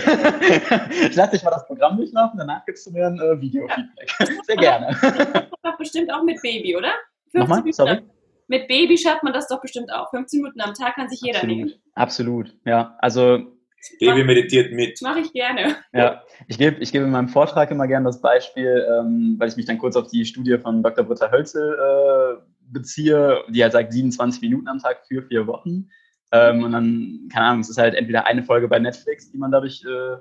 ich 1.01 1.15
lasse 1.15 1.31
dich 1.31 1.43
mal 1.43 1.51
das 1.51 1.67
Programm 1.67 1.97
durchlaufen, 1.97 2.39
danach 2.39 2.65
gibst 2.65 2.87
du 2.87 2.91
mir 2.91 3.07
ein 3.07 3.19
äh, 3.19 3.41
Video-Feedback. 3.41 4.09
Sehr 4.45 4.55
gerne. 4.55 4.97
Das 5.01 5.49
doch 5.61 5.77
bestimmt 5.77 6.13
auch 6.13 6.23
mit 6.23 6.41
Baby, 6.41 6.77
oder? 6.77 6.93
Nochmal, 7.33 7.61
sorry? 7.71 8.01
Mit 8.47 8.67
Baby 8.67 8.97
schafft 8.97 9.23
man 9.23 9.33
das 9.33 9.47
doch 9.47 9.59
bestimmt 9.61 9.91
auch. 9.91 10.09
15 10.11 10.41
Minuten 10.41 10.61
am 10.61 10.73
Tag 10.73 10.95
kann 10.95 11.09
sich 11.09 11.21
jeder 11.21 11.39
Absolut. 11.39 11.57
nehmen. 11.57 11.73
Absolut, 11.95 12.55
ja. 12.65 12.95
Also 12.99 13.53
Baby 13.99 14.23
meditiert 14.23 14.71
mit. 14.71 15.01
Mache 15.01 15.19
ich 15.19 15.33
gerne. 15.33 15.75
Ja, 15.91 16.23
ich 16.47 16.57
gebe 16.57 16.81
ich 16.81 16.91
geb 16.91 17.03
in 17.03 17.11
meinem 17.11 17.27
Vortrag 17.27 17.69
immer 17.71 17.87
gerne 17.87 18.05
das 18.05 18.21
Beispiel, 18.21 18.85
ähm, 18.89 19.35
weil 19.37 19.49
ich 19.49 19.57
mich 19.57 19.65
dann 19.65 19.77
kurz 19.77 19.95
auf 19.95 20.07
die 20.07 20.25
Studie 20.25 20.57
von 20.57 20.81
Dr. 20.81 21.03
Britta 21.03 21.31
Hölzel 21.31 21.73
äh, 21.73 22.52
beziehe, 22.73 23.43
die 23.49 23.63
halt 23.63 23.73
sagt 23.73 23.93
27 23.93 24.41
Minuten 24.41 24.67
am 24.67 24.79
Tag 24.79 25.05
für 25.07 25.23
vier 25.23 25.47
Wochen. 25.47 25.89
Ähm, 26.31 26.63
und 26.63 26.71
dann, 26.71 27.29
keine 27.31 27.45
Ahnung, 27.45 27.61
es 27.61 27.69
ist 27.69 27.77
halt 27.77 27.95
entweder 27.95 28.25
eine 28.25 28.43
Folge 28.43 28.67
bei 28.67 28.79
Netflix, 28.79 29.31
die 29.31 29.37
man 29.37 29.51
dadurch 29.51 29.85
äh, 29.85 30.17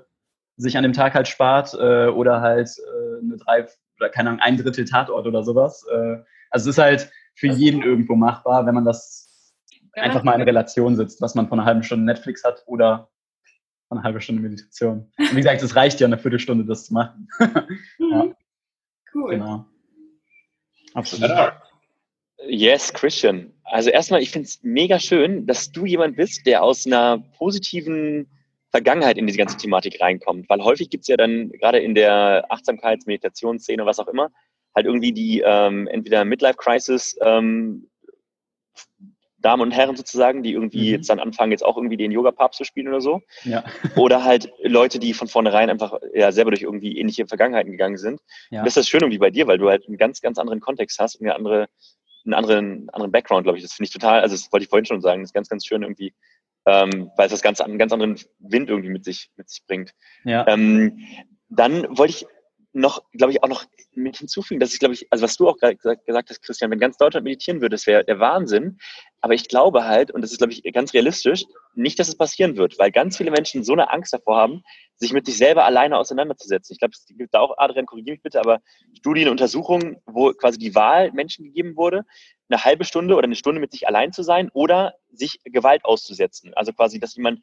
sich 0.57 0.77
an 0.77 0.83
dem 0.83 0.93
Tag 0.93 1.15
halt 1.15 1.27
spart, 1.27 1.73
äh, 1.73 2.07
oder 2.07 2.41
halt 2.41 2.69
äh, 2.69 3.23
eine 3.23 3.37
drei, 3.37 3.67
oder 3.99 4.09
keine 4.09 4.29
Ahnung, 4.29 4.41
ein 4.41 4.57
Drittel 4.57 4.85
Tatort 4.85 5.25
oder 5.25 5.43
sowas. 5.43 5.85
Äh, 5.91 6.17
also 6.51 6.69
es 6.69 6.77
ist 6.77 6.83
halt 6.83 7.11
für 7.35 7.47
jeden 7.47 7.81
irgendwo 7.81 8.15
machbar, 8.15 8.65
wenn 8.65 8.75
man 8.75 8.85
das 8.85 9.55
einfach 9.93 10.23
mal 10.23 10.35
in 10.35 10.43
Relation 10.43 10.95
sitzt, 10.95 11.21
was 11.21 11.35
man 11.35 11.47
von 11.47 11.59
einer 11.59 11.65
halben 11.65 11.83
Stunde 11.83 12.05
Netflix 12.05 12.43
hat 12.43 12.63
oder 12.67 13.09
eine 13.89 14.03
halbe 14.03 14.21
Stunde 14.21 14.41
Meditation. 14.41 15.11
Und 15.17 15.31
wie 15.31 15.37
gesagt, 15.37 15.61
es 15.61 15.75
reicht 15.75 15.99
ja 15.99 16.07
eine 16.07 16.17
Viertelstunde, 16.17 16.65
das 16.65 16.85
zu 16.85 16.93
machen. 16.93 17.27
ja. 17.39 18.23
Mhm. 18.23 18.35
Cool. 19.13 19.31
Genau. 19.31 19.65
Absolut. 20.93 21.29
Yes, 22.47 22.93
Christian. 22.93 23.53
Also 23.63 23.89
erstmal, 23.89 24.21
ich 24.21 24.31
finde 24.31 24.47
es 24.47 24.59
mega 24.63 24.99
schön, 24.99 25.45
dass 25.45 25.71
du 25.71 25.85
jemand 25.85 26.15
bist, 26.15 26.45
der 26.45 26.63
aus 26.63 26.85
einer 26.85 27.19
positiven 27.37 28.27
Vergangenheit 28.69 29.17
in 29.17 29.27
diese 29.27 29.37
ganze 29.37 29.57
Thematik 29.57 30.01
reinkommt. 30.01 30.49
Weil 30.49 30.63
häufig 30.63 30.89
gibt 30.89 31.03
es 31.03 31.07
ja 31.07 31.17
dann 31.17 31.51
gerade 31.51 31.79
in 31.79 31.95
der 31.95 32.45
Achtsamkeits-, 32.49 33.05
Meditationsszene, 33.05 33.85
was 33.85 33.99
auch 33.99 34.07
immer, 34.07 34.29
halt 34.75 34.85
irgendwie 34.85 35.13
die 35.13 35.43
ähm, 35.45 35.87
entweder 35.87 36.25
Midlife-Crisis 36.25 37.17
ähm, 37.21 37.87
Damen 39.43 39.61
und 39.61 39.71
Herren 39.71 39.95
sozusagen, 39.95 40.41
die 40.41 40.53
irgendwie 40.53 40.87
mhm. 40.87 40.93
jetzt 40.93 41.09
dann 41.09 41.19
anfangen, 41.19 41.51
jetzt 41.51 41.63
auch 41.63 41.75
irgendwie 41.77 41.97
den 41.97 42.11
Yoga-Papst 42.11 42.57
zu 42.57 42.63
spielen 42.63 42.87
oder 42.87 43.01
so. 43.01 43.21
Ja. 43.43 43.63
Oder 43.97 44.23
halt 44.23 44.51
Leute, 44.63 44.99
die 44.99 45.13
von 45.13 45.27
vornherein 45.27 45.69
einfach 45.69 45.99
ja 46.13 46.31
selber 46.31 46.51
durch 46.51 46.63
irgendwie 46.63 46.97
ähnliche 46.97 47.27
Vergangenheiten 47.27 47.71
gegangen 47.71 47.97
sind. 47.97 48.21
Ja. 48.49 48.61
das 48.61 48.69
ist 48.69 48.77
das 48.77 48.89
schön 48.89 49.01
irgendwie 49.01 49.19
bei 49.19 49.29
dir, 49.29 49.45
weil 49.45 49.57
du 49.57 49.69
halt 49.69 49.85
einen 49.87 49.97
ganz, 49.97 50.21
ganz 50.21 50.39
anderen 50.39 50.61
Kontext 50.61 50.97
hast 50.97 51.15
und 51.15 51.27
eine 51.27 51.35
andere, 51.35 51.67
einen 52.25 52.33
anderen, 52.33 52.89
anderen 52.91 53.11
Background, 53.11 53.43
glaube 53.43 53.57
ich. 53.57 53.63
Das 53.63 53.73
finde 53.73 53.87
ich 53.87 53.93
total, 53.93 54.21
also 54.21 54.35
das 54.35 54.51
wollte 54.51 54.63
ich 54.63 54.69
vorhin 54.69 54.85
schon 54.85 55.01
sagen, 55.01 55.21
das 55.21 55.29
ist 55.29 55.33
ganz, 55.33 55.49
ganz 55.49 55.65
schön 55.65 55.83
irgendwie, 55.83 56.13
ähm, 56.65 57.11
weil 57.17 57.25
es 57.25 57.31
das 57.31 57.41
ganz, 57.41 57.61
einen 57.61 57.77
ganz 57.77 57.91
anderen 57.91 58.19
Wind 58.39 58.69
irgendwie 58.69 58.89
mit 58.89 59.03
sich, 59.03 59.31
mit 59.35 59.49
sich 59.49 59.65
bringt. 59.65 59.93
Ja. 60.23 60.47
Ähm, 60.47 60.99
dann 61.49 61.97
wollte 61.97 62.13
ich 62.13 62.25
noch, 62.73 63.03
glaube 63.11 63.31
ich, 63.31 63.43
auch 63.43 63.47
noch 63.47 63.65
mit 63.93 64.17
hinzufügen, 64.17 64.59
dass 64.59 64.73
ich, 64.73 64.79
glaube 64.79 64.95
ich, 64.95 65.07
also 65.11 65.23
was 65.23 65.37
du 65.37 65.47
auch 65.47 65.57
gerade 65.57 65.75
gesagt, 65.75 66.29
hast, 66.29 66.41
Christian, 66.41 66.71
wenn 66.71 66.79
ganz 66.79 66.97
Deutschland 66.97 67.23
meditieren 67.23 67.61
würde, 67.61 67.75
das 67.75 67.85
wäre 67.85 68.03
der 68.03 68.19
Wahnsinn. 68.19 68.79
Aber 69.21 69.35
ich 69.35 69.47
glaube 69.47 69.85
halt, 69.85 70.09
und 70.11 70.21
das 70.21 70.31
ist, 70.31 70.39
glaube 70.39 70.53
ich, 70.53 70.63
ganz 70.73 70.93
realistisch, 70.93 71.45
nicht, 71.75 71.99
dass 71.99 72.07
es 72.07 72.17
passieren 72.17 72.57
wird, 72.57 72.79
weil 72.79 72.91
ganz 72.91 73.17
viele 73.17 73.29
Menschen 73.29 73.63
so 73.63 73.73
eine 73.73 73.91
Angst 73.91 74.11
davor 74.11 74.37
haben, 74.37 74.63
sich 74.97 75.13
mit 75.13 75.27
sich 75.27 75.37
selber 75.37 75.65
alleine 75.65 75.97
auseinanderzusetzen. 75.97 76.73
Ich 76.73 76.79
glaube, 76.79 76.93
es 76.93 77.05
gibt 77.05 77.33
da 77.33 77.41
auch, 77.41 77.57
Adrian, 77.57 77.85
korrigiere 77.85 78.15
mich 78.15 78.23
bitte, 78.23 78.39
aber 78.39 78.59
Studien, 78.97 79.29
Untersuchungen, 79.29 79.97
wo 80.05 80.33
quasi 80.33 80.57
die 80.57 80.73
Wahl 80.73 81.11
Menschen 81.11 81.45
gegeben 81.45 81.75
wurde, 81.77 82.05
eine 82.49 82.63
halbe 82.65 82.85
Stunde 82.85 83.15
oder 83.15 83.25
eine 83.25 83.35
Stunde 83.35 83.61
mit 83.61 83.71
sich 83.71 83.87
allein 83.87 84.11
zu 84.11 84.23
sein 84.23 84.49
oder 84.53 84.95
sich 85.11 85.39
Gewalt 85.43 85.85
auszusetzen. 85.85 86.53
Also 86.55 86.73
quasi, 86.73 86.99
dass 86.99 87.15
jemand 87.15 87.41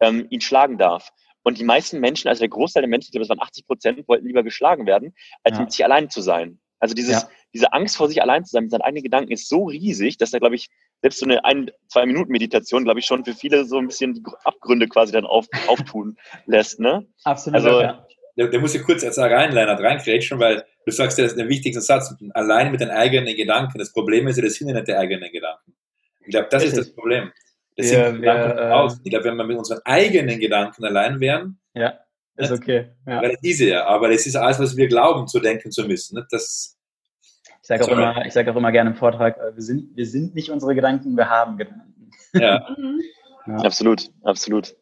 ähm, 0.00 0.26
ihn 0.30 0.40
schlagen 0.40 0.78
darf. 0.78 1.10
Und 1.42 1.58
die 1.58 1.64
meisten 1.64 2.00
Menschen, 2.00 2.28
also 2.28 2.40
der 2.40 2.48
Großteil 2.48 2.82
der 2.82 2.88
Menschen, 2.88 3.08
ich 3.08 3.12
glaube, 3.12 3.24
es 3.24 3.28
waren 3.28 3.40
80 3.40 3.66
Prozent, 3.66 4.08
wollten 4.08 4.26
lieber 4.26 4.42
geschlagen 4.42 4.86
werden, 4.86 5.14
als 5.42 5.56
ja. 5.56 5.62
mit 5.62 5.72
sich 5.72 5.84
allein 5.84 6.10
zu 6.10 6.20
sein. 6.20 6.60
Also 6.80 6.94
dieses, 6.94 7.22
ja. 7.22 7.28
diese 7.54 7.72
Angst 7.72 7.96
vor 7.96 8.08
sich 8.08 8.22
allein 8.22 8.44
zu 8.44 8.52
sein 8.52 8.64
mit 8.64 8.70
seinen 8.70 8.82
eigenen 8.82 9.02
Gedanken 9.02 9.32
ist 9.32 9.48
so 9.48 9.64
riesig, 9.64 10.16
dass 10.16 10.30
da, 10.30 10.38
glaube 10.38 10.56
ich, 10.56 10.68
selbst 11.02 11.18
so 11.18 11.26
eine 11.26 11.44
ein, 11.44 11.70
zwei 11.88 12.06
Minuten 12.06 12.32
Meditation, 12.32 12.84
glaube 12.84 13.00
ich, 13.00 13.06
schon 13.06 13.24
für 13.24 13.34
viele 13.34 13.64
so 13.64 13.78
ein 13.78 13.86
bisschen 13.86 14.14
die 14.14 14.22
Abgründe 14.44 14.88
quasi 14.88 15.12
dann 15.12 15.26
auf, 15.26 15.46
auftun 15.68 16.16
lässt. 16.46 16.80
Ne? 16.80 17.06
Absolut. 17.24 17.56
Also, 17.56 17.80
ja. 17.80 18.06
Der, 18.36 18.48
der 18.48 18.60
muss 18.60 18.74
ja 18.74 18.82
kurz 18.82 19.02
jetzt 19.02 19.18
rein, 19.18 19.52
Leinert, 19.52 19.80
reinkrätschen, 19.80 20.38
weil 20.38 20.64
du 20.86 20.92
sagst 20.92 21.18
ja, 21.18 21.24
das 21.24 21.32
ist 21.32 21.38
der 21.38 21.48
wichtigste 21.48 21.82
Satz, 21.82 22.14
allein 22.32 22.70
mit 22.70 22.80
den 22.80 22.90
eigenen 22.90 23.36
Gedanken. 23.36 23.78
Das 23.78 23.92
Problem 23.92 24.28
ist 24.28 24.36
ja, 24.36 24.42
das 24.42 24.60
nicht 24.60 24.88
die 24.88 24.94
eigenen 24.94 25.30
Gedanken. 25.30 25.74
Ich 26.20 26.30
glaube, 26.30 26.48
das 26.50 26.62
Richtig. 26.62 26.78
ist 26.78 26.88
das 26.88 26.94
Problem. 26.94 27.32
Das 27.80 27.90
wir, 27.90 28.10
sind 28.10 28.22
wir, 28.22 28.32
äh, 28.32 28.88
Ich 29.04 29.10
glaube, 29.10 29.24
wenn 29.24 29.36
wir 29.36 29.44
mit 29.44 29.58
unseren 29.58 29.80
eigenen 29.84 30.38
Gedanken 30.38 30.84
allein 30.84 31.20
wären, 31.20 31.58
ja, 31.74 31.94
ist 32.36 32.52
okay. 32.52 32.90
Ja. 33.06 33.22
Wäre 33.22 33.32
das 33.32 33.42
easier. 33.42 33.86
Aber 33.86 34.08
das 34.08 34.26
ist 34.26 34.36
alles, 34.36 34.58
was 34.58 34.76
wir 34.76 34.88
glauben, 34.88 35.26
zu 35.26 35.40
denken 35.40 35.70
zu 35.70 35.86
müssen. 35.86 36.24
Das, 36.30 36.76
ich 37.62 37.68
sage 37.68 37.84
auch, 37.84 37.88
immer, 37.88 38.24
sag 38.30 38.48
auch 38.48 38.56
immer 38.56 38.72
gerne 38.72 38.90
im 38.90 38.96
Vortrag, 38.96 39.36
äh, 39.38 39.54
wir 39.54 39.62
sind, 39.62 39.96
wir 39.96 40.06
sind 40.06 40.34
nicht 40.34 40.50
unsere 40.50 40.74
Gedanken, 40.74 41.16
wir 41.16 41.28
haben 41.28 41.58
Gedanken. 41.58 42.10
Ja. 42.34 42.66
ja. 43.46 43.56
Absolut, 43.56 44.10
absolut. 44.22 44.74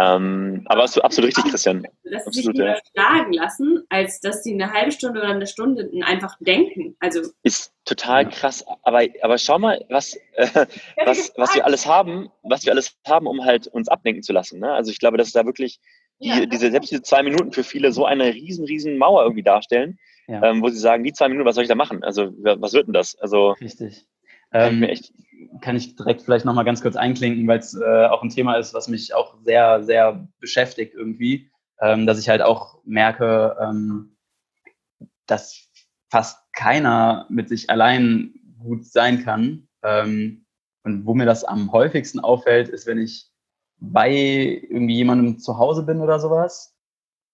Ähm, 0.00 0.62
aber 0.66 0.82
hast 0.82 0.96
du 0.96 1.02
absolut 1.02 1.28
richtig, 1.28 1.50
Christian. 1.50 1.86
Dass 2.04 2.24
sie 2.24 2.42
sich 2.42 2.46
lieber 2.46 2.78
schlagen 2.92 3.32
lassen, 3.32 3.84
als 3.90 4.20
dass 4.20 4.42
sie 4.42 4.54
eine 4.54 4.72
halbe 4.72 4.92
Stunde 4.92 5.20
oder 5.20 5.28
eine 5.30 5.46
Stunde 5.46 5.90
einfach 6.02 6.36
denken. 6.40 6.96
Also 7.00 7.20
ist 7.42 7.72
total 7.84 8.28
krass. 8.28 8.64
Aber, 8.82 9.02
aber 9.22 9.36
schau 9.36 9.58
mal, 9.58 9.84
was, 9.90 10.14
äh, 10.34 10.46
was, 11.04 11.32
was 11.36 11.54
wir 11.54 11.66
alles 11.66 11.86
haben, 11.86 12.30
was 12.42 12.64
wir 12.64 12.72
alles 12.72 12.96
haben, 13.06 13.26
um 13.26 13.44
halt 13.44 13.66
uns 13.66 13.88
ablenken 13.88 14.22
zu 14.22 14.32
lassen. 14.32 14.60
Ne? 14.60 14.72
Also 14.72 14.90
ich 14.90 15.00
glaube, 15.00 15.18
dass 15.18 15.32
da 15.32 15.44
wirklich 15.44 15.80
die, 16.20 16.28
ja. 16.28 16.46
diese, 16.46 16.70
selbst 16.70 16.90
diese 16.90 17.02
zwei 17.02 17.22
Minuten 17.22 17.52
für 17.52 17.64
viele 17.64 17.92
so 17.92 18.06
eine 18.06 18.32
riesen, 18.32 18.64
riesen 18.64 18.96
Mauer 18.96 19.22
irgendwie 19.22 19.42
darstellen, 19.42 19.98
ja. 20.28 20.42
ähm, 20.42 20.62
wo 20.62 20.68
sie 20.68 20.78
sagen, 20.78 21.04
die 21.04 21.12
zwei 21.12 21.28
Minuten, 21.28 21.46
was 21.46 21.56
soll 21.56 21.64
ich 21.64 21.68
da 21.68 21.74
machen? 21.74 22.02
Also 22.04 22.32
was 22.38 22.72
wird 22.72 22.86
denn 22.86 22.94
das? 22.94 23.16
Also 23.16 23.52
Richtig. 23.60 24.06
Ähm, 24.52 24.82
echt 24.82 25.12
kann 25.60 25.76
ich 25.76 25.96
direkt 25.96 26.22
vielleicht 26.22 26.44
nochmal 26.44 26.64
ganz 26.64 26.82
kurz 26.82 26.96
einklinken, 26.96 27.46
weil 27.46 27.58
es 27.58 27.74
äh, 27.74 28.06
auch 28.06 28.22
ein 28.22 28.30
Thema 28.30 28.56
ist, 28.56 28.74
was 28.74 28.88
mich 28.88 29.14
auch 29.14 29.36
sehr, 29.42 29.82
sehr 29.82 30.28
beschäftigt 30.38 30.94
irgendwie, 30.94 31.50
ähm, 31.80 32.06
dass 32.06 32.18
ich 32.18 32.28
halt 32.28 32.42
auch 32.42 32.78
merke, 32.84 33.56
ähm, 33.60 34.16
dass 35.26 35.68
fast 36.10 36.38
keiner 36.52 37.26
mit 37.30 37.48
sich 37.48 37.70
allein 37.70 38.34
gut 38.58 38.86
sein 38.86 39.24
kann. 39.24 39.68
Ähm, 39.82 40.44
und 40.82 41.06
wo 41.06 41.14
mir 41.14 41.26
das 41.26 41.44
am 41.44 41.72
häufigsten 41.72 42.20
auffällt, 42.20 42.68
ist, 42.68 42.86
wenn 42.86 42.98
ich 42.98 43.30
bei 43.78 44.10
irgendwie 44.10 44.96
jemandem 44.96 45.38
zu 45.38 45.58
Hause 45.58 45.84
bin 45.84 46.00
oder 46.00 46.18
sowas. 46.20 46.76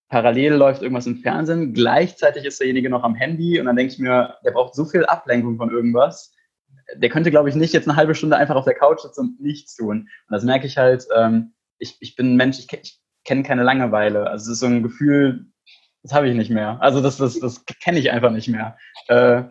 Parallel 0.09 0.55
läuft 0.55 0.83
irgendwas 0.83 1.09
im 1.09 1.17
Fernsehen, 1.17 1.75
gleichzeitig 1.75 2.45
ist 2.45 2.61
derjenige 2.61 2.89
noch 2.89 3.03
am 3.03 3.17
Handy 3.17 3.59
und 3.59 3.67
dann 3.67 3.75
denke 3.75 3.93
ich 3.93 3.99
mir, 3.99 4.37
der 4.45 4.53
braucht 4.53 4.75
so 4.77 4.85
viel 4.85 5.05
Ablenkung 5.05 5.57
von 5.57 5.71
irgendwas. 5.71 6.33
Der 6.95 7.09
könnte, 7.09 7.31
glaube 7.31 7.49
ich, 7.49 7.55
nicht 7.55 7.73
jetzt 7.73 7.89
eine 7.89 7.97
halbe 7.97 8.15
Stunde 8.15 8.37
einfach 8.37 8.55
auf 8.55 8.65
der 8.65 8.75
Couch 8.75 9.01
sitzen 9.01 9.21
und 9.21 9.41
nichts 9.41 9.75
tun. 9.75 10.09
Und 10.29 10.33
das 10.33 10.45
merke 10.45 10.67
ich 10.67 10.79
halt, 10.79 11.07
ähm, 11.17 11.55
ich, 11.79 11.97
ich 12.01 12.17
bin 12.17 12.37
Mensch, 12.37 12.59
ich, 12.59 12.73
ich 12.73 13.01
kenne 13.25 13.43
keine 13.43 13.63
Langeweile. 13.63 14.29
Also 14.29 14.45
es 14.45 14.55
ist 14.55 14.61
so 14.61 14.67
ein 14.67 14.83
Gefühl, 14.83 15.47
das 16.03 16.15
habe 16.15 16.29
ich 16.29 16.37
nicht 16.37 16.51
mehr. 16.51 16.81
Also 16.81 17.03
das, 17.03 17.17
das, 17.17 17.39
das 17.41 17.65
kenne 17.83 17.99
ich 17.99 18.11
einfach 18.11 18.31
nicht 18.31 18.49
mehr. 18.49 18.77
Äh, 19.09 19.43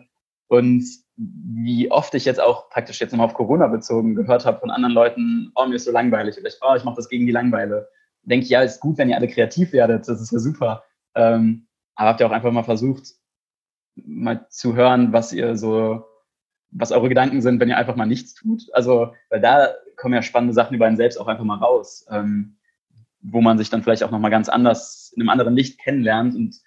und 0.48 0.84
wie 1.16 1.90
oft 1.90 2.14
ich 2.14 2.24
jetzt 2.24 2.40
auch 2.40 2.68
praktisch 2.70 3.00
jetzt 3.00 3.12
nochmal 3.12 3.26
auf 3.26 3.34
Corona 3.34 3.66
bezogen 3.68 4.14
gehört 4.14 4.44
habe 4.44 4.60
von 4.60 4.70
anderen 4.70 4.94
Leuten, 4.94 5.50
oh, 5.54 5.66
mir 5.66 5.76
ist 5.76 5.84
so 5.84 5.92
langweilig 5.92 6.38
oder 6.38 6.48
ich, 6.48 6.56
oh, 6.60 6.74
ich 6.74 6.84
mache 6.84 6.96
das 6.96 7.08
gegen 7.08 7.26
die 7.26 7.32
Langweile. 7.32 7.88
Denke 8.22 8.44
ich, 8.44 8.50
ja, 8.50 8.62
ist 8.62 8.80
gut, 8.80 8.98
wenn 8.98 9.08
ihr 9.08 9.16
alle 9.16 9.28
kreativ 9.28 9.72
werdet, 9.72 10.08
das 10.08 10.20
ist 10.20 10.32
ja 10.32 10.38
super. 10.38 10.84
Ähm, 11.14 11.66
aber 11.94 12.10
habt 12.10 12.20
ihr 12.20 12.26
auch 12.26 12.32
einfach 12.32 12.52
mal 12.52 12.64
versucht, 12.64 13.14
mal 13.94 14.46
zu 14.50 14.74
hören, 14.74 15.12
was 15.12 15.32
ihr 15.32 15.56
so, 15.56 16.04
was 16.78 16.92
eure 16.92 17.08
Gedanken 17.08 17.40
sind, 17.40 17.60
wenn 17.60 17.68
ihr 17.68 17.76
einfach 17.76 17.96
mal 17.96 18.06
nichts 18.06 18.34
tut? 18.34 18.62
Also, 18.72 19.14
weil 19.30 19.40
da 19.40 19.74
kommen 19.96 20.14
ja 20.14 20.22
spannende 20.22 20.54
Sachen 20.54 20.74
über 20.74 20.86
einen 20.86 20.96
selbst 20.96 21.18
auch 21.18 21.26
einfach 21.26 21.44
mal 21.44 21.58
raus, 21.58 22.06
ähm, 22.10 22.56
wo 23.20 23.40
man 23.40 23.58
sich 23.58 23.70
dann 23.70 23.82
vielleicht 23.82 24.04
auch 24.04 24.10
nochmal 24.10 24.30
ganz 24.30 24.48
anders, 24.48 25.12
in 25.14 25.22
einem 25.22 25.30
anderen 25.30 25.54
Licht 25.54 25.78
kennenlernt 25.80 26.34
und 26.34 26.60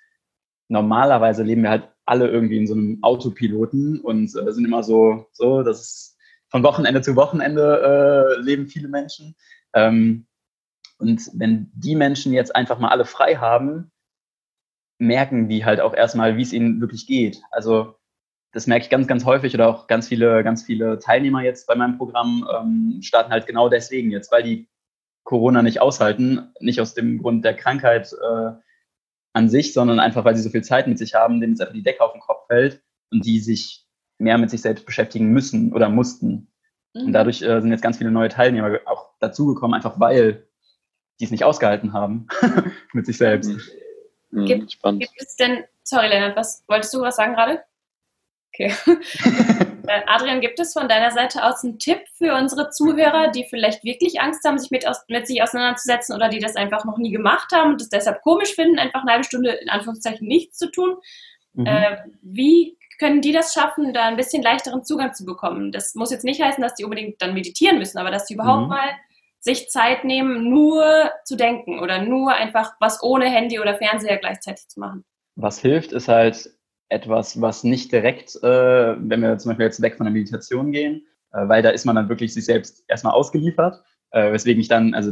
normalerweise 0.67 1.43
leben 1.43 1.63
wir 1.63 1.69
halt 1.69 1.89
alle 2.05 2.27
irgendwie 2.27 2.57
in 2.57 2.67
so 2.67 2.73
einem 2.73 2.99
Autopiloten 3.03 4.01
und 4.01 4.35
äh, 4.35 4.51
sind 4.51 4.65
immer 4.65 4.83
so, 4.83 5.27
so, 5.31 5.63
das 5.63 5.81
ist 5.81 6.17
von 6.47 6.63
Wochenende 6.63 7.01
zu 7.01 7.15
Wochenende 7.15 8.37
äh, 8.37 8.41
leben 8.41 8.67
viele 8.67 8.87
Menschen. 8.87 9.35
Ähm, 9.73 10.25
Und 10.97 11.29
wenn 11.33 11.71
die 11.73 11.95
Menschen 11.95 12.33
jetzt 12.33 12.55
einfach 12.55 12.79
mal 12.79 12.89
alle 12.89 13.05
frei 13.05 13.35
haben, 13.35 13.91
merken 14.97 15.47
die 15.47 15.63
halt 15.63 15.79
auch 15.79 15.93
erstmal, 15.93 16.35
wie 16.35 16.41
es 16.41 16.51
ihnen 16.51 16.81
wirklich 16.81 17.07
geht. 17.07 17.41
Also 17.51 17.95
das 18.51 18.67
merke 18.67 18.83
ich 18.83 18.89
ganz, 18.89 19.07
ganz 19.07 19.25
häufig 19.25 19.53
oder 19.53 19.67
auch 19.67 19.87
ganz 19.87 20.07
viele, 20.07 20.43
ganz 20.43 20.63
viele 20.63 20.99
Teilnehmer 20.99 21.43
jetzt 21.43 21.67
bei 21.67 21.75
meinem 21.75 21.97
Programm 21.97 22.47
ähm, 22.53 22.99
starten 23.01 23.31
halt 23.31 23.45
genau 23.45 23.69
deswegen 23.69 24.11
jetzt, 24.11 24.31
weil 24.31 24.43
die 24.43 24.67
Corona 25.23 25.61
nicht 25.61 25.81
aushalten, 25.81 26.51
nicht 26.59 26.81
aus 26.81 26.95
dem 26.95 27.21
Grund 27.21 27.45
der 27.45 27.55
Krankheit 27.55 28.11
äh, 28.13 28.51
an 29.33 29.49
sich, 29.49 29.73
sondern 29.73 29.99
einfach, 29.99 30.25
weil 30.25 30.35
sie 30.35 30.41
so 30.41 30.49
viel 30.49 30.63
Zeit 30.63 30.87
mit 30.87 30.97
sich 30.97 31.13
haben, 31.13 31.39
denen 31.39 31.53
jetzt 31.53 31.61
einfach 31.61 31.75
die 31.75 31.83
Decke 31.83 32.01
auf 32.01 32.13
den 32.13 32.21
Kopf 32.21 32.47
fällt 32.47 32.81
und 33.11 33.25
die 33.25 33.39
sich 33.39 33.85
mehr 34.17 34.37
mit 34.37 34.49
sich 34.49 34.61
selbst 34.61 34.85
beschäftigen 34.85 35.27
müssen 35.31 35.71
oder 35.71 35.89
mussten. 35.89 36.51
Mhm. 36.95 37.07
Und 37.07 37.13
dadurch 37.13 37.41
äh, 37.43 37.61
sind 37.61 37.71
jetzt 37.71 37.83
ganz 37.83 37.97
viele 37.97 38.11
neue 38.11 38.29
Teilnehmer 38.29 38.79
auch 38.85 39.11
dazugekommen, 39.19 39.75
einfach 39.75 39.99
weil 39.99 40.47
die 41.19 41.25
es 41.25 41.31
nicht 41.31 41.43
ausgehalten 41.43 41.93
haben 41.93 42.27
mit 42.93 43.05
sich 43.05 43.17
selbst. 43.17 43.51
Mhm. 44.31 44.45
Gibt, 44.45 44.81
gibt, 44.81 45.11
es 45.17 45.35
denn, 45.35 45.63
sorry 45.83 46.07
Lennart, 46.07 46.35
was 46.35 46.63
wolltest 46.67 46.93
du 46.93 47.01
was 47.01 47.15
sagen 47.15 47.33
gerade? 47.33 47.63
Okay. 48.59 48.73
Äh, 49.87 50.01
Adrian, 50.05 50.39
gibt 50.39 50.59
es 50.59 50.73
von 50.73 50.87
deiner 50.87 51.09
Seite 51.09 51.43
aus 51.43 51.63
einen 51.63 51.79
Tipp 51.79 52.01
für 52.13 52.35
unsere 52.35 52.69
Zuhörer, 52.69 53.29
die 53.31 53.47
vielleicht 53.49 53.83
wirklich 53.83 54.21
Angst 54.21 54.45
haben, 54.45 54.59
sich 54.59 54.69
mit, 54.69 54.87
aus, 54.87 55.03
mit 55.07 55.25
sich 55.25 55.41
auseinanderzusetzen 55.41 56.15
oder 56.15 56.29
die 56.29 56.37
das 56.37 56.55
einfach 56.55 56.85
noch 56.85 56.99
nie 56.99 57.09
gemacht 57.09 57.51
haben 57.51 57.71
und 57.71 57.81
es 57.81 57.89
deshalb 57.89 58.21
komisch 58.21 58.53
finden, 58.53 58.77
einfach 58.77 59.01
eine 59.01 59.13
halbe 59.13 59.23
Stunde 59.23 59.49
in 59.49 59.67
Anführungszeichen 59.67 60.27
nichts 60.27 60.59
zu 60.59 60.69
tun? 60.69 60.97
Mhm. 61.53 61.65
Äh, 61.65 61.97
wie 62.21 62.77
können 62.99 63.21
die 63.21 63.31
das 63.31 63.51
schaffen, 63.51 63.91
da 63.91 64.03
ein 64.03 64.15
bisschen 64.15 64.43
leichteren 64.43 64.83
Zugang 64.83 65.15
zu 65.15 65.25
bekommen? 65.25 65.71
Das 65.71 65.95
muss 65.95 66.11
jetzt 66.11 66.25
nicht 66.25 66.39
heißen, 66.39 66.61
dass 66.61 66.75
die 66.75 66.83
unbedingt 66.83 67.19
dann 67.19 67.33
meditieren 67.33 67.79
müssen, 67.79 67.97
aber 67.97 68.11
dass 68.11 68.25
die 68.25 68.35
überhaupt 68.35 68.63
mhm. 68.63 68.69
mal 68.69 68.89
sich 69.39 69.69
Zeit 69.69 70.03
nehmen, 70.03 70.51
nur 70.51 71.11
zu 71.25 71.35
denken 71.35 71.79
oder 71.79 71.99
nur 72.03 72.33
einfach 72.33 72.73
was 72.79 73.01
ohne 73.01 73.25
Handy 73.25 73.59
oder 73.59 73.73
Fernseher 73.73 74.17
gleichzeitig 74.17 74.67
zu 74.67 74.79
machen. 74.79 75.03
Was 75.35 75.59
hilft, 75.59 75.93
ist 75.93 76.09
halt 76.09 76.51
etwas, 76.89 77.39
was 77.39 77.63
nicht 77.63 77.91
direkt, 77.91 78.35
äh, 78.43 78.95
wenn 78.99 79.21
wir 79.21 79.37
zum 79.37 79.49
Beispiel 79.49 79.65
jetzt 79.65 79.81
weg 79.81 79.95
von 79.95 80.05
der 80.05 80.13
Meditation 80.13 80.71
gehen, 80.71 81.05
äh, 81.31 81.47
weil 81.47 81.61
da 81.61 81.69
ist 81.69 81.85
man 81.85 81.95
dann 81.95 82.09
wirklich 82.09 82.33
sich 82.33 82.45
selbst 82.45 82.83
erstmal 82.87 83.13
ausgeliefert. 83.13 83.83
Äh, 84.11 84.31
weswegen 84.33 84.59
ich 84.59 84.67
dann, 84.67 84.95
also 84.95 85.11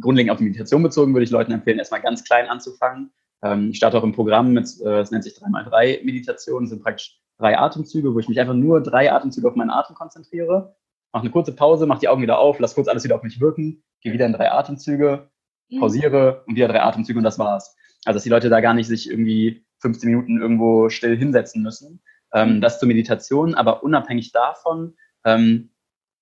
grundlegend 0.00 0.32
auf 0.32 0.38
die 0.38 0.44
Meditation 0.44 0.82
bezogen, 0.82 1.12
würde 1.12 1.24
ich 1.24 1.30
Leuten 1.30 1.52
empfehlen, 1.52 1.78
erstmal 1.78 2.00
ganz 2.00 2.24
klein 2.24 2.48
anzufangen. 2.48 3.10
Ähm, 3.42 3.70
ich 3.70 3.76
starte 3.76 3.98
auch 3.98 4.04
im 4.04 4.12
Programm 4.12 4.52
mit, 4.52 4.68
äh, 4.84 5.00
es 5.00 5.10
nennt 5.10 5.24
sich 5.24 5.34
3x3 5.34 6.04
Meditation, 6.04 6.62
das 6.62 6.70
sind 6.70 6.82
praktisch 6.82 7.20
drei 7.38 7.58
Atemzüge, 7.58 8.14
wo 8.14 8.18
ich 8.18 8.28
mich 8.28 8.40
einfach 8.40 8.54
nur 8.54 8.82
drei 8.82 9.12
Atemzüge 9.12 9.48
auf 9.48 9.54
meinen 9.54 9.70
Atem 9.70 9.94
konzentriere. 9.94 10.74
Mache 11.12 11.22
eine 11.22 11.30
kurze 11.30 11.54
Pause, 11.54 11.86
mache 11.86 12.00
die 12.00 12.08
Augen 12.08 12.22
wieder 12.22 12.38
auf, 12.38 12.58
lass 12.58 12.74
kurz 12.74 12.88
alles 12.88 13.04
wieder 13.04 13.14
auf 13.16 13.22
mich 13.22 13.40
wirken, 13.40 13.82
gehe 14.00 14.12
wieder 14.12 14.26
in 14.26 14.32
drei 14.32 14.50
Atemzüge, 14.50 15.28
mhm. 15.68 15.80
pausiere 15.80 16.42
und 16.46 16.56
wieder 16.56 16.68
drei 16.68 16.82
Atemzüge 16.82 17.18
und 17.18 17.24
das 17.24 17.38
war's. 17.38 17.76
Also 18.04 18.16
dass 18.16 18.24
die 18.24 18.30
Leute 18.30 18.48
da 18.48 18.60
gar 18.60 18.74
nicht 18.74 18.88
sich 18.88 19.10
irgendwie 19.10 19.64
15 19.80 20.10
Minuten 20.10 20.40
irgendwo 20.40 20.88
still 20.88 21.16
hinsetzen 21.16 21.62
müssen. 21.62 22.00
Ähm, 22.34 22.56
mhm. 22.56 22.60
das 22.60 22.78
zur 22.78 22.88
Meditation, 22.88 23.54
aber 23.54 23.82
unabhängig 23.82 24.32
davon, 24.32 24.96
ähm, 25.24 25.70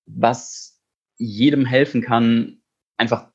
was 0.06 0.80
jedem 1.16 1.66
helfen 1.66 2.00
kann, 2.00 2.62
einfach 2.96 3.28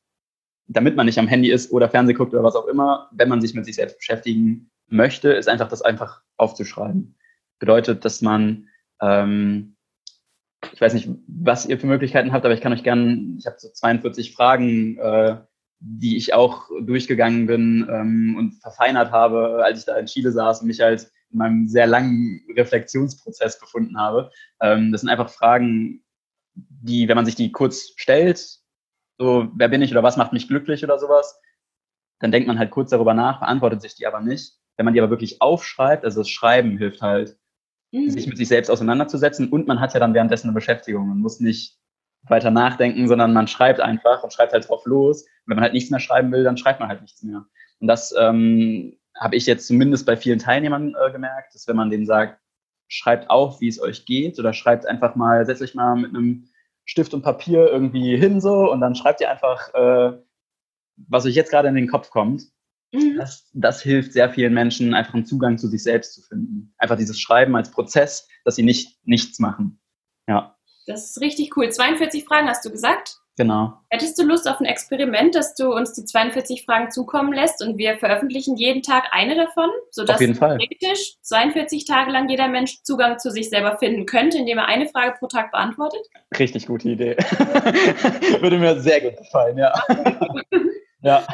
damit 0.72 0.95
man 0.95 1.05
nicht 1.05 1.19
am 1.19 1.28
Handy 1.28 1.51
ist 1.51 1.72
oder 1.72 1.89
Fernseh 1.89 2.13
guckt 2.13 2.34
oder 2.34 2.43
was 2.43 2.55
auch 2.55 2.67
immer, 2.67 3.09
wenn 3.11 3.28
man 3.28 3.41
sich 3.41 3.53
mit 3.53 3.65
sich 3.65 3.76
selbst 3.76 3.97
beschäftigen 3.97 4.72
möchte, 4.88 5.32
ist 5.34 5.49
einfach 5.49 5.67
das 5.67 5.82
einfach 5.82 6.22
aufzuschreiben. 6.38 7.15
Bedeutet, 7.59 8.05
dass 8.05 8.22
man, 8.22 8.69
ähm, 9.01 9.76
ich 10.72 10.80
weiß 10.80 10.93
nicht, 10.93 11.09
was 11.28 11.65
ihr 11.65 11.78
für 11.78 11.88
Möglichkeiten 11.88 12.32
habt, 12.32 12.45
aber 12.45 12.53
ich 12.53 12.61
kann 12.61 12.74
euch 12.74 12.84
gerne, 12.84 13.36
ich 13.38 13.45
habe 13.45 13.57
so 13.59 13.69
42 13.69 14.34
Fragen 14.34 14.97
äh, 14.97 15.38
die 15.84 16.15
ich 16.15 16.34
auch 16.34 16.69
durchgegangen 16.82 17.47
bin 17.47 17.88
ähm, 17.89 18.36
und 18.38 18.61
verfeinert 18.61 19.11
habe, 19.11 19.63
als 19.65 19.79
ich 19.79 19.86
da 19.86 19.95
in 19.97 20.05
Chile 20.05 20.32
saß 20.32 20.61
und 20.61 20.67
mich 20.67 20.79
halt 20.79 21.11
in 21.32 21.39
meinem 21.39 21.67
sehr 21.67 21.88
langen 21.88 22.45
Reflexionsprozess 22.55 23.59
befunden 23.59 23.97
habe. 23.97 24.29
Ähm, 24.61 24.91
das 24.91 25.01
sind 25.01 25.09
einfach 25.09 25.29
Fragen, 25.29 26.03
die, 26.53 27.07
wenn 27.07 27.15
man 27.15 27.25
sich 27.25 27.36
die 27.36 27.51
kurz 27.51 27.93
stellt, 27.95 28.59
so, 29.17 29.47
wer 29.55 29.69
bin 29.69 29.82
ich 29.82 29.91
oder 29.91 30.03
was 30.03 30.17
macht 30.17 30.34
mich 30.34 30.47
glücklich 30.47 30.84
oder 30.84 30.99
sowas, 30.99 31.39
dann 32.19 32.32
denkt 32.32 32.47
man 32.47 32.59
halt 32.59 32.69
kurz 32.69 32.91
darüber 32.91 33.15
nach, 33.15 33.39
beantwortet 33.39 33.82
sich 33.82 33.95
die 33.95 34.05
aber 34.05 34.21
nicht. 34.21 34.53
Wenn 34.77 34.86
man 34.86 34.93
die 34.93 35.01
aber 35.01 35.09
wirklich 35.09 35.41
aufschreibt, 35.41 36.05
also 36.05 36.21
das 36.21 36.29
Schreiben 36.29 36.77
hilft 36.77 37.01
halt, 37.01 37.38
mhm. 37.91 38.09
sich 38.11 38.27
mit 38.27 38.38
sich 38.38 38.47
selbst 38.47 38.69
auseinanderzusetzen 38.69 39.49
und 39.49 39.67
man 39.67 39.79
hat 39.79 39.93
ja 39.95 39.99
dann 39.99 40.13
währenddessen 40.13 40.47
eine 40.47 40.53
Beschäftigung 40.53 41.09
und 41.09 41.19
muss 41.19 41.39
nicht 41.39 41.80
weiter 42.28 42.51
nachdenken, 42.51 43.07
sondern 43.07 43.34
man 43.34 43.47
schreibt 43.47 43.80
einfach 43.80 44.24
und 44.24 44.34
schreibt 44.34 44.53
halt 44.53 44.67
drauf 44.69 44.86
los. 44.86 45.24
Und 45.24 45.30
wenn 45.47 45.55
man 45.55 45.63
halt 45.63 45.74
nichts 45.74 45.89
mehr 45.89 45.99
schreiben 45.99 46.32
will, 46.32 46.43
dann 46.43 46.57
schreibt 46.57 46.80
man 46.80 46.89
halt 46.89 47.01
nichts 47.01 47.24
mehr. 47.24 47.45
Und 47.80 47.88
das 47.88 48.13
ähm, 48.17 48.97
habe 49.19 49.36
ich 49.36 49.45
jetzt 49.45 49.67
zumindest 49.67 50.05
bei 50.05 50.15
vielen 50.15 50.39
Teilnehmern 50.39 50.95
äh, 50.95 51.11
gemerkt, 51.11 51.55
dass 51.55 51.67
wenn 51.67 51.76
man 51.76 51.89
denen 51.89 52.05
sagt, 52.05 52.39
schreibt 52.88 53.30
auf, 53.30 53.61
wie 53.61 53.67
es 53.67 53.82
euch 53.82 54.05
geht, 54.05 54.38
oder 54.38 54.53
schreibt 54.53 54.86
einfach 54.86 55.15
mal, 55.15 55.45
setzt 55.45 55.61
euch 55.61 55.76
mal 55.76 55.95
mit 55.95 56.09
einem 56.09 56.49
Stift 56.86 57.13
und 57.13 57.22
Papier 57.22 57.67
irgendwie 57.67 58.17
hin 58.17 58.41
so 58.41 58.72
und 58.72 58.82
dann 58.82 58.95
schreibt 58.95 59.22
ihr 59.22 59.32
einfach, 59.32 59.74
äh, 59.74 60.17
was 60.97 61.26
euch 61.26 61.36
jetzt 61.36 61.51
gerade 61.51 61.69
in 61.69 61.76
den 61.76 61.88
Kopf 61.88 62.09
kommt. 62.09 62.43
Mhm. 62.91 63.15
Das, 63.17 63.49
das 63.53 63.82
hilft 63.82 64.13
sehr 64.13 64.30
vielen 64.30 64.53
Menschen, 64.53 64.93
einfach 64.93 65.13
einen 65.13 65.26
Zugang 65.26 65.57
zu 65.57 65.67
sich 65.67 65.84
selbst 65.84 66.13
zu 66.13 66.22
finden. 66.22 66.74
Einfach 66.78 66.97
dieses 66.97 67.19
Schreiben 67.19 67.55
als 67.55 67.72
Prozess, 67.72 68.28
dass 68.43 68.55
sie 68.55 68.63
nicht 68.63 68.99
nichts 69.05 69.39
machen. 69.39 69.80
Ja. 70.28 70.57
Das 70.91 71.11
ist 71.11 71.21
richtig 71.21 71.55
cool. 71.55 71.69
42 71.69 72.25
Fragen 72.25 72.47
hast 72.47 72.65
du 72.65 72.71
gesagt? 72.71 73.21
Genau. 73.37 73.73
Hättest 73.89 74.19
du 74.19 74.23
Lust 74.23 74.47
auf 74.47 74.59
ein 74.59 74.65
Experiment, 74.65 75.35
dass 75.35 75.55
du 75.55 75.73
uns 75.73 75.93
die 75.93 76.03
42 76.03 76.65
Fragen 76.65 76.91
zukommen 76.91 77.31
lässt 77.31 77.65
und 77.65 77.77
wir 77.77 77.97
veröffentlichen 77.97 78.57
jeden 78.57 78.83
Tag 78.83 79.05
eine 79.11 79.35
davon, 79.35 79.69
sodass 79.89 80.15
auf 80.15 80.21
jeden 80.21 80.35
Fall. 80.35 80.57
theoretisch 80.57 81.15
42 81.21 81.85
Tage 81.85 82.11
lang 82.11 82.27
jeder 82.27 82.49
Mensch 82.49 82.83
Zugang 82.83 83.19
zu 83.19 83.31
sich 83.31 83.49
selber 83.49 83.77
finden 83.77 84.05
könnte, 84.05 84.37
indem 84.37 84.57
er 84.57 84.65
eine 84.65 84.87
Frage 84.87 85.15
pro 85.17 85.27
Tag 85.27 85.51
beantwortet? 85.51 86.01
Richtig 86.37 86.67
gute 86.67 86.89
Idee. 86.89 87.15
Würde 88.41 88.57
mir 88.57 88.79
sehr 88.81 88.99
gut 88.99 89.17
gefallen, 89.17 89.57
ja. 89.57 89.73
ja, 91.01 91.25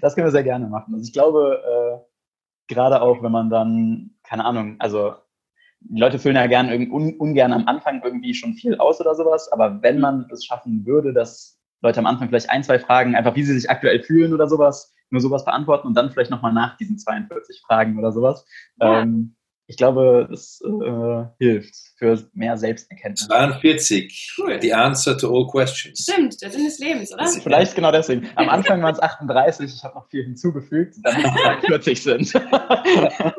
das 0.00 0.14
können 0.14 0.28
wir 0.28 0.32
sehr 0.32 0.44
gerne 0.44 0.68
machen. 0.68 0.94
Also 0.94 1.04
ich 1.04 1.12
glaube, 1.12 1.60
äh, 1.66 2.72
gerade 2.72 3.02
auch, 3.02 3.20
wenn 3.20 3.32
man 3.32 3.50
dann, 3.50 4.12
keine 4.22 4.44
Ahnung, 4.44 4.76
also 4.78 5.16
die 5.84 6.00
Leute 6.00 6.18
füllen 6.18 6.36
ja 6.36 6.46
gern 6.46 6.70
un, 6.90 7.16
ungern 7.16 7.52
am 7.52 7.66
Anfang 7.66 8.02
irgendwie 8.04 8.34
schon 8.34 8.54
viel 8.54 8.76
aus 8.76 9.00
oder 9.00 9.14
sowas, 9.14 9.50
aber 9.52 9.82
wenn 9.82 10.00
man 10.00 10.26
es 10.32 10.44
schaffen 10.44 10.86
würde, 10.86 11.12
dass 11.12 11.58
Leute 11.82 12.00
am 12.00 12.06
Anfang 12.06 12.28
vielleicht 12.28 12.50
ein, 12.50 12.62
zwei 12.62 12.78
Fragen, 12.78 13.14
einfach 13.14 13.34
wie 13.34 13.42
sie 13.42 13.54
sich 13.54 13.68
aktuell 13.68 14.02
fühlen 14.02 14.32
oder 14.32 14.48
sowas, 14.48 14.94
nur 15.10 15.20
sowas 15.20 15.44
beantworten 15.44 15.88
und 15.88 15.94
dann 15.94 16.10
vielleicht 16.10 16.30
nochmal 16.30 16.52
nach 16.52 16.76
diesen 16.76 16.98
42 16.98 17.62
Fragen 17.66 17.98
oder 17.98 18.12
sowas. 18.12 18.46
Ja. 18.80 19.02
Ähm, 19.02 19.36
ich 19.66 19.76
glaube, 19.76 20.28
das 20.30 20.60
äh, 20.64 21.24
hilft 21.38 21.74
für 21.96 22.18
mehr 22.34 22.56
Selbsterkenntnis. 22.56 23.26
42. 23.26 24.34
Cool. 24.36 24.58
The 24.60 24.74
answer 24.74 25.16
to 25.16 25.34
all 25.34 25.46
questions. 25.46 26.00
Stimmt, 26.00 26.40
der 26.42 26.50
Sinn 26.50 26.64
des 26.64 26.78
Lebens, 26.78 27.12
oder? 27.12 27.26
Vielleicht 27.26 27.74
genau 27.74 27.92
deswegen. 27.92 28.28
Am 28.34 28.48
Anfang 28.48 28.82
waren 28.82 28.94
es 28.94 29.00
38, 29.00 29.74
ich 29.74 29.84
habe 29.84 29.94
noch 29.94 30.08
viel 30.08 30.24
hinzugefügt, 30.24 30.96
damit 31.02 31.24
es 31.24 31.32
42 31.32 32.02
sind. 32.02 32.32
ja. 32.32 33.34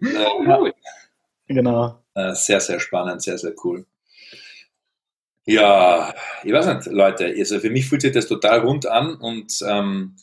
Genau. 1.52 1.98
Äh, 2.14 2.34
sehr, 2.34 2.60
sehr 2.60 2.80
spannend, 2.80 3.22
sehr, 3.22 3.38
sehr 3.38 3.52
cool. 3.64 3.86
Ja, 5.44 6.14
ich 6.44 6.52
weiß 6.52 6.66
nicht, 6.66 6.86
Leute, 6.86 7.26
also 7.26 7.58
für 7.58 7.70
mich 7.70 7.88
fühlt 7.88 8.02
sich 8.02 8.12
das 8.12 8.28
total 8.28 8.60
rund 8.60 8.86
an 8.86 9.16
und 9.16 9.52
ähm, 9.66 10.16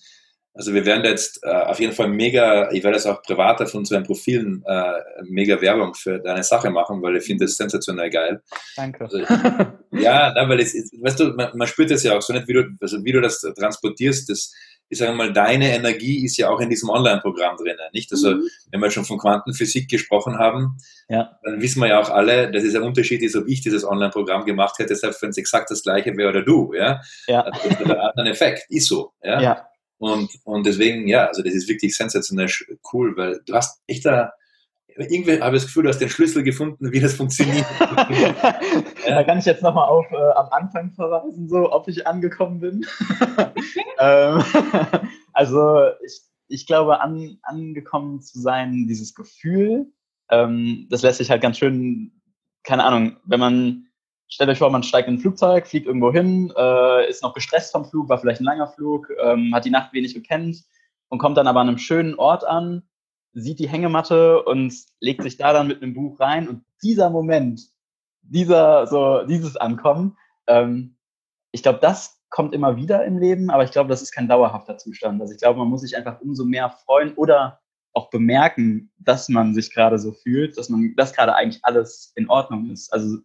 also 0.54 0.74
wir 0.74 0.86
werden 0.86 1.06
jetzt 1.06 1.42
äh, 1.44 1.50
auf 1.50 1.80
jeden 1.80 1.94
Fall 1.94 2.10
mega, 2.10 2.72
ich 2.72 2.84
werde 2.84 2.96
das 2.96 3.06
auch 3.06 3.22
privat 3.22 3.62
auf 3.62 3.74
unseren 3.76 4.04
Profilen 4.04 4.64
äh, 4.66 4.94
mega 5.24 5.62
Werbung 5.62 5.94
für 5.94 6.20
deine 6.20 6.44
Sache 6.44 6.70
machen, 6.70 7.02
weil 7.02 7.18
ich 7.18 7.24
finde 7.24 7.46
das 7.46 7.56
sensationell 7.56 8.10
geil. 8.10 8.42
Danke. 8.76 9.06
Also, 9.06 9.18
ja, 9.92 10.34
na, 10.36 10.50
weil 10.50 10.60
es, 10.60 10.74
weißt 10.74 11.20
du, 11.20 11.34
man, 11.34 11.56
man, 11.56 11.68
spürt 11.68 11.92
das 11.92 12.04
ja 12.04 12.18
auch 12.18 12.22
so 12.22 12.34
nicht, 12.34 12.48
wie 12.48 12.54
du, 12.54 12.66
also 12.82 13.04
wie 13.04 13.12
du 13.12 13.22
das 13.22 13.40
transportierst, 13.40 14.30
das, 14.30 14.54
ich 14.90 14.98
sage 14.98 15.14
mal, 15.14 15.32
deine 15.32 15.74
Energie 15.74 16.26
ist 16.26 16.38
ja 16.38 16.50
auch 16.50 16.60
in 16.60 16.70
diesem 16.70 16.90
Online-Programm 16.90 17.58
drin, 17.58 17.78
nicht? 17.94 18.12
Also, 18.12 18.32
mhm. 18.32 18.50
wenn 18.72 18.82
wir 18.82 18.90
schon 18.90 19.06
von 19.06 19.20
Quantenphysik 19.20 19.88
gesprochen 19.88 20.38
haben, 20.40 20.78
ja. 21.08 21.38
dann 21.44 21.62
wissen 21.62 21.80
wir 21.80 21.90
ja 21.90 22.00
auch 22.00 22.10
alle, 22.10 22.52
dass 22.52 22.64
es 22.64 22.76
ein 22.76 22.82
Unterschied 22.82 23.22
ist, 23.22 23.36
ob 23.36 23.48
ich 23.48 23.62
dieses 23.62 23.86
Online-Programm 23.86 24.46
gemacht 24.46 24.80
hätte, 24.80 24.96
selbst 24.96 25.22
wenn 25.22 25.30
es 25.30 25.38
exakt 25.38 25.70
das 25.70 25.84
gleiche 25.84 26.18
wäre 26.18 26.30
oder 26.30 26.42
du, 26.42 26.74
ja? 26.74 27.02
ja. 27.28 27.44
Das 27.44 27.66
ist 27.66 27.82
ein 27.82 27.92
anderer 27.92 28.30
Effekt, 28.30 28.66
ist 28.70 28.88
so, 28.88 29.14
ja? 29.24 29.42
ja. 29.42 29.66
Und, 30.00 30.30
und 30.46 30.66
deswegen, 30.66 31.08
ja, 31.08 31.28
also 31.28 31.44
das 31.44 31.54
ist 31.54 31.68
wirklich 31.68 31.96
sensationell 31.96 32.50
cool, 32.94 33.16
weil 33.16 33.42
du 33.46 33.54
hast 33.54 33.82
echt 33.86 34.06
da, 34.06 34.32
irgendwie 35.00 35.42
habe 35.42 35.56
ich 35.56 35.64
das 35.64 35.68
Gefühl, 35.68 35.84
du 35.84 35.90
hast 35.90 36.00
den 36.00 36.10
Schlüssel 36.10 36.44
gefunden, 36.44 36.92
wie 36.92 37.00
das 37.00 37.14
funktioniert. 37.14 37.66
da 37.80 39.24
kann 39.24 39.40
ich 39.40 39.46
jetzt 39.46 39.64
nochmal 39.64 39.88
auf 39.88 40.06
äh, 40.12 40.16
am 40.16 40.50
Anfang 40.52 40.92
verweisen, 40.92 41.48
so 41.48 41.72
ob 41.72 41.88
ich 41.88 42.06
angekommen 42.06 42.60
bin. 42.60 42.86
ähm, 44.00 44.44
also 45.34 45.84
ich, 46.06 46.22
ich 46.50 46.68
glaube, 46.68 47.00
an, 47.02 47.38
angekommen 47.44 48.22
zu 48.22 48.40
sein, 48.40 48.88
dieses 48.88 49.16
Gefühl, 49.16 49.88
ähm, 50.30 50.88
das 50.90 51.02
lässt 51.02 51.20
sich 51.20 51.32
halt 51.32 51.42
ganz 51.42 51.58
schön, 51.58 52.12
keine 52.64 52.84
Ahnung, 52.84 53.18
wenn 53.24 53.40
man 53.40 53.86
stellt 54.28 54.50
euch 54.50 54.60
vor, 54.60 54.70
man 54.70 54.84
steigt 54.84 55.08
in 55.08 55.16
ein 55.16 55.20
Flugzeug, 55.20 55.68
fliegt 55.68 55.88
irgendwo 55.88 56.12
hin, 56.12 56.54
äh, 56.56 57.10
ist 57.10 57.24
noch 57.24 57.34
gestresst 57.34 57.72
vom 57.72 57.86
Flug, 57.86 58.10
war 58.10 58.20
vielleicht 58.20 58.42
ein 58.42 58.46
langer 58.46 58.68
Flug, 58.68 59.08
ähm, 59.24 59.54
hat 59.56 59.66
die 59.66 59.72
Nacht 59.72 59.94
wenig 59.94 60.14
gekennt 60.14 60.64
und 61.10 61.20
kommt 61.20 61.38
dann 61.38 61.48
aber 61.48 61.62
an 61.62 61.68
einem 61.68 61.78
schönen 61.78 62.16
Ort 62.16 62.44
an, 62.46 62.84
sieht 63.34 63.60
die 63.60 63.70
Hängematte 63.70 64.44
und 64.44 64.74
legt 65.00 65.24
sich 65.24 65.38
da 65.38 65.54
dann 65.54 65.68
mit 65.68 65.82
einem 65.82 65.94
Buch 65.94 66.20
rein. 66.20 66.48
Und 66.48 66.64
dieser 66.84 67.10
Moment, 67.10 67.62
dieser, 68.22 68.88
so, 68.88 69.24
dieses 69.26 69.58
Ankommen, 69.58 70.18
ähm, 70.48 70.96
ich 71.52 71.64
glaube, 71.64 71.80
das 71.82 72.20
kommt 72.30 72.54
immer 72.54 72.76
wieder 72.76 73.06
im 73.06 73.18
Leben, 73.18 73.50
aber 73.50 73.64
ich 73.64 73.72
glaube, 73.72 73.90
das 73.90 74.02
ist 74.02 74.12
kein 74.12 74.28
dauerhafter 74.28 74.78
Zustand. 74.78 75.20
Also 75.22 75.34
ich 75.34 75.40
glaube, 75.40 75.60
man 75.60 75.68
muss 75.68 75.82
sich 75.82 75.98
einfach 75.98 76.22
umso 76.22 76.46
mehr 76.46 76.70
freuen 76.70 77.14
oder 77.14 77.60
auch 77.94 78.10
bemerken, 78.10 78.92
dass 79.00 79.30
man 79.30 79.54
sich 79.56 79.74
gerade 79.74 79.98
so 79.98 80.12
fühlt, 80.12 80.58
dass 80.58 80.70
man, 80.70 80.94
dass 80.96 81.14
gerade 81.14 81.36
eigentlich 81.36 81.64
alles 81.66 82.14
in 82.16 82.30
Ordnung 82.30 82.70
ist. 82.70 82.94
Also 82.94 83.18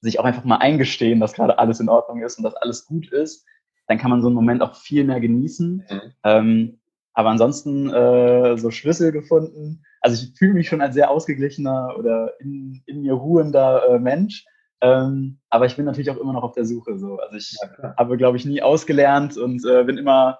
sich 0.00 0.18
auch 0.18 0.24
einfach 0.24 0.44
mal 0.44 0.56
eingestehen, 0.56 1.20
dass 1.20 1.34
gerade 1.34 1.58
alles 1.58 1.80
in 1.80 1.88
Ordnung 1.88 2.22
ist 2.22 2.38
und 2.38 2.44
dass 2.44 2.54
alles 2.54 2.86
gut 2.86 3.10
ist, 3.12 3.46
dann 3.86 3.98
kann 3.98 4.10
man 4.10 4.22
so 4.22 4.28
einen 4.28 4.34
Moment 4.34 4.62
auch 4.62 4.74
viel 4.74 5.04
mehr 5.04 5.20
genießen. 5.20 5.84
Mhm. 5.88 6.00
Ähm, 6.24 6.78
aber 7.18 7.30
ansonsten 7.30 7.92
äh, 7.92 8.56
so 8.58 8.70
Schlüssel 8.70 9.10
gefunden. 9.10 9.82
Also 10.00 10.22
ich 10.22 10.38
fühle 10.38 10.54
mich 10.54 10.68
schon 10.68 10.80
als 10.80 10.94
sehr 10.94 11.10
ausgeglichener 11.10 11.96
oder 11.98 12.34
in, 12.38 12.80
in 12.86 13.00
mir 13.00 13.14
ruhender 13.14 13.88
äh, 13.88 13.98
Mensch. 13.98 14.46
Ähm, 14.80 15.40
aber 15.50 15.66
ich 15.66 15.74
bin 15.74 15.84
natürlich 15.84 16.10
auch 16.10 16.16
immer 16.16 16.32
noch 16.32 16.44
auf 16.44 16.52
der 16.52 16.64
Suche. 16.64 16.96
So. 16.96 17.18
Also 17.18 17.36
ich 17.36 17.56
ja, 17.60 17.92
habe, 17.98 18.18
glaube 18.18 18.36
ich, 18.36 18.44
nie 18.44 18.62
ausgelernt 18.62 19.36
und 19.36 19.66
äh, 19.66 19.82
bin 19.82 19.98
immer 19.98 20.38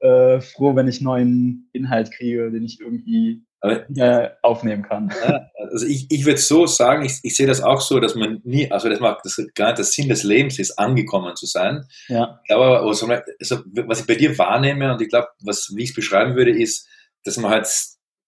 äh, 0.00 0.40
froh, 0.40 0.74
wenn 0.74 0.88
ich 0.88 1.00
neuen 1.00 1.68
Inhalt 1.72 2.10
kriege, 2.10 2.50
den 2.50 2.64
ich 2.64 2.80
irgendwie 2.80 3.44
äh, 3.62 4.30
aufnehmen 4.42 4.82
kann. 4.82 5.12
also 5.70 5.86
ich, 5.86 6.06
ich 6.10 6.24
würde 6.24 6.40
so 6.40 6.66
sagen, 6.66 7.04
ich, 7.04 7.20
ich 7.22 7.36
sehe 7.36 7.46
das 7.46 7.62
auch 7.62 7.80
so, 7.80 8.00
dass 8.00 8.14
man 8.14 8.40
nie, 8.44 8.70
also 8.70 8.88
das, 8.88 9.00
macht, 9.00 9.20
das 9.24 9.36
gar 9.54 9.66
nicht 9.66 9.78
der 9.78 9.84
Sinn 9.84 10.08
des 10.08 10.22
Lebens 10.22 10.58
ist, 10.58 10.78
angekommen 10.78 11.36
zu 11.36 11.46
sein. 11.46 11.84
Ja. 12.08 12.40
Aber, 12.48 12.82
also, 12.82 13.08
was 13.08 14.00
ich 14.00 14.06
bei 14.06 14.14
dir 14.14 14.36
wahrnehme 14.38 14.92
und 14.92 15.02
ich 15.02 15.08
glaube, 15.08 15.28
was, 15.42 15.72
wie 15.74 15.82
ich 15.82 15.90
es 15.90 15.94
beschreiben 15.94 16.36
würde, 16.36 16.52
ist, 16.52 16.88
dass 17.24 17.36
man 17.36 17.50
halt 17.50 17.68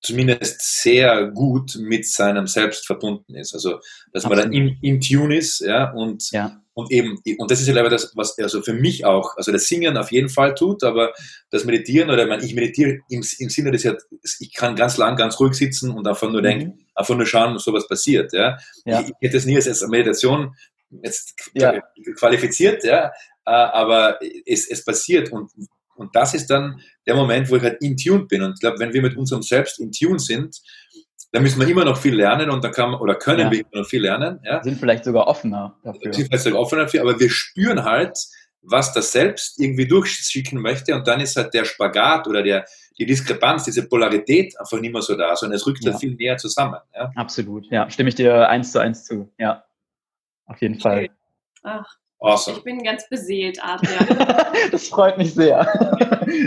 zumindest 0.02 0.82
sehr 0.82 1.28
gut 1.28 1.78
mit 1.80 2.06
seinem 2.06 2.46
Selbst 2.46 2.86
verbunden 2.86 3.34
ist. 3.34 3.54
Also, 3.54 3.78
dass 4.12 4.24
Absolut. 4.24 4.36
man 4.36 4.38
dann 4.38 4.52
in, 4.52 4.76
in 4.82 5.00
Tune 5.00 5.36
ist, 5.36 5.60
ja, 5.60 5.92
und, 5.92 6.30
ja. 6.32 6.61
Und 6.74 6.90
eben, 6.90 7.18
und 7.38 7.50
das 7.50 7.60
ist 7.60 7.66
ja 7.66 7.74
leider 7.74 7.90
das, 7.90 8.12
was 8.14 8.38
also 8.38 8.62
für 8.62 8.72
mich 8.72 9.04
auch, 9.04 9.36
also 9.36 9.52
das 9.52 9.66
Singen 9.66 9.96
auf 9.96 10.10
jeden 10.10 10.30
Fall 10.30 10.54
tut, 10.54 10.84
aber 10.84 11.12
das 11.50 11.64
Meditieren 11.64 12.10
oder 12.10 12.26
ich, 12.38 12.44
ich 12.44 12.54
meditiere 12.54 13.00
im, 13.08 13.22
im 13.38 13.48
Sinne 13.50 13.70
des, 13.70 13.86
ich 14.40 14.52
kann 14.54 14.74
ganz 14.74 14.96
lang, 14.96 15.16
ganz 15.16 15.38
ruhig 15.38 15.54
sitzen 15.54 15.90
und 15.90 16.06
einfach 16.08 16.30
nur 16.30 16.40
mhm. 16.40 16.44
denken, 16.44 16.86
einfach 16.94 17.14
nur 17.14 17.26
schauen, 17.26 17.54
was 17.54 17.64
sowas 17.64 17.86
passiert, 17.86 18.32
ja. 18.32 18.56
ja. 18.84 19.00
Ich, 19.00 19.08
ich, 19.08 19.14
hätte 19.20 19.36
es 19.36 19.44
nie 19.44 19.56
als 19.56 19.86
Meditation 19.86 20.54
jetzt 21.02 21.34
ja. 21.54 21.78
qualifiziert, 22.18 22.84
ja, 22.84 23.08
äh, 23.44 23.50
aber 23.50 24.18
es, 24.46 24.68
es 24.68 24.84
passiert 24.84 25.30
und 25.30 25.50
und 25.94 26.16
das 26.16 26.34
ist 26.34 26.48
dann 26.48 26.80
der 27.06 27.14
Moment, 27.14 27.50
wo 27.50 27.56
ich 27.56 27.62
halt 27.62 27.80
in 27.80 27.96
Tune 27.96 28.24
bin. 28.24 28.42
Und 28.42 28.54
ich 28.54 28.60
glaube, 28.60 28.78
wenn 28.78 28.92
wir 28.92 29.02
mit 29.02 29.16
unserem 29.16 29.42
Selbst 29.42 29.78
in 29.78 29.92
Tune 29.92 30.18
sind, 30.18 30.60
dann 31.32 31.42
müssen 31.42 31.60
wir 31.60 31.66
immer 31.66 31.84
noch 31.84 31.96
viel 31.96 32.14
lernen 32.14 32.50
und 32.50 32.62
dann 32.62 32.72
kann 32.72 32.94
oder 32.94 33.14
können 33.14 33.40
ja. 33.40 33.50
wir 33.50 33.60
immer 33.60 33.80
noch 33.80 33.86
viel 33.86 34.02
lernen. 34.02 34.38
Ja. 34.44 34.62
Sind 34.62 34.78
vielleicht 34.78 35.04
sogar 35.04 35.26
offener 35.26 35.74
dafür. 35.82 36.12
Sind 36.12 36.26
vielleicht 36.26 36.44
sogar 36.44 36.60
offener 36.60 36.82
dafür, 36.82 37.00
aber 37.00 37.18
wir 37.18 37.30
spüren 37.30 37.84
halt, 37.84 38.18
was 38.60 38.92
das 38.92 39.12
Selbst 39.12 39.58
irgendwie 39.58 39.88
durchschicken 39.88 40.60
möchte 40.60 40.94
und 40.94 41.08
dann 41.08 41.20
ist 41.20 41.34
halt 41.36 41.52
der 41.54 41.64
Spagat 41.64 42.28
oder 42.28 42.42
der, 42.42 42.66
die 42.98 43.06
Diskrepanz, 43.06 43.64
diese 43.64 43.88
Polarität 43.88 44.58
einfach 44.60 44.78
nicht 44.78 44.92
mehr 44.92 45.02
so 45.02 45.16
da, 45.16 45.34
sondern 45.34 45.56
es 45.56 45.66
rückt 45.66 45.82
ja. 45.84 45.92
halt 45.92 46.00
viel 46.00 46.14
näher 46.14 46.36
zusammen. 46.36 46.78
Ja. 46.94 47.10
Absolut, 47.16 47.66
ja, 47.70 47.90
stimme 47.90 48.10
ich 48.10 48.14
dir 48.14 48.48
eins 48.48 48.70
zu 48.70 48.78
eins 48.78 49.04
zu, 49.04 49.32
ja, 49.38 49.64
auf 50.44 50.60
jeden 50.60 50.78
Fall. 50.78 51.08
Ach, 51.62 51.96
Awesome. 52.22 52.58
Ich 52.58 52.62
bin 52.62 52.82
ganz 52.84 53.08
beseelt, 53.08 53.58
Adrian. 53.62 54.06
das 54.70 54.88
freut 54.88 55.18
mich 55.18 55.34
sehr. 55.34 55.64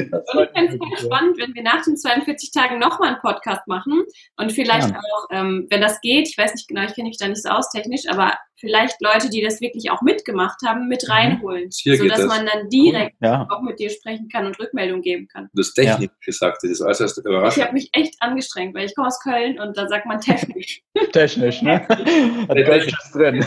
Das 0.09 0.33
und 0.33 0.43
ich 0.43 0.49
fände 0.51 0.71
es 0.71 0.77
voll 0.77 0.97
spannend, 0.97 1.37
wenn 1.37 1.53
wir 1.53 1.63
nach 1.63 1.83
den 1.83 1.97
42 1.97 2.51
Tagen 2.51 2.79
nochmal 2.79 3.09
einen 3.09 3.19
Podcast 3.19 3.67
machen 3.67 4.03
und 4.37 4.53
vielleicht 4.53 4.89
ja. 4.89 4.97
auch, 4.97 5.27
ähm, 5.31 5.67
wenn 5.69 5.81
das 5.81 5.99
geht, 5.99 6.29
ich 6.29 6.37
weiß 6.37 6.53
nicht 6.53 6.69
genau, 6.69 6.83
ich 6.83 6.95
kenne 6.95 7.09
mich 7.09 7.17
da 7.17 7.27
nicht 7.27 7.43
so 7.43 7.49
aus 7.49 7.69
technisch, 7.69 8.07
aber 8.07 8.37
vielleicht 8.55 9.01
Leute, 9.01 9.29
die 9.29 9.41
das 9.41 9.59
wirklich 9.59 9.91
auch 9.91 10.01
mitgemacht 10.01 10.61
haben, 10.65 10.87
mit 10.87 11.03
mhm. 11.03 11.11
reinholen, 11.11 11.69
Hier 11.73 11.97
sodass 11.97 12.19
das. 12.19 12.27
man 12.27 12.45
dann 12.45 12.69
direkt 12.69 13.17
ja. 13.21 13.45
auch 13.49 13.61
mit 13.61 13.77
dir 13.77 13.89
sprechen 13.89 14.29
kann 14.29 14.45
und 14.45 14.57
Rückmeldung 14.57 15.01
geben 15.01 15.27
kann. 15.27 15.49
Du 15.53 15.61
hast 15.61 15.73
technisch 15.73 16.09
ja. 16.09 16.25
gesagt, 16.25 16.59
das 16.63 16.71
ist 16.71 16.81
äußerst 16.81 17.17
überraschend. 17.17 17.57
Ich 17.57 17.63
habe 17.63 17.73
mich 17.73 17.89
echt 17.91 18.15
angestrengt, 18.21 18.73
weil 18.75 18.85
ich 18.85 18.95
komme 18.95 19.09
aus 19.09 19.19
Köln 19.19 19.59
und 19.59 19.77
da 19.77 19.89
sagt 19.89 20.05
man 20.05 20.21
technisch. 20.21 20.81
technisch, 21.11 21.61
ne? 21.61 21.85
Hat 22.47 22.57
Kölsch 22.65 22.93
drin. 23.11 23.45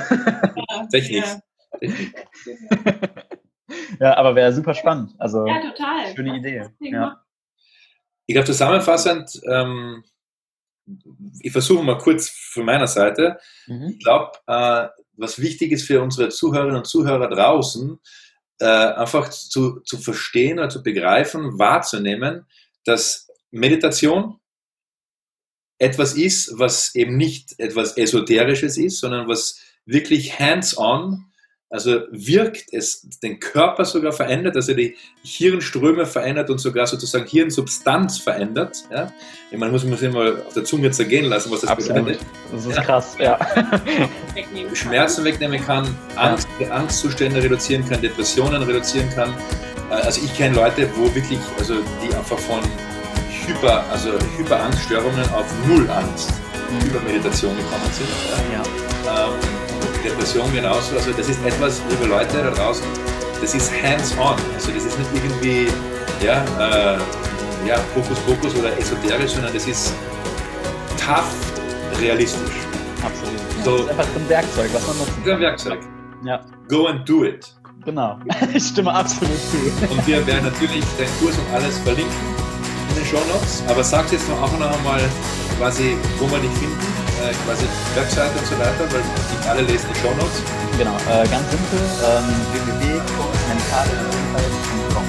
Technisch 0.92 1.38
ja, 4.00 4.16
aber 4.16 4.34
wäre 4.34 4.52
super 4.52 4.74
spannend. 4.74 5.14
Also, 5.18 5.46
ja, 5.46 5.60
total. 5.60 6.14
Schöne 6.14 6.38
Idee. 6.38 6.68
Ja. 6.80 7.22
Ich 8.26 8.34
glaube, 8.34 8.46
zusammenfassend, 8.46 9.40
ähm, 9.50 10.04
ich 11.40 11.52
versuche 11.52 11.82
mal 11.82 11.98
kurz 11.98 12.28
von 12.28 12.64
meiner 12.64 12.86
Seite. 12.86 13.38
Mhm. 13.66 13.88
Ich 13.90 14.04
glaube, 14.04 14.32
äh, 14.46 14.88
was 15.16 15.40
wichtig 15.40 15.72
ist 15.72 15.86
für 15.86 16.02
unsere 16.02 16.28
Zuhörerinnen 16.28 16.76
und 16.76 16.86
Zuhörer 16.86 17.28
draußen, 17.28 17.98
äh, 18.60 18.66
einfach 18.66 19.30
zu, 19.30 19.80
zu 19.80 19.98
verstehen 19.98 20.58
oder 20.58 20.68
zu 20.68 20.82
begreifen, 20.82 21.58
wahrzunehmen, 21.58 22.46
dass 22.84 23.28
Meditation 23.50 24.40
etwas 25.78 26.14
ist, 26.14 26.58
was 26.58 26.94
eben 26.94 27.16
nicht 27.16 27.58
etwas 27.58 27.96
Esoterisches 27.96 28.76
ist, 28.76 28.98
sondern 28.98 29.28
was 29.28 29.60
wirklich 29.84 30.38
hands-on 30.38 31.27
also 31.70 32.00
wirkt 32.10 32.72
es 32.72 33.06
den 33.22 33.40
Körper 33.40 33.84
sogar 33.84 34.12
verändert, 34.12 34.56
also 34.56 34.72
die 34.72 34.96
Hirnströme 35.22 36.06
verändert 36.06 36.48
und 36.48 36.58
sogar 36.58 36.86
sozusagen 36.86 37.26
Hirnsubstanz 37.26 38.18
verändert. 38.18 38.84
Ja? 38.90 39.12
Ich 39.50 39.58
meine, 39.58 39.72
muss 39.72 39.84
man 39.84 39.98
sich 39.98 40.10
mal 40.10 40.42
auf 40.46 40.54
der 40.54 40.64
Zunge 40.64 40.90
zergehen 40.90 41.26
lassen, 41.26 41.50
was 41.50 41.60
das 41.60 41.70
Absolut. 41.70 42.06
bedeutet. 42.06 42.26
Das 42.52 42.64
ist 42.64 42.76
ja. 42.76 42.82
krass, 42.82 43.16
ja. 43.18 43.38
Schmerzen 44.72 45.24
wegnehmen 45.24 45.62
kann, 45.62 45.94
Angst, 46.16 46.48
Angstzustände 46.70 47.42
reduzieren 47.42 47.86
kann, 47.86 48.00
Depressionen 48.00 48.62
reduzieren 48.62 49.10
kann. 49.10 49.34
Äh, 49.90 49.94
also 49.94 50.22
ich 50.24 50.34
kenne 50.34 50.56
Leute, 50.56 50.88
wo 50.96 51.14
wirklich, 51.14 51.38
also 51.58 51.74
die 52.02 52.14
einfach 52.14 52.38
von 52.38 52.60
Hyper, 53.46 53.84
also 53.90 54.12
Hyperangststörungen 54.38 55.28
auf 55.30 55.46
Null 55.66 55.88
Angst 55.90 56.32
mhm. 56.70 56.88
über 56.88 57.00
Meditation 57.00 57.54
gekommen 57.56 57.90
sind. 57.92 58.08
Ja. 58.52 58.62
ja. 59.12 59.26
Ähm, 59.26 59.57
Depression 59.98 60.52
genauso. 60.52 60.96
Also 60.96 61.12
das 61.12 61.28
ist 61.28 61.44
etwas, 61.44 61.82
liebe 61.90 62.06
Leute 62.06 62.42
da 62.42 62.50
draußen, 62.50 62.86
das 63.40 63.54
ist 63.54 63.70
hands-on. 63.82 64.36
Also 64.54 64.70
das 64.72 64.84
ist 64.84 64.98
nicht 64.98 65.10
irgendwie 65.14 65.68
ja, 66.24 66.44
äh, 66.58 66.98
ja, 67.66 67.76
Fokus, 67.94 68.18
Fokus 68.20 68.54
oder 68.56 68.76
esoterisch, 68.78 69.32
sondern 69.32 69.52
das 69.52 69.66
ist 69.66 69.94
tough 70.96 71.24
realistisch. 72.00 72.56
Absolut. 73.04 73.38
So, 73.64 73.76
das 73.78 73.84
ist 73.84 73.90
einfach 73.90 74.16
ein 74.16 74.28
Werkzeug, 74.28 74.70
was 74.72 74.86
man 74.86 74.98
nutzt. 74.98 75.10
Das 75.10 75.26
ist 75.26 75.32
ein 75.32 75.40
Werkzeug. 75.40 75.80
Ja. 76.24 76.40
Go 76.68 76.86
and 76.86 77.08
do 77.08 77.24
it. 77.24 77.54
Genau, 77.84 78.18
ich 78.54 78.64
stimme 78.64 78.92
absolut 78.92 79.38
zu. 79.50 79.56
Und 79.90 80.06
wir 80.06 80.26
werden 80.26 80.44
natürlich 80.44 80.84
deinen 80.98 81.18
Kurs 81.20 81.36
und 81.38 81.54
alles 81.54 81.78
verlinken 81.78 82.12
in 82.90 82.94
den 82.96 83.04
Show 83.04 83.22
Notes. 83.32 83.62
Aber 83.68 83.84
sag 83.84 84.10
jetzt 84.12 84.28
noch 84.28 84.42
auch 84.42 84.58
noch 84.58 84.76
einmal 84.76 85.00
quasi, 85.58 85.96
wo 86.18 86.26
man 86.26 86.42
dich 86.42 86.50
finden 86.52 86.87
äh, 87.22 87.32
quasi 87.44 87.66
Webseite 87.94 88.38
und 88.38 88.46
so 88.46 88.58
weiter, 88.58 88.90
weil 88.90 89.02
die 89.02 89.48
alle 89.48 89.62
lesen 89.62 89.88
die 89.94 89.98
Show 90.00 90.14
Notes. 90.14 90.42
Genau, 90.78 90.96
äh, 90.96 91.26
ganz 91.28 91.50
simpel, 91.50 91.78
ähm, 92.04 92.24
www.mentalegesundheit.com. 92.52 95.04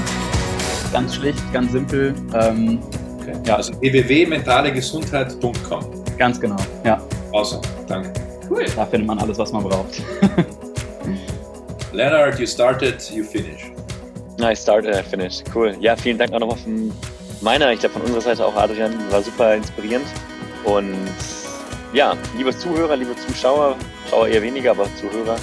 Ganz 0.91 1.16
schlicht, 1.16 1.53
ganz 1.53 1.72
simpel. 1.72 2.14
Ähm, 2.34 2.80
okay. 3.22 3.34
ja. 3.45 3.55
Also 3.55 3.74
www.mentalegesundheit.com. 3.80 5.86
Ganz 6.18 6.39
genau, 6.39 6.57
ja. 6.84 6.99
Awesome, 7.32 7.62
danke. 7.88 8.12
Cool. 8.49 8.66
Da 8.76 8.86
findet 8.86 9.07
man 9.07 9.20
alles, 9.20 9.38
was 9.38 9.51
man 9.51 9.64
braucht. 9.64 10.01
Leonard, 11.93 12.39
you 12.39 12.47
started, 12.47 13.12
you 13.12 13.24
finish. 13.24 13.72
I 14.41 14.55
started, 14.55 14.95
I 14.95 15.03
finished. 15.03 15.43
Cool. 15.53 15.76
Ja, 15.80 15.95
vielen 15.95 16.18
Dank 16.18 16.34
auch 16.34 16.39
nochmal 16.39 16.57
von 16.57 16.91
meiner, 17.41 17.72
ich 17.72 17.80
glaube 17.80 17.93
von 17.93 18.01
unserer 18.03 18.22
Seite 18.22 18.45
auch, 18.45 18.55
Adrian. 18.55 18.93
War 19.12 19.22
super 19.22 19.55
inspirierend. 19.55 20.07
Und 20.64 20.95
ja, 21.93 22.15
liebe 22.37 22.55
Zuhörer, 22.55 22.95
liebe 22.95 23.15
Zuschauer, 23.15 23.75
Schauer 24.09 24.27
eher 24.27 24.41
weniger, 24.41 24.71
aber 24.71 24.87
Zuhörer, 24.95 25.37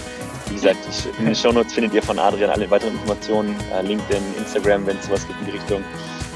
wie 0.49 0.55
gesagt, 0.55 0.78
in 1.18 1.26
den 1.26 1.34
Shownotes 1.34 1.72
findet 1.72 1.94
ihr 1.94 2.03
von 2.03 2.18
Adrian 2.18 2.51
alle 2.51 2.70
weiteren 2.70 2.92
Informationen, 2.94 3.57
äh, 3.72 3.82
LinkedIn, 3.82 4.22
Instagram, 4.38 4.86
wenn 4.86 4.97
es 4.99 5.07
sowas 5.07 5.26
gibt 5.26 5.40
in 5.40 5.47
die 5.47 5.53
Richtung. 5.53 5.84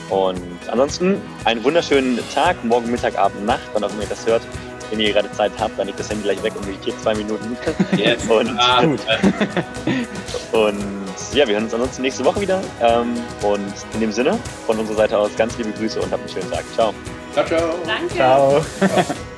Und 0.09 0.41
ansonsten 0.69 1.21
einen 1.45 1.63
wunderschönen 1.63 2.19
Tag, 2.35 2.63
morgen, 2.65 2.91
Mittag, 2.91 3.17
Abend, 3.17 3.47
Nacht, 3.47 3.63
wann 3.73 3.85
auch 3.85 3.93
immer 3.93 4.03
ihr 4.03 4.09
das 4.09 4.27
hört. 4.27 4.43
Wenn 4.91 4.99
ihr 4.99 5.13
gerade 5.13 5.31
Zeit 5.31 5.53
habt, 5.61 5.79
dann 5.79 5.87
legt 5.87 6.01
das 6.01 6.11
Handy 6.11 6.25
gleich 6.25 6.43
weg 6.43 6.53
und 6.57 6.67
meditiert 6.67 7.01
zwei 7.01 7.15
Minuten. 7.15 7.57
Yes. 7.97 8.25
und, 8.29 8.59
ah, 8.59 8.85
gut. 8.85 8.99
und 10.51 10.85
ja, 11.33 11.47
wir 11.47 11.55
hören 11.55 11.65
uns 11.65 11.75
ansonsten 11.75 12.03
nächste 12.03 12.25
Woche 12.25 12.41
wieder. 12.41 12.61
Ähm, 12.83 13.15
und 13.43 13.73
in 13.95 14.01
dem 14.01 14.11
Sinne, 14.11 14.37
von 14.67 14.81
unserer 14.81 14.97
Seite 14.97 15.17
aus 15.17 15.31
ganz 15.37 15.57
liebe 15.59 15.71
Grüße 15.71 16.01
und 16.01 16.11
habt 16.11 16.23
einen 16.23 16.29
schönen 16.29 16.51
Tag. 16.51 16.65
Ciao. 16.75 16.93
Ciao, 17.33 17.47
ciao. 17.47 17.75
Danke. 17.87 18.15
Ciao. 18.15 18.65